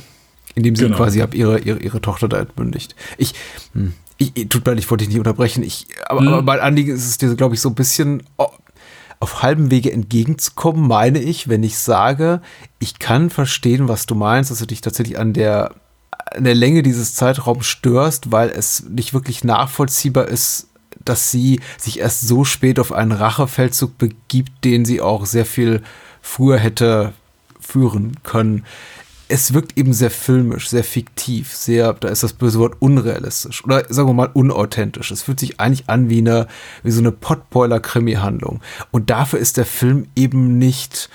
[0.56, 0.98] Indem sie genau.
[0.98, 2.96] quasi ab ihre, ihre, ihre Tochter da entmündigt.
[3.18, 3.34] Ich,
[3.74, 5.64] hm, ich, tut mir leid, ich wollte dich nicht unterbrechen.
[5.64, 6.28] Ich, aber, hm.
[6.28, 8.48] aber mein Anliegen ist es dir, glaube ich, so ein bisschen oh,
[9.22, 12.42] auf halbem Wege entgegenzukommen, meine ich, wenn ich sage,
[12.80, 15.72] ich kann verstehen, was du meinst, dass du dich tatsächlich an der
[16.36, 20.68] an der Länge dieses Zeitraums störst, weil es nicht wirklich nachvollziehbar ist,
[21.06, 25.82] dass sie sich erst so spät auf einen Rachefeldzug begibt, den sie auch sehr viel
[26.22, 27.14] früher hätte
[27.60, 28.66] führen können.
[29.30, 33.84] Es wirkt eben sehr filmisch, sehr fiktiv, sehr, da ist das böse Wort unrealistisch oder
[33.90, 35.12] sagen wir mal unauthentisch.
[35.12, 36.48] Es fühlt sich eigentlich an wie eine,
[36.84, 38.62] wie so eine Potboiler-Krimi-Handlung.
[38.92, 41.10] Und dafür ist der Film eben nicht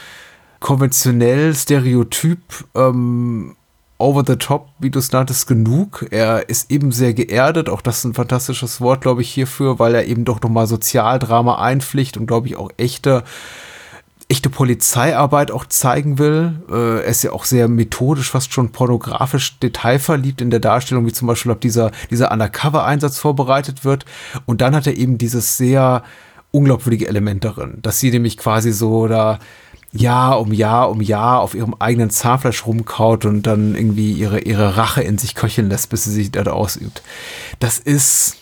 [0.60, 2.40] konventionell, stereotyp,
[2.74, 3.56] ähm,
[4.02, 6.06] over the top, wie du es nanntest, genug.
[6.10, 9.94] Er ist eben sehr geerdet, auch das ist ein fantastisches Wort, glaube ich, hierfür, weil
[9.94, 13.22] er eben doch nochmal Sozialdrama einpflicht und, glaube ich, auch echte
[14.28, 16.54] echte Polizeiarbeit auch zeigen will.
[16.70, 21.12] Äh, er ist ja auch sehr methodisch, fast schon pornografisch detailverliebt in der Darstellung, wie
[21.12, 24.06] zum Beispiel, ob dieser, dieser Undercover-Einsatz vorbereitet wird.
[24.46, 26.02] Und dann hat er eben dieses sehr
[26.50, 29.38] unglaubwürdige Element darin, dass sie nämlich quasi so da
[29.92, 34.76] Jahr um Jahr um Jahr auf ihrem eigenen Zahnfleisch rumkaut und dann irgendwie ihre, ihre
[34.76, 37.02] Rache in sich köcheln lässt, bis sie sich dort ausübt.
[37.60, 38.36] Das ist,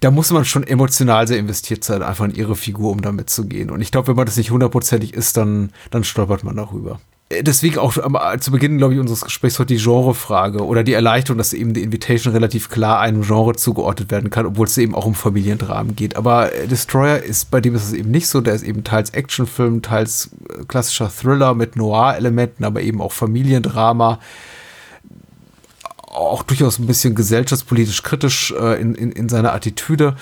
[0.00, 3.46] da muss man schon emotional sehr investiert sein, einfach in ihre Figur, um damit zu
[3.46, 3.70] gehen.
[3.70, 7.00] Und ich glaube, wenn man das nicht hundertprozentig ist, dann, dann stolpert man darüber.
[7.40, 11.38] Deswegen auch am- zu Beginn, glaube ich, unseres Gesprächs heute die Genrefrage oder die Erleichterung,
[11.38, 15.06] dass eben die Invitation relativ klar einem Genre zugeordnet werden kann, obwohl es eben auch
[15.06, 16.16] um Familiendramen geht.
[16.16, 18.40] Aber äh, Destroyer ist, bei dem ist es eben nicht so.
[18.40, 24.18] Der ist eben teils Actionfilm, teils äh, klassischer Thriller mit Noir-Elementen, aber eben auch Familiendrama.
[26.06, 30.16] Auch durchaus ein bisschen gesellschaftspolitisch kritisch äh, in, in, in seiner Attitüde.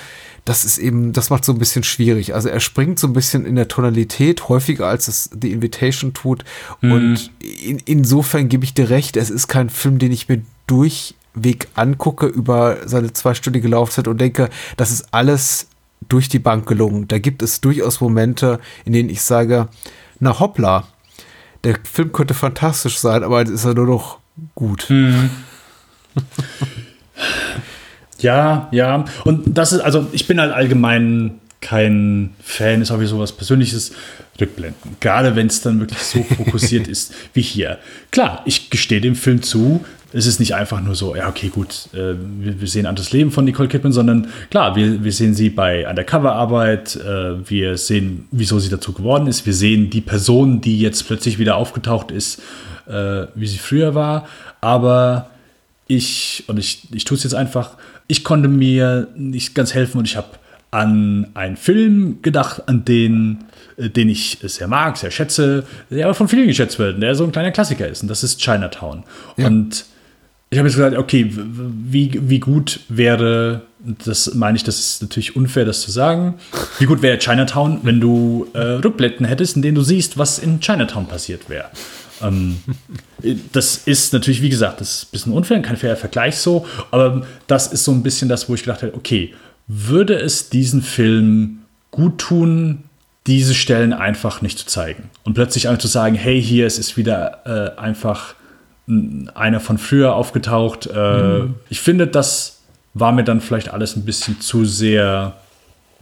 [0.44, 2.34] Das ist eben, das macht so ein bisschen schwierig.
[2.34, 6.44] Also er springt so ein bisschen in der Tonalität häufiger als es The Invitation tut.
[6.80, 11.68] Und in, insofern gebe ich dir recht, es ist kein Film, den ich mir durchweg
[11.74, 15.68] angucke über seine zweistündige Laufzeit und denke, das ist alles
[16.08, 17.08] durch die Bank gelungen.
[17.08, 19.68] Da gibt es durchaus Momente, in denen ich sage,
[20.18, 20.88] na hoppla,
[21.64, 24.18] der Film könnte fantastisch sein, aber jetzt ist er nur noch
[24.54, 24.88] gut.
[28.22, 29.04] Ja, ja.
[29.24, 33.92] Und das ist, also ich bin halt allgemein kein Fan, ist auch wie sowas Persönliches,
[34.40, 34.96] Rückblenden.
[35.00, 37.78] Gerade wenn es dann wirklich so fokussiert ist wie hier.
[38.10, 41.88] Klar, ich gestehe dem Film zu, es ist nicht einfach nur so, ja, okay, gut,
[41.92, 45.34] äh, wir, wir sehen ein anderes Leben von Nicole Kidman, sondern klar, wir, wir sehen
[45.34, 50.60] sie bei Undercover-Arbeit, äh, wir sehen, wieso sie dazu geworden ist, wir sehen die Person,
[50.60, 52.40] die jetzt plötzlich wieder aufgetaucht ist,
[52.88, 54.26] äh, wie sie früher war,
[54.60, 55.30] aber
[55.86, 57.76] ich, und ich, ich tue es jetzt einfach,
[58.10, 60.28] ich konnte mir nicht ganz helfen und ich habe
[60.72, 63.44] an einen Film gedacht, an den,
[63.76, 67.24] äh, den ich sehr mag, sehr schätze, der aber von vielen geschätzt wird, der so
[67.24, 68.02] ein kleiner Klassiker ist.
[68.02, 69.04] Und das ist Chinatown.
[69.36, 69.84] Und
[70.50, 73.62] ich habe jetzt gesagt, okay, wie, wie gut wäre,
[74.04, 76.34] das meine ich, das ist natürlich unfair, das zu sagen,
[76.80, 80.60] wie gut wäre Chinatown, wenn du äh, Rückblenden hättest, in denen du siehst, was in
[80.60, 81.70] Chinatown passiert wäre.
[82.22, 82.58] Ähm,
[83.52, 87.26] das ist natürlich, wie gesagt, das ist ein bisschen unfair, kein fairer Vergleich so, aber
[87.46, 89.34] das ist so ein bisschen das, wo ich gedacht habe, okay,
[89.66, 91.60] würde es diesen Film
[91.90, 92.84] gut tun,
[93.26, 96.96] diese Stellen einfach nicht zu zeigen und plötzlich einfach zu sagen, hey, hier es ist
[96.96, 98.34] wieder äh, einfach
[99.34, 100.86] einer von früher aufgetaucht.
[100.86, 102.60] Äh, Ich finde, das
[102.94, 105.34] war mir dann vielleicht alles ein bisschen zu sehr,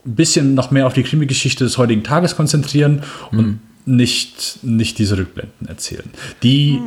[0.07, 5.19] ein bisschen noch mehr auf die Krimi-Geschichte des heutigen Tages konzentrieren und nicht, nicht diese
[5.19, 6.09] Rückblenden erzählen.
[6.43, 6.81] Die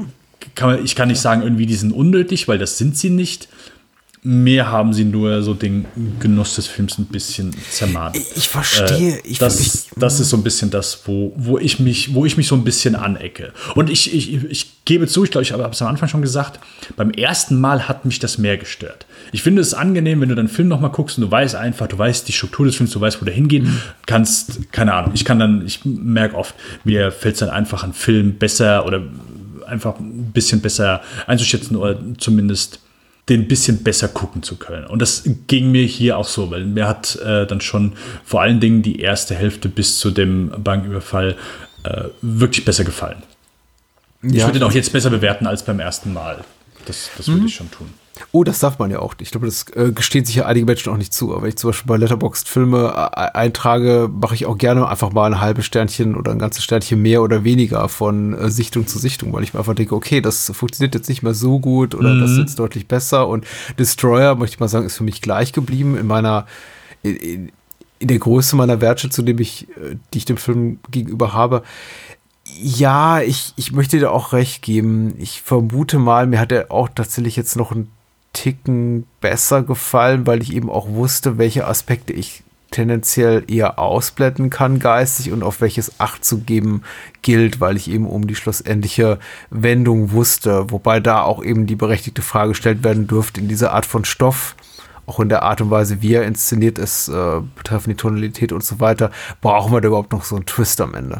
[0.55, 3.47] kann man, ich kann nicht sagen, irgendwie, die sind unnötig, weil das sind sie nicht.
[4.23, 5.85] Mehr haben sie nur so den
[6.19, 8.15] Genuss des Films ein bisschen zermahnt.
[8.35, 9.15] Ich verstehe.
[9.15, 12.23] Äh, ich, das, ich, das ist so ein bisschen das, wo, wo, ich mich, wo
[12.23, 13.51] ich mich so ein bisschen anecke.
[13.73, 16.59] Und ich, ich, ich gebe zu, ich glaube, ich habe es am Anfang schon gesagt,
[16.95, 19.07] beim ersten Mal hat mich das mehr gestört.
[19.31, 21.97] Ich finde es angenehm, wenn du deinen Film nochmal guckst und du weißt einfach, du
[21.97, 23.65] weißt die Struktur des Films, du weißt, wo der hingeht,
[24.05, 26.53] kannst, keine Ahnung, ich kann dann, ich merke oft,
[26.83, 29.01] mir fällt es dann einfach ein Film besser oder
[29.65, 32.81] einfach ein bisschen besser einzuschätzen oder zumindest
[33.31, 34.85] den ein bisschen besser gucken zu können.
[34.85, 37.93] Und das ging mir hier auch so, weil mir hat äh, dann schon
[38.25, 41.37] vor allen Dingen die erste Hälfte bis zu dem Banküberfall
[41.83, 43.23] äh, wirklich besser gefallen.
[44.21, 46.43] ich ja, würde den auch jetzt besser bewerten als beim ersten Mal.
[46.85, 47.93] Das, das würde ich schon tun.
[48.31, 49.15] Oh, das darf man ja auch.
[49.19, 51.31] Ich glaube, das äh, gestehen sich ja einige Menschen auch nicht zu.
[51.31, 55.11] Aber wenn ich zum Beispiel bei Letterboxd Filme äh, eintrage, mache ich auch gerne einfach
[55.11, 58.99] mal ein halbes Sternchen oder ein ganzes Sternchen mehr oder weniger von äh, Sichtung zu
[58.99, 62.17] Sichtung, weil ich mir einfach denke, okay, das funktioniert jetzt nicht mehr so gut oder
[62.19, 63.27] das ist jetzt deutlich besser.
[63.27, 63.45] Und
[63.79, 66.45] Destroyer, möchte ich mal sagen, ist für mich gleich geblieben in meiner,
[67.03, 67.51] in, in,
[67.99, 71.63] in der Größe meiner Wertschätzung, die ich, äh, die ich dem Film gegenüber habe.
[72.59, 75.13] Ja, ich, ich möchte dir auch recht geben.
[75.17, 77.87] Ich vermute mal, mir hat er auch tatsächlich jetzt noch ein
[78.33, 84.79] Ticken besser gefallen, weil ich eben auch wusste, welche Aspekte ich tendenziell eher ausblenden kann
[84.79, 86.83] geistig und auf welches Acht zu geben
[87.21, 92.21] gilt, weil ich eben um die schlussendliche Wendung wusste, wobei da auch eben die berechtigte
[92.21, 94.55] Frage gestellt werden dürfte in dieser Art von Stoff,
[95.05, 98.63] auch in der Art und Weise, wie er inszeniert ist, äh, betreffend die Tonalität und
[98.63, 101.19] so weiter, brauchen wir da überhaupt noch so einen Twist am Ende.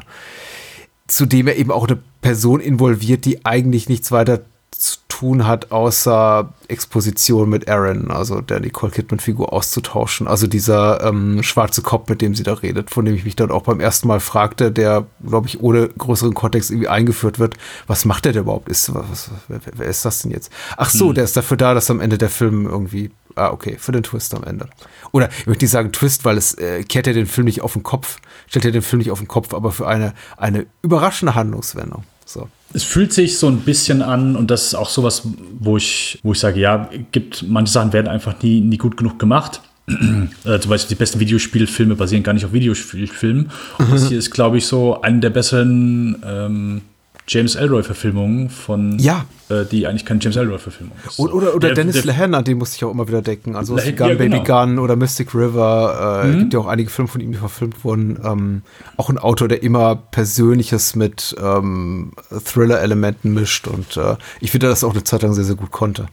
[1.08, 4.42] Zudem er eben auch eine Person involviert, die eigentlich nichts weiter
[4.72, 10.28] zu tun hat, außer Exposition mit Aaron, also der Nicole Kidman-Figur auszutauschen.
[10.28, 13.52] Also dieser ähm, schwarze Kopf, mit dem sie da redet, von dem ich mich dann
[13.52, 17.56] auch beim ersten Mal fragte, der, glaube ich, ohne größeren Kontext irgendwie eingeführt wird.
[17.88, 18.70] Was macht der denn überhaupt?
[18.70, 20.52] Ist, was, wer, wer ist das denn jetzt?
[20.78, 23.92] Ach so, der ist dafür da, dass am Ende der Film irgendwie Ah, okay, für
[23.92, 24.68] den Twist am Ende.
[25.12, 27.74] Oder ich möchte nicht sagen Twist, weil es äh, kehrt ja den Film nicht auf
[27.74, 28.18] den Kopf,
[28.48, 32.04] stellt ja den Film nicht auf den Kopf, aber für eine, eine überraschende Handlungswendung.
[32.34, 32.50] So.
[32.74, 35.24] Es fühlt sich so ein bisschen an, und das ist auch sowas,
[35.60, 39.20] wo ich, wo ich sage, ja, gibt, manche Sachen werden einfach nie, nie gut genug
[39.20, 39.62] gemacht.
[39.88, 43.52] äh, zum Beispiel die besten Videospielfilme basieren gar nicht auf Videospielfilmen.
[43.78, 46.82] Und das hier ist, glaube ich, so eine der besseren ähm,
[47.34, 49.24] James Elroy-Verfilmung von, Ja.
[49.50, 51.18] äh, die eigentlich keine James Elroy-Verfilmung ist.
[51.18, 53.56] Oder, oder, oder Der- Dennis Lehane, an den musste ich auch immer wieder denken.
[53.56, 54.66] Also Lehane, Gun, ja, Baby genau.
[54.66, 56.24] Gun oder Mystic River.
[56.26, 58.20] Äh, gibt ja auch einige Filme von ihm, die verfilmt wurden.
[58.22, 58.62] Ähm,
[58.98, 62.12] auch ein Autor, der immer Persönliches mit ähm,
[62.44, 63.66] Thriller-Elementen mischt.
[63.68, 66.08] Und äh, ich finde, dass er auch eine Zeit lang sehr, sehr gut konnte.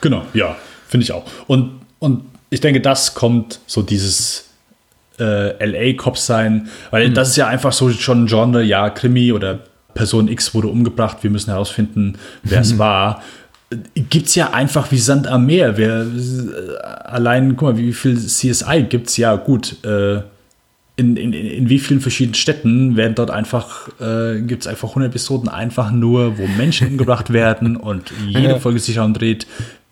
[0.00, 0.56] Genau, ja,
[0.88, 1.24] finde ich auch.
[1.48, 4.46] Und, und ich denke, das kommt so dieses
[5.20, 9.60] äh, LA-Cops sein, weil das ist ja einfach so schon ein Genre, ja, Krimi oder
[9.94, 13.22] Person X wurde umgebracht, wir müssen herausfinden, wer es war.
[13.94, 15.78] Gibt es ja einfach wie Sand am Meer.
[15.78, 16.06] Wer,
[17.04, 19.16] allein, guck mal, wie viel CSI gibt es?
[19.16, 19.82] Ja, gut.
[19.84, 20.20] Äh,
[20.96, 25.10] in, in, in wie vielen verschiedenen Städten werden dort einfach, äh, gibt es einfach 100
[25.10, 29.46] Episoden einfach nur, wo Menschen umgebracht werden und jede Folge sich darum dreht,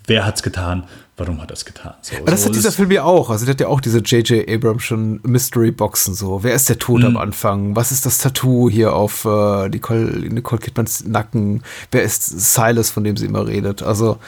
[0.06, 0.85] wer hat's getan,
[1.20, 1.94] warum hat er es getan.
[2.02, 3.30] So, Aber das so, hat dieser Film ja auch.
[3.30, 4.48] Also der hat ja auch diese J.J.
[4.48, 6.42] Abrams schon Mystery-Boxen so.
[6.42, 7.06] Wer ist der Tod Mhm.
[7.06, 7.76] am Anfang?
[7.76, 11.62] Was ist das Tattoo hier auf äh, Nicole, Nicole Kidmans Nacken?
[11.92, 12.24] Wer ist
[12.55, 13.82] Silas, von dem sie immer redet?
[13.82, 14.18] Also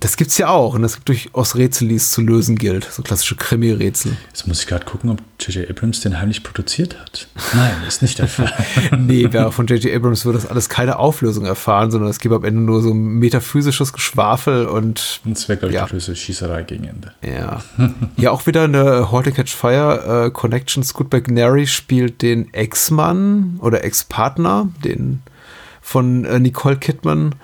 [0.00, 0.74] das gibt's ja auch.
[0.74, 2.84] Und es gibt durchaus Rätsel, die es zu lösen gilt.
[2.90, 4.16] So klassische Krimi-Rätsel.
[4.28, 5.68] Jetzt muss ich gerade gucken, ob J.J.
[5.68, 7.28] Abrams den heimlich produziert hat.
[7.54, 8.52] Nein, ist nicht der Fall.
[8.98, 9.94] nee, wer von J.J.
[9.94, 13.92] Abrams würde das alles keine Auflösung erfahren, sondern es gibt am Ende nur so metaphysisches
[13.92, 15.84] Geschwafel und Und es wäre, glaube ich, Ja.
[15.86, 17.12] die größte Schießerei gegen Ende.
[17.22, 17.62] Ja.
[18.16, 20.82] ja, auch wieder eine to Catch Fire äh, Connection.
[20.82, 25.22] Scoot McNary spielt den Ex-Mann oder Ex-Partner, den
[25.80, 27.34] von äh, Nicole Kidman.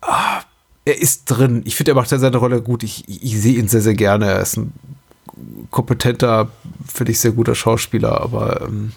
[0.00, 0.40] Ah,
[0.84, 1.62] er ist drin.
[1.64, 2.82] Ich finde, er macht ja seine Rolle gut.
[2.82, 4.26] Ich, ich, ich sehe ihn sehr, sehr gerne.
[4.26, 4.72] Er ist ein
[5.70, 6.50] kompetenter,
[6.86, 8.92] finde ich, sehr guter Schauspieler, aber ähm,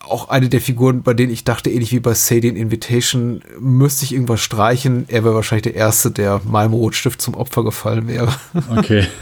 [0.00, 4.04] auch eine der Figuren, bei denen ich dachte, ähnlich wie bei Sadie in Invitation, müsste
[4.04, 5.04] ich irgendwas streichen.
[5.08, 8.32] Er wäre wahrscheinlich der Erste, der meinem Rotstift zum Opfer gefallen wäre.
[8.74, 9.06] Okay.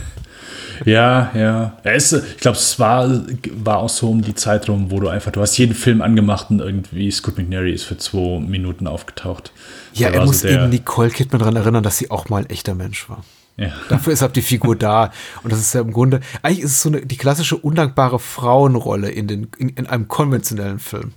[0.85, 1.77] Ja, ja.
[1.85, 3.09] Ist, ich glaube, es war,
[3.55, 6.51] war auch so um die Zeit rum, wo du einfach, du hast jeden Film angemacht
[6.51, 9.53] und irgendwie Scoot McNairy ist für zwei Minuten aufgetaucht.
[9.93, 12.51] Ja, Der er muss so eben Nicole Kidman daran erinnern, dass sie auch mal ein
[12.51, 13.25] echter Mensch war.
[13.57, 13.73] Ja.
[13.89, 15.11] Dafür ist halt die Figur da.
[15.43, 19.09] Und das ist ja im Grunde, eigentlich ist es so eine, die klassische undankbare Frauenrolle
[19.09, 21.13] in, den, in, in einem konventionellen Film.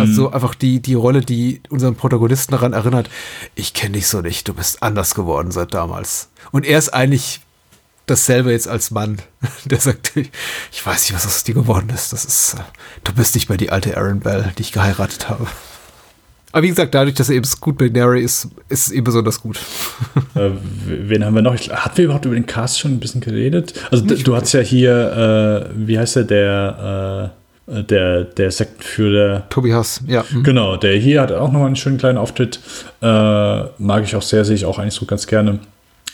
[0.00, 3.08] Also so einfach die, die Rolle, die unseren Protagonisten daran erinnert,
[3.54, 6.28] ich kenne dich so nicht, du bist anders geworden seit damals.
[6.50, 7.40] Und er ist eigentlich
[8.06, 9.18] dasselbe jetzt als Mann.
[9.66, 12.12] Der sagt, ich, weiß nicht, was aus dir geworden ist.
[12.12, 12.62] Das ist, äh,
[13.04, 15.46] du bist nicht mehr die alte Aaron Bell, die ich geheiratet habe.
[16.52, 19.58] Aber wie gesagt, dadurch, dass er eben Scoot McNairy ist, ist es eben besonders gut.
[20.34, 20.50] Äh,
[20.86, 21.54] wen haben wir noch?
[21.54, 23.72] Ich- Hatten wir überhaupt über den Cast schon ein bisschen geredet?
[23.90, 27.32] Also d- du hast ja hier, äh, wie heißt der, der,
[27.66, 29.46] äh, der, der Sektenführer.
[29.48, 30.24] Tobi Hass, ja.
[30.30, 30.42] mhm.
[30.44, 32.60] Genau, der hier hat auch nochmal einen schönen kleinen Auftritt.
[33.00, 33.06] Äh,
[33.78, 35.58] mag ich auch sehr, sehe ich auch eigentlich so ganz gerne.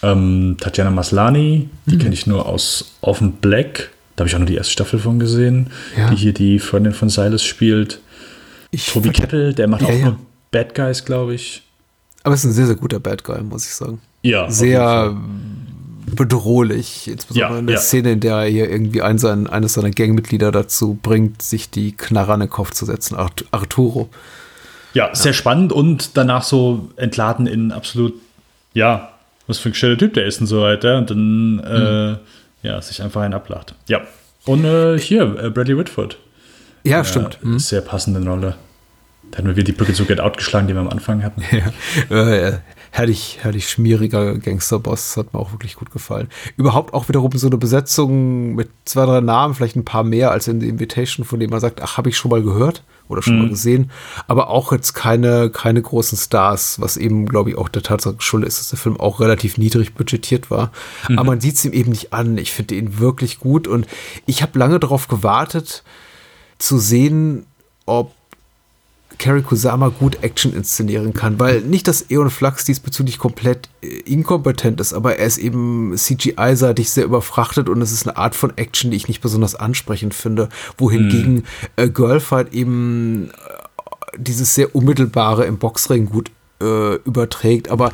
[0.02, 1.90] Ähm, Tatjana Maslani, Mhm.
[1.90, 3.90] die kenne ich nur aus Offen Black.
[4.16, 6.10] Da habe ich auch nur die erste Staffel von gesehen, Ja.
[6.10, 8.00] die hier die Freundin von Silas spielt.
[8.70, 10.04] Ich Tobi Kettel, der macht Ja, auch ja.
[10.06, 10.16] nur
[10.50, 11.62] Bad Guys, glaube ich.
[12.24, 14.00] Aber es ist ein sehr, sehr guter Bad Guy, muss ich sagen.
[14.22, 15.16] Ja, Sehr
[16.14, 17.08] bedrohlich.
[17.08, 17.80] Insbesondere Ja, in der ja.
[17.80, 21.92] Szene, in der er hier irgendwie ein, sein, eines seiner Gangmitglieder dazu bringt, sich die
[21.92, 23.14] Knarre an den Kopf zu setzen.
[23.16, 24.08] Art Arturo.
[24.94, 28.14] Ja, sehr spannend und danach so entladen in absolut,
[28.74, 29.11] ja,
[29.52, 30.96] was für ein gescheiter Typ der ist und so weiter.
[30.96, 33.74] Und dann, äh, ja, sich einfach einen ablacht.
[33.86, 34.00] Ja.
[34.46, 36.16] Und äh, hier, äh, Bradley Whitford.
[36.84, 37.38] Ja, stimmt.
[37.44, 38.56] Ja, Sehr passende Rolle.
[39.30, 41.42] Da hatten wir wieder die Brücke zu Get Out geschlagen, die wir am Anfang hatten.
[42.10, 42.58] Ja, äh,
[42.94, 46.28] herrlich, herrlich schmieriger Gangsterboss, hat mir auch wirklich gut gefallen.
[46.58, 50.46] Überhaupt auch wiederum so eine Besetzung mit zwei, drei Namen, vielleicht ein paar mehr als
[50.46, 53.38] in The Invitation, von dem man sagt, ach, habe ich schon mal gehört oder schon
[53.38, 53.90] mal gesehen,
[54.26, 58.48] aber auch jetzt keine, keine großen Stars, was eben, glaube ich, auch der Tatsache geschuldet
[58.48, 60.70] ist, dass der Film auch relativ niedrig budgetiert war.
[61.08, 62.38] Aber man sieht es ihm eben nicht an.
[62.38, 63.86] Ich finde ihn wirklich gut und
[64.26, 65.82] ich habe lange darauf gewartet,
[66.58, 67.46] zu sehen,
[67.86, 68.12] ob
[69.22, 74.80] Kerry Kusama gut Action inszenieren kann, weil nicht, dass Eon Flux diesbezüglich komplett äh, inkompetent
[74.80, 78.90] ist, aber er ist eben CGI-seitig sehr überfrachtet und es ist eine Art von Action,
[78.90, 81.44] die ich nicht besonders ansprechend finde, wohingegen
[81.76, 87.92] äh, Girlfight eben äh, dieses sehr unmittelbare im Boxring gut äh, überträgt, aber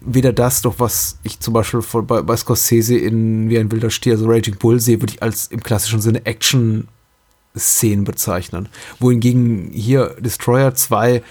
[0.00, 3.90] weder das noch was ich zum Beispiel von, bei, bei Scorsese in Wie ein wilder
[3.90, 6.88] Stier, also Raging Bull sehe, würde ich als im klassischen Sinne Action
[7.56, 8.68] Szenen bezeichnen.
[8.98, 11.22] Wohingegen hier Destroyer zwei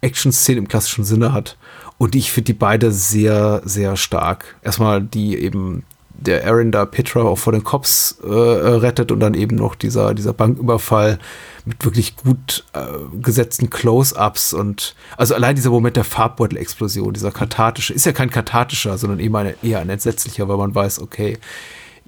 [0.00, 1.56] Action-Szenen im klassischen Sinne hat.
[1.98, 4.56] Und ich finde die beide sehr, sehr stark.
[4.62, 5.84] Erstmal die eben
[6.18, 10.14] der Aaron da Petra auch vor den Cops äh, rettet und dann eben noch dieser,
[10.14, 11.18] dieser Banküberfall
[11.64, 12.86] mit wirklich gut äh,
[13.20, 18.96] gesetzten Close-Ups und also allein dieser Moment der Farbbeutel-Explosion, dieser kathartische, ist ja kein kathartischer,
[18.98, 21.38] sondern eben eine, eher ein entsetzlicher, weil man weiß, okay,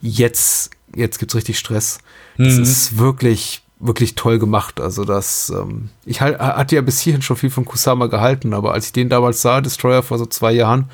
[0.01, 1.99] jetzt, jetzt gibt's richtig Stress.
[2.39, 4.81] Das ist wirklich wirklich toll gemacht.
[4.81, 8.73] Also das, ähm, ich halt, hatte ja bis hierhin schon viel von Kusama gehalten, aber
[8.73, 10.91] als ich den damals sah, Destroyer vor so zwei Jahren,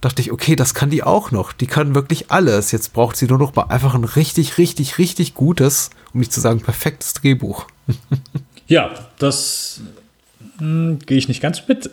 [0.00, 1.52] dachte ich, okay, das kann die auch noch.
[1.52, 2.70] Die kann wirklich alles.
[2.70, 6.40] Jetzt braucht sie nur noch mal einfach ein richtig, richtig, richtig gutes, um nicht zu
[6.40, 7.66] sagen perfektes Drehbuch.
[8.68, 9.80] ja, das
[10.58, 11.90] hm, gehe ich nicht ganz mit.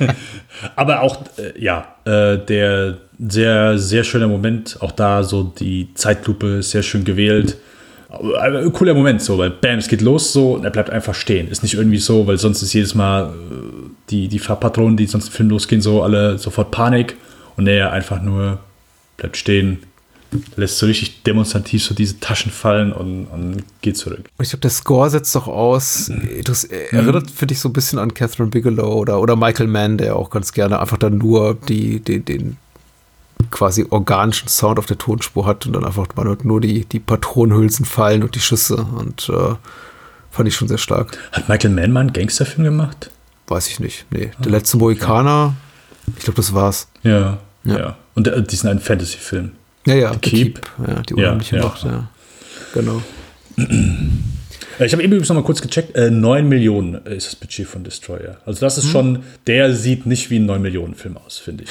[0.76, 6.62] Aber auch, äh, ja, äh, der sehr, sehr schöne Moment, auch da so die Zeitlupe
[6.62, 7.58] sehr schön gewählt.
[8.08, 11.48] Ein cooler Moment, so, weil bam, es geht los so und er bleibt einfach stehen.
[11.48, 15.26] Ist nicht irgendwie so, weil sonst ist jedes Mal äh, die, die Fahrpatronen, die sonst
[15.26, 17.16] im Film losgehen, so alle sofort Panik
[17.56, 18.58] und er einfach nur
[19.16, 19.80] bleibt stehen,
[20.56, 24.24] lässt so richtig demonstrativ so diese Taschen fallen und, und geht zurück.
[24.40, 26.10] Ich glaube, der Score setzt doch aus,
[26.44, 30.16] das erinnert, finde ich, so ein bisschen an Catherine Bigelow oder, oder Michael Mann, der
[30.16, 32.56] auch ganz gerne einfach dann nur die, die, den
[33.50, 37.00] quasi organischen Sound auf der Tonspur hat und dann einfach man hört nur die, die
[37.00, 39.54] Patronenhülsen fallen und die Schüsse und äh,
[40.30, 41.16] fand ich schon sehr stark.
[41.32, 43.10] Hat Michael Mann mal einen Gangsterfilm gemacht?
[43.48, 44.06] Weiß ich nicht.
[44.10, 45.54] Nee, der ah, letzte Mohikaner,
[46.16, 46.88] ich glaube, das war's.
[47.02, 47.78] Ja, ja.
[47.78, 47.96] ja.
[48.14, 49.52] Und äh, die sind ein Fantasy-Film.
[49.86, 50.54] Ja, ja, The Keep.
[50.54, 50.70] Keep.
[50.88, 51.90] Ja, die unheimliche ja, Macht, ja.
[51.90, 52.08] ja.
[52.74, 53.02] Genau.
[54.78, 57.82] Ich habe eben übrigens noch mal kurz gecheckt, äh, 9 Millionen ist das Budget von
[57.82, 58.36] Destroyer.
[58.44, 58.90] Also das ist hm.
[58.90, 61.70] schon, der sieht nicht wie ein 9 Millionen Film aus, finde ich.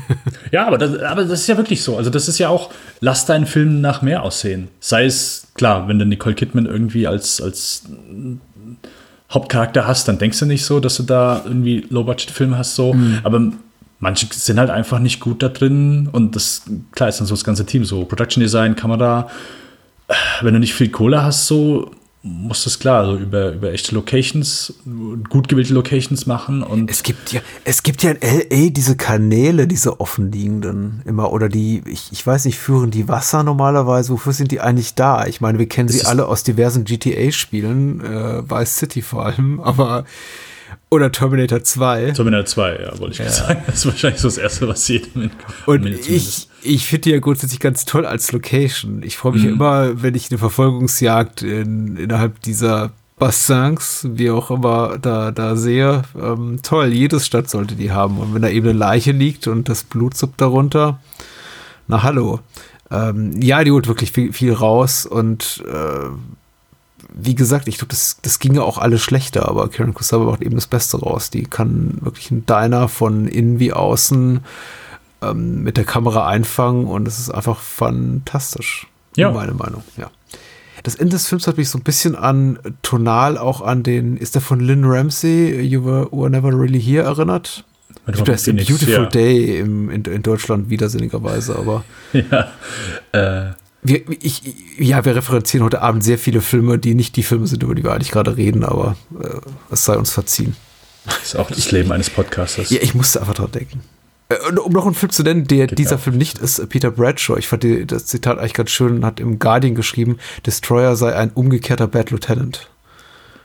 [0.52, 1.96] ja, aber das, aber das ist ja wirklich so.
[1.96, 2.70] Also das ist ja auch,
[3.00, 4.68] lass deinen Film nach mehr aussehen.
[4.80, 7.84] Sei es, klar, wenn du Nicole Kidman irgendwie als, als
[9.30, 12.94] Hauptcharakter hast, dann denkst du nicht so, dass du da irgendwie Low-Budget-Film hast, so.
[12.94, 13.20] Hm.
[13.22, 13.52] Aber
[14.00, 16.62] manche sind halt einfach nicht gut da drin und das,
[16.92, 19.30] klar, ist dann so das ganze Team, so Production Design, Kamera.
[20.40, 21.92] Wenn du nicht viel Kohle hast, so
[22.22, 24.74] muss das klar, also über, über echte Locations,
[25.30, 26.90] gut gewählte Locations machen und.
[26.90, 31.82] Es gibt ja, es gibt ja in LA diese Kanäle, diese offenliegenden immer, oder die,
[31.86, 35.26] ich, ich weiß nicht, führen die Wasser normalerweise, wofür sind die eigentlich da?
[35.26, 40.04] Ich meine, wir kennen sie alle aus diversen GTA-Spielen, äh, Vice City vor allem, aber
[40.90, 42.12] oder Terminator 2.
[42.12, 43.30] Terminator 2, ja, wollte ich ja.
[43.30, 43.62] sagen.
[43.66, 45.30] Das ist wahrscheinlich so das Erste, was jedem in
[45.66, 49.02] Und ich, ich finde die ja grundsätzlich ganz toll als Location.
[49.02, 49.48] Ich freue mich mhm.
[49.48, 55.56] ja immer, wenn ich eine Verfolgungsjagd in, innerhalb dieser Bassins, wie auch immer, da, da
[55.56, 56.02] sehe.
[56.20, 58.18] Ähm, toll, jedes Stadt sollte die haben.
[58.18, 60.98] Und wenn da eben eine Leiche liegt und das Blut suppt darunter,
[61.86, 62.40] na hallo.
[62.90, 66.08] Ähm, ja, die holt wirklich viel, viel raus und äh,
[67.12, 70.54] wie gesagt, ich glaube, das, das ginge auch alles schlechter, aber Karen Kusama macht eben
[70.54, 71.30] das Beste raus.
[71.30, 74.40] Die kann wirklich einen Diner von innen wie außen
[75.22, 78.86] ähm, mit der Kamera einfangen und es ist einfach fantastisch.
[79.16, 79.30] Ja.
[79.30, 80.10] Meine Meinung, ja.
[80.82, 84.34] Das Ende des Films hat mich so ein bisschen an tonal auch an den, ist
[84.34, 87.64] der von Lynn Ramsey, You Were, were Never Really Here erinnert?
[88.06, 89.06] Ich glaube, das ist ein Beautiful ja.
[89.06, 91.84] Day im, in, in Deutschland widersinnigerweise, aber.
[92.12, 92.50] ja.
[93.12, 93.52] Äh,
[93.82, 94.42] wir, ich,
[94.78, 97.82] ja, wir referenzieren heute Abend sehr viele Filme, die nicht die Filme sind, über die
[97.82, 99.28] wir eigentlich gerade reden, aber äh,
[99.70, 100.56] es sei uns verziehen.
[101.04, 102.70] Das ist auch das Leben eines Podcasters.
[102.70, 103.80] Ja, ich musste einfach dran denken.
[104.30, 105.98] Äh, um noch einen Film zu nennen, der Geht dieser.
[105.98, 107.36] Film nicht ist, Peter Bradshaw.
[107.36, 111.30] Ich fand die, das Zitat eigentlich ganz schön, hat im Guardian geschrieben, Destroyer sei ein
[111.30, 112.70] umgekehrter Bad Lieutenant.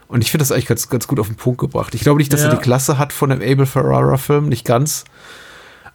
[0.07, 1.95] Und ich finde das eigentlich ganz, ganz gut auf den Punkt gebracht.
[1.95, 2.49] Ich glaube nicht, dass ja.
[2.49, 5.03] er die Klasse hat von dem Abel Ferrara-Film, nicht ganz.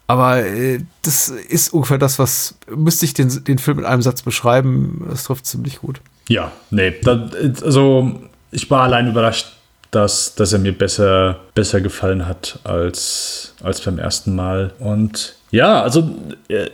[0.09, 4.23] Aber äh, das ist ungefähr das, was müsste ich den, den Film in einem Satz
[4.23, 5.07] beschreiben.
[5.09, 6.01] Das trifft ziemlich gut.
[6.29, 9.53] Ja, nee, das, also ich war allein überrascht,
[9.91, 14.73] dass, dass er mir besser, besser gefallen hat als, als beim ersten Mal.
[14.79, 16.15] Und ja, also
[16.49, 16.71] äh,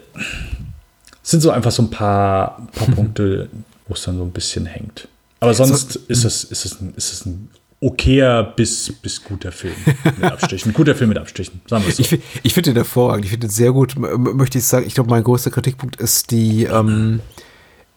[1.23, 3.49] sind so einfach so ein paar, paar Punkte,
[3.89, 5.09] wo es dann so ein bisschen hängt.
[5.41, 9.53] Aber sonst so, ist, es, ist, es ein, ist es ein okayer bis, bis guter
[9.53, 9.75] Film
[10.19, 10.73] mit Abstrichen.
[10.73, 12.03] guter Film mit Abstrichen, sagen wir so.
[12.03, 13.25] Ich, ich finde den hervorragend.
[13.25, 13.95] Ich finde den sehr gut.
[13.99, 17.21] Möchte ich sagen, ich glaube, mein größter Kritikpunkt ist die ähm,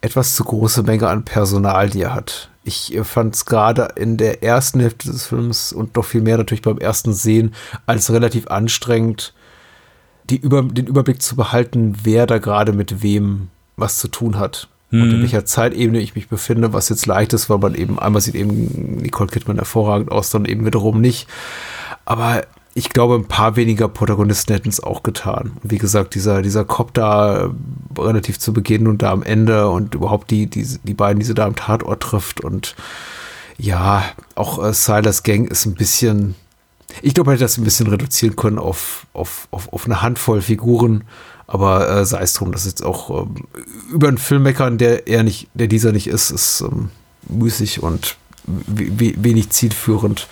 [0.01, 2.48] etwas zu große Menge an Personal, die er hat.
[2.63, 6.37] Ich äh, fand es gerade in der ersten Hälfte des Films und noch viel mehr
[6.37, 7.53] natürlich beim ersten Sehen
[7.85, 9.33] als relativ anstrengend,
[10.29, 14.67] die über, den Überblick zu behalten, wer da gerade mit wem was zu tun hat
[14.91, 15.01] mhm.
[15.01, 15.21] und in mhm.
[15.21, 18.99] welcher Zeitebene ich mich befinde, was jetzt leicht ist, weil man eben einmal sieht eben
[19.01, 21.27] Nicole Kidman hervorragend aus, dann eben wiederum nicht.
[22.05, 25.53] Aber ich glaube, ein paar weniger Protagonisten hätten es auch getan.
[25.63, 27.49] Wie gesagt, dieser, dieser Cop da äh,
[27.97, 31.33] relativ zu Beginn und da am Ende und überhaupt die, die, die beiden, die sie
[31.33, 32.75] da am Tatort trifft und
[33.57, 34.03] ja,
[34.35, 36.35] auch äh, Silas Gang ist ein bisschen,
[37.01, 41.03] ich glaube, hätte das ein bisschen reduzieren können auf, auf, auf, auf eine Handvoll Figuren
[41.49, 43.47] aber äh, sei es drum, das ist jetzt auch ähm,
[43.91, 46.91] über einen Film meckern, der er nicht, der dieser nicht ist, ist ähm,
[47.27, 50.27] müßig und wenig zielführend.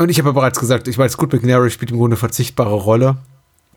[0.00, 2.74] Und ich habe ja bereits gesagt, ich meine, Scoot McNary spielt im Grunde eine verzichtbare
[2.74, 3.16] Rolle.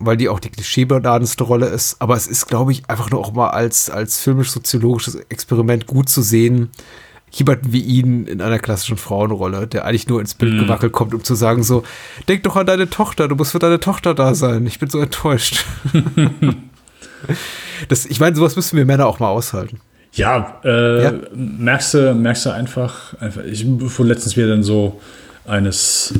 [0.04, 1.98] weil die auch die klischeebeladendste Rolle ist.
[2.00, 6.24] Aber es ist, glaube ich, einfach nur auch mal als, als filmisch-soziologisches Experiment gut zu
[6.24, 6.70] sehen,
[7.30, 10.60] jemanden wie ihn in einer klassischen Frauenrolle, der eigentlich nur ins Bild Mhm.
[10.62, 11.84] gewackelt kommt, um zu sagen so,
[12.28, 14.66] denk doch an deine Tochter, du musst für deine Tochter da sein.
[14.66, 15.66] Ich bin so enttäuscht.
[17.90, 19.80] das, ich meine, sowas müssen wir Männer auch mal aushalten.
[20.14, 21.14] Ja, äh, Ja.
[21.34, 25.00] Merkst, du, merkst du einfach, einfach ich fuhr letztens wieder dann so
[25.46, 26.14] eines,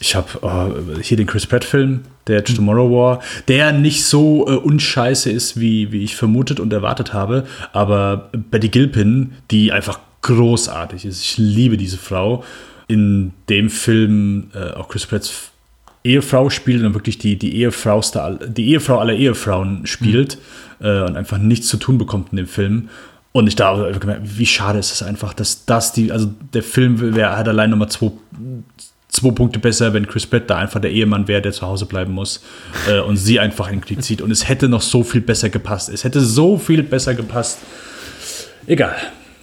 [0.00, 5.30] ich habe hier den Chris Pratt-Film, der Edge Tomorrow War, der nicht so äh, unscheiße
[5.30, 11.22] ist, wie, wie ich vermutet und erwartet habe, aber Betty Gilpin, die einfach großartig ist.
[11.22, 12.44] Ich liebe diese Frau.
[12.86, 15.50] In dem Film äh, auch Chris Pratts
[16.04, 20.38] Ehefrau spielt und wirklich die, die, Ehefrauste, all- die Ehefrau aller Ehefrauen spielt
[20.80, 22.88] äh, und einfach nichts zu tun bekommt in dem Film.
[23.32, 26.62] Und ich da habe gemerkt, wie schade ist es einfach, dass das die, also der
[26.62, 28.10] Film wäre halt allein nochmal zwei,
[29.08, 32.12] zwei Punkte besser, wenn Chris Pratt da einfach der Ehemann wäre, der zu Hause bleiben
[32.14, 32.42] muss
[32.88, 34.22] äh, und sie einfach in den Krieg zieht.
[34.22, 35.88] Und es hätte noch so viel besser gepasst.
[35.90, 37.58] Es hätte so viel besser gepasst.
[38.66, 38.96] Egal,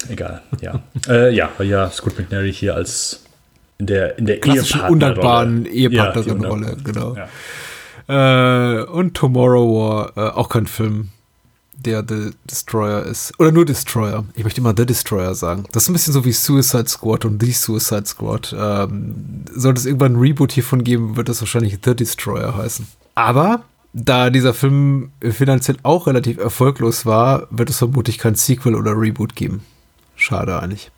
[0.08, 0.80] egal, ja.
[1.08, 3.22] äh, ja, weil ja Scott McNary hier als
[3.78, 6.92] in der, in der Ehepartnerrolle- undankbaren Ja, die Ehepartnerin-Rolle, undankbare.
[6.92, 7.16] genau.
[8.08, 8.80] Ja.
[8.80, 11.08] Äh, und Tomorrow War, äh, auch kein Film,
[11.78, 13.32] der The Destroyer ist.
[13.38, 14.24] Oder nur Destroyer.
[14.34, 15.64] Ich möchte immer The Destroyer sagen.
[15.72, 18.54] Das ist ein bisschen so wie Suicide Squad und The Suicide Squad.
[18.58, 22.86] Ähm, sollte es irgendwann ein Reboot hiervon geben, wird es wahrscheinlich The Destroyer heißen.
[23.14, 28.92] Aber da dieser Film finanziell auch relativ erfolglos war, wird es vermutlich kein Sequel oder
[28.92, 29.62] Reboot geben.
[30.26, 30.90] Schade eigentlich.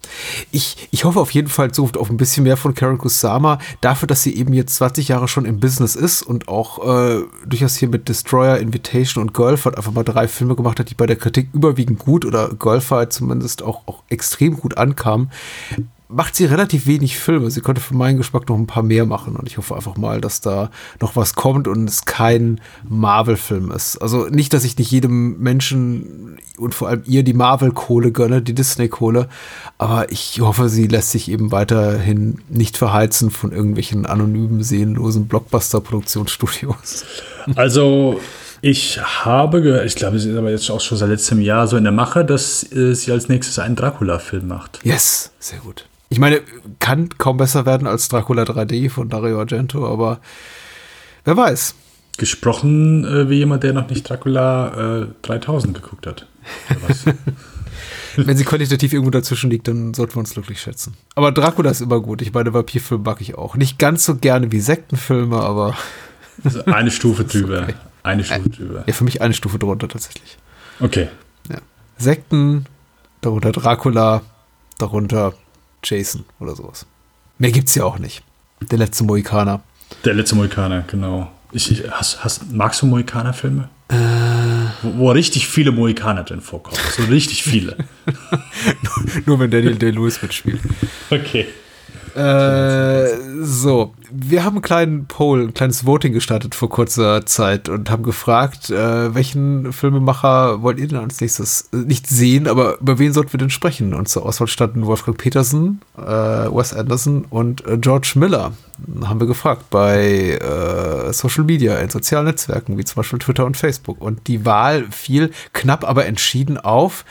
[0.53, 4.07] Ich, ich hoffe auf jeden Fall Zukunft auf ein bisschen mehr von Karen Kusama, dafür,
[4.07, 7.91] dass sie eben jetzt 20 Jahre schon im Business ist und auch äh, durchaus hier
[7.91, 11.51] mit Destroyer, Invitation und Girlfight einfach mal drei Filme gemacht hat, die bei der Kritik
[11.53, 15.31] überwiegend gut oder Girlfight zumindest auch, auch extrem gut ankamen.
[16.11, 17.51] Macht sie relativ wenig Filme.
[17.51, 20.23] Sie könnte für meinen Geschmack noch ein paar mehr machen und ich hoffe einfach mal,
[20.23, 20.71] dass da
[21.01, 23.99] noch was kommt und es kein Marvel-Film ist.
[23.99, 28.55] Also nicht, dass ich nicht jedem Menschen und vor allem ihr die Marvel-Kohle gönne, die
[28.55, 29.29] Disney-Kohle,
[29.77, 37.05] aber ich hoffe, sie lässt sich eben weiterhin nicht verheizen von irgendwelchen anonymen, seelenlosen Blockbuster-Produktionsstudios.
[37.55, 38.21] Also,
[38.61, 41.77] ich habe gehört, ich glaube, es ist aber jetzt auch schon seit letztem Jahr so
[41.77, 44.81] in der Mache, dass äh, sie als nächstes einen Dracula-Film macht.
[44.83, 45.87] Yes, sehr gut.
[46.09, 46.41] Ich meine,
[46.79, 50.21] kann kaum besser werden als Dracula 3D von Dario Argento, aber
[51.25, 51.75] wer weiß.
[52.17, 56.27] Gesprochen äh, wie jemand, der noch nicht Dracula äh, 3000 geguckt hat.
[58.17, 60.95] Wenn sie qualitativ irgendwo dazwischen liegt, dann sollten wir uns glücklich schätzen.
[61.15, 62.21] Aber Dracula ist immer gut.
[62.23, 63.55] Ich meine, Vampirfilme mag ich auch.
[63.55, 65.77] Nicht ganz so gerne wie Sektenfilme, aber
[66.45, 67.63] also eine Stufe drüber.
[67.63, 67.75] okay.
[68.03, 68.85] Eine Stufe drüber.
[68.87, 70.39] ja, für mich eine Stufe drunter tatsächlich.
[70.81, 71.09] Okay.
[71.49, 71.59] Ja.
[71.99, 72.67] Sekten,
[73.21, 74.23] darunter Dracula,
[74.79, 75.35] darunter
[75.85, 76.87] Jason oder sowas.
[77.39, 78.23] Mehr gibt's ja auch nicht.
[78.71, 79.63] Der letzte Mohikaner.
[80.05, 81.31] Der letzte Mohikaner, genau.
[81.53, 83.69] Ich, ich, hast, hast, magst du Mohikaner-Filme?
[83.89, 83.95] Äh.
[84.83, 86.77] Wo, wo richtig viele Mohikaner drin vorkommen.
[86.97, 87.77] So richtig viele.
[89.27, 90.61] Nur wenn Daniel Day-Lewis mitspielt.
[91.11, 91.47] Okay.
[92.15, 97.91] Äh, so, wir haben einen kleinen Poll, ein kleines Voting gestartet vor kurzer Zeit und
[97.91, 102.99] haben gefragt, äh, welchen Filmemacher wollt ihr denn als nächstes äh, nicht sehen, aber über
[102.99, 103.95] wen sollten wir denn sprechen?
[103.95, 108.53] Und zur Auswahl standen Wolfgang Petersen, äh, Wes Anderson und äh, George Miller.
[109.05, 110.39] Haben wir gefragt bei
[111.11, 114.01] Social Media, in sozialen Netzwerken, wie zum Beispiel Twitter und Facebook.
[114.01, 117.05] Und die Wahl fiel knapp, aber entschieden auf.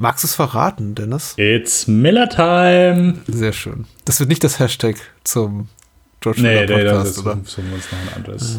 [0.00, 1.34] Magst du es verraten, Dennis?
[1.36, 3.18] It's Miller Time.
[3.28, 3.84] Sehr schön.
[4.06, 5.68] Das wird nicht das Hashtag zum
[6.20, 7.38] George Nee, Miller nee, das Podcast, ist, oder?
[7.44, 8.58] suchen wir uns noch ein anderes.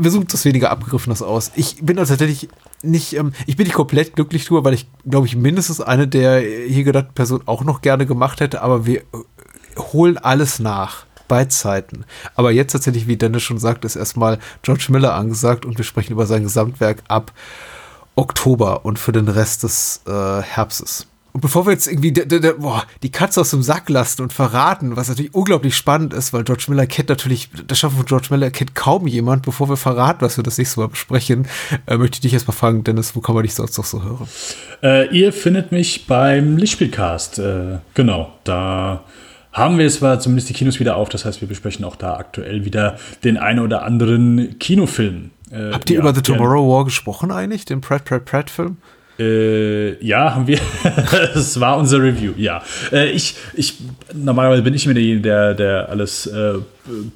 [0.00, 1.52] Wir suchen das weniger Abgegriffenes aus.
[1.54, 2.48] Ich bin also tatsächlich
[2.82, 6.40] nicht, ähm, ich bin nicht komplett glücklich drüber, weil ich, glaube ich, mindestens eine der
[6.40, 9.02] hier genannten Personen auch noch gerne gemacht hätte, aber wir äh,
[9.92, 11.04] holen alles nach.
[11.28, 12.06] Bei Zeiten.
[12.36, 16.14] Aber jetzt tatsächlich, wie Dennis schon sagt, ist erstmal George Miller angesagt und wir sprechen
[16.14, 17.32] über sein Gesamtwerk ab
[18.18, 21.06] Oktober und für den Rest des äh, Herbstes.
[21.32, 25.08] Und bevor wir jetzt irgendwie boah, die Katze aus dem Sack lassen und verraten, was
[25.08, 28.74] natürlich unglaublich spannend ist, weil George Miller kennt natürlich, das Schaffen von George Miller kennt
[28.74, 31.46] kaum jemand, bevor wir verraten, was wir das nächste Mal besprechen,
[31.86, 34.26] äh, möchte ich dich erstmal fragen, Dennis, wo kann man dich sonst noch so hören?
[34.82, 37.38] Äh, ihr findet mich beim Lichtspielcast.
[37.38, 39.04] Äh, genau, da
[39.58, 42.64] haben wir zwar zumindest die Kinos wieder auf, das heißt, wir besprechen auch da aktuell
[42.64, 45.30] wieder den einen oder anderen Kinofilm.
[45.50, 46.22] Äh, Habt ihr ja, über The.
[46.22, 48.76] Tomorrow War gesprochen eigentlich, den Pratt Pratt Pratt Film?
[49.18, 50.60] Äh, ja, haben wir.
[51.34, 52.62] das war unser Review, ja.
[52.92, 53.74] Äh, ich, ich,
[54.14, 56.54] normalerweise bin ich immer derjenige, der, der alles äh,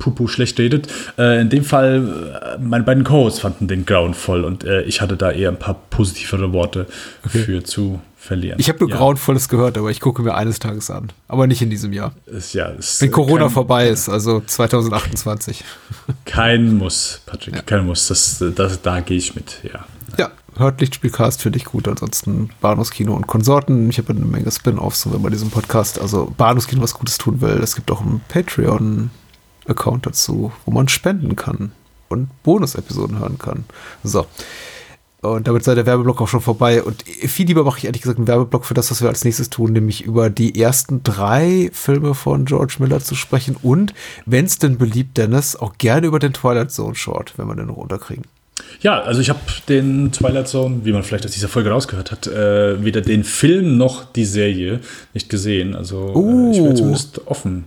[0.01, 0.89] Pupu schlecht redet.
[1.17, 5.17] Äh, in dem Fall, äh, meine beiden Co-Hosts fanden den grauenvoll und äh, ich hatte
[5.17, 6.87] da eher ein paar positivere Worte
[7.29, 8.61] für zu verlieren.
[8.61, 11.11] Ich habe nur ja, Grauenvolles gehört, aber ich gucke mir eines Tages an.
[11.27, 12.13] Aber nicht in diesem Jahr.
[12.27, 15.65] Ist, ja, ist, Wenn Corona kein, vorbei ist, also 2028.
[16.25, 18.07] Kein Muss, Patrick, kein Muss.
[18.07, 19.85] Das, das, da gehe ich mit, ja.
[20.19, 21.89] Ja, hört Lichtspielcast, finde ich gut.
[21.89, 23.91] Ansonsten Bahnhofskino und Konsorten.
[23.91, 27.41] Ich habe eine Menge Spin-offs, so wenn man diesem Podcast, also Bahnhofskino was Gutes tun
[27.41, 27.61] will.
[27.63, 31.73] Es gibt auch einen Patreon-Account dazu, wo man spenden kann
[32.09, 33.65] und Bonus-Episoden hören kann.
[34.05, 34.27] So.
[35.23, 36.83] Und damit sei der Werbeblock auch schon vorbei.
[36.83, 39.51] Und viel lieber mache ich ehrlich gesagt einen Werbeblock für das, was wir als nächstes
[39.51, 43.57] tun, nämlich über die ersten drei Filme von George Miller zu sprechen.
[43.63, 43.95] Und,
[44.27, 47.67] wenn es denn beliebt, Dennis, auch gerne über den Twilight Zone Short, wenn wir den
[47.67, 48.25] noch unterkriegen.
[48.81, 49.39] Ja, also ich habe
[49.69, 53.77] den Twilight Zone, wie man vielleicht aus dieser Folge rausgehört hat, äh, weder den Film
[53.77, 54.81] noch die Serie
[55.15, 55.77] nicht gesehen.
[55.77, 56.49] Also Uh.
[56.53, 57.65] äh, ich bin zumindest offen.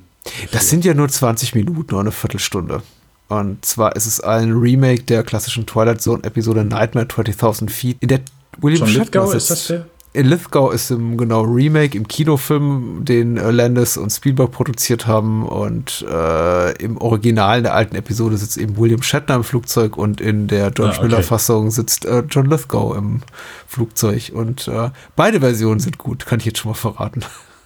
[0.52, 2.82] Das sind ja nur 20 Minuten, nur eine Viertelstunde.
[3.28, 8.08] Und zwar ist es ein Remake der klassischen Twilight Zone Episode Nightmare 20.000 Feet, in
[8.10, 8.22] der
[8.60, 9.86] William John Shatner Lithgow, ist das der?
[10.14, 15.46] In Lithgow ist im genau Remake im Kinofilm, den äh, Landis und Spielberg produziert haben
[15.46, 20.22] und äh, im Original in der alten Episode sitzt eben William Shatner im Flugzeug und
[20.22, 21.08] in der George Ah, okay.
[21.10, 23.24] Miller Fassung sitzt äh, John Lithgow im
[23.68, 27.22] Flugzeug und äh, beide Versionen sind gut, kann ich jetzt schon mal verraten.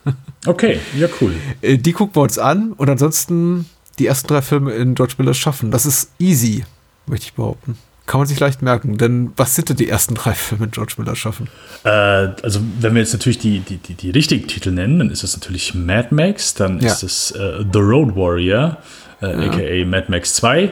[0.48, 1.36] Okay, ja, cool.
[1.62, 3.66] Äh, Die gucken wir uns an und ansonsten
[4.00, 5.72] die ersten drei Filme in George Miller schaffen.
[5.72, 6.64] Das ist easy,
[7.06, 7.78] möchte ich behaupten.
[8.06, 10.96] Kann man sich leicht merken, denn was sind denn die ersten drei Filme in George
[10.98, 11.48] Miller schaffen?
[11.84, 15.24] Äh, also, wenn wir jetzt natürlich die, die, die, die richtigen Titel nennen, dann ist
[15.24, 16.88] es natürlich Mad Max, dann Ja.
[16.92, 18.78] ist es äh, The Road Warrior,
[19.22, 20.72] äh, aka Mad Max 2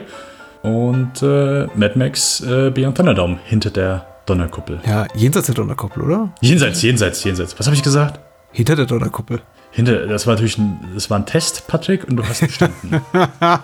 [0.63, 4.79] und äh, Mad Max äh, Beyond Thunderdome hinter der Donnerkuppel.
[4.85, 6.33] Ja, jenseits der Donnerkuppel, oder?
[6.41, 7.57] Jenseits, jenseits, jenseits.
[7.59, 8.19] Was habe ich gesagt?
[8.51, 9.41] Hinter der Donnerkuppel.
[9.71, 13.01] Hinter, das war natürlich ein, das war ein Test, Patrick, und du hast bestanden.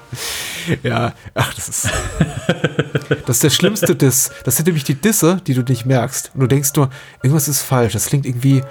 [0.81, 1.89] Ja, ach, das ist.
[3.25, 4.31] das ist der schlimmste Diss.
[4.45, 6.31] Das sind nämlich die Disse, die du nicht merkst.
[6.33, 6.89] Und du denkst nur,
[7.21, 7.91] irgendwas ist falsch.
[7.91, 8.63] Das klingt irgendwie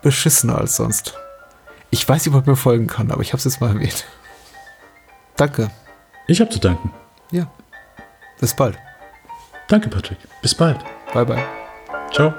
[0.00, 1.14] beschissener als sonst.
[1.90, 4.04] Ich weiß nicht, ob man mir folgen kann, aber ich habe es jetzt mal erwähnt.
[5.36, 5.70] Danke.
[6.26, 6.92] ich habe zu danken.
[7.30, 7.50] Ja.
[8.40, 8.76] Bis bald.
[9.68, 10.18] Danke, Patrick.
[10.42, 10.78] Bis bald.
[11.12, 11.44] Bye, bye.
[12.12, 12.32] Ciao.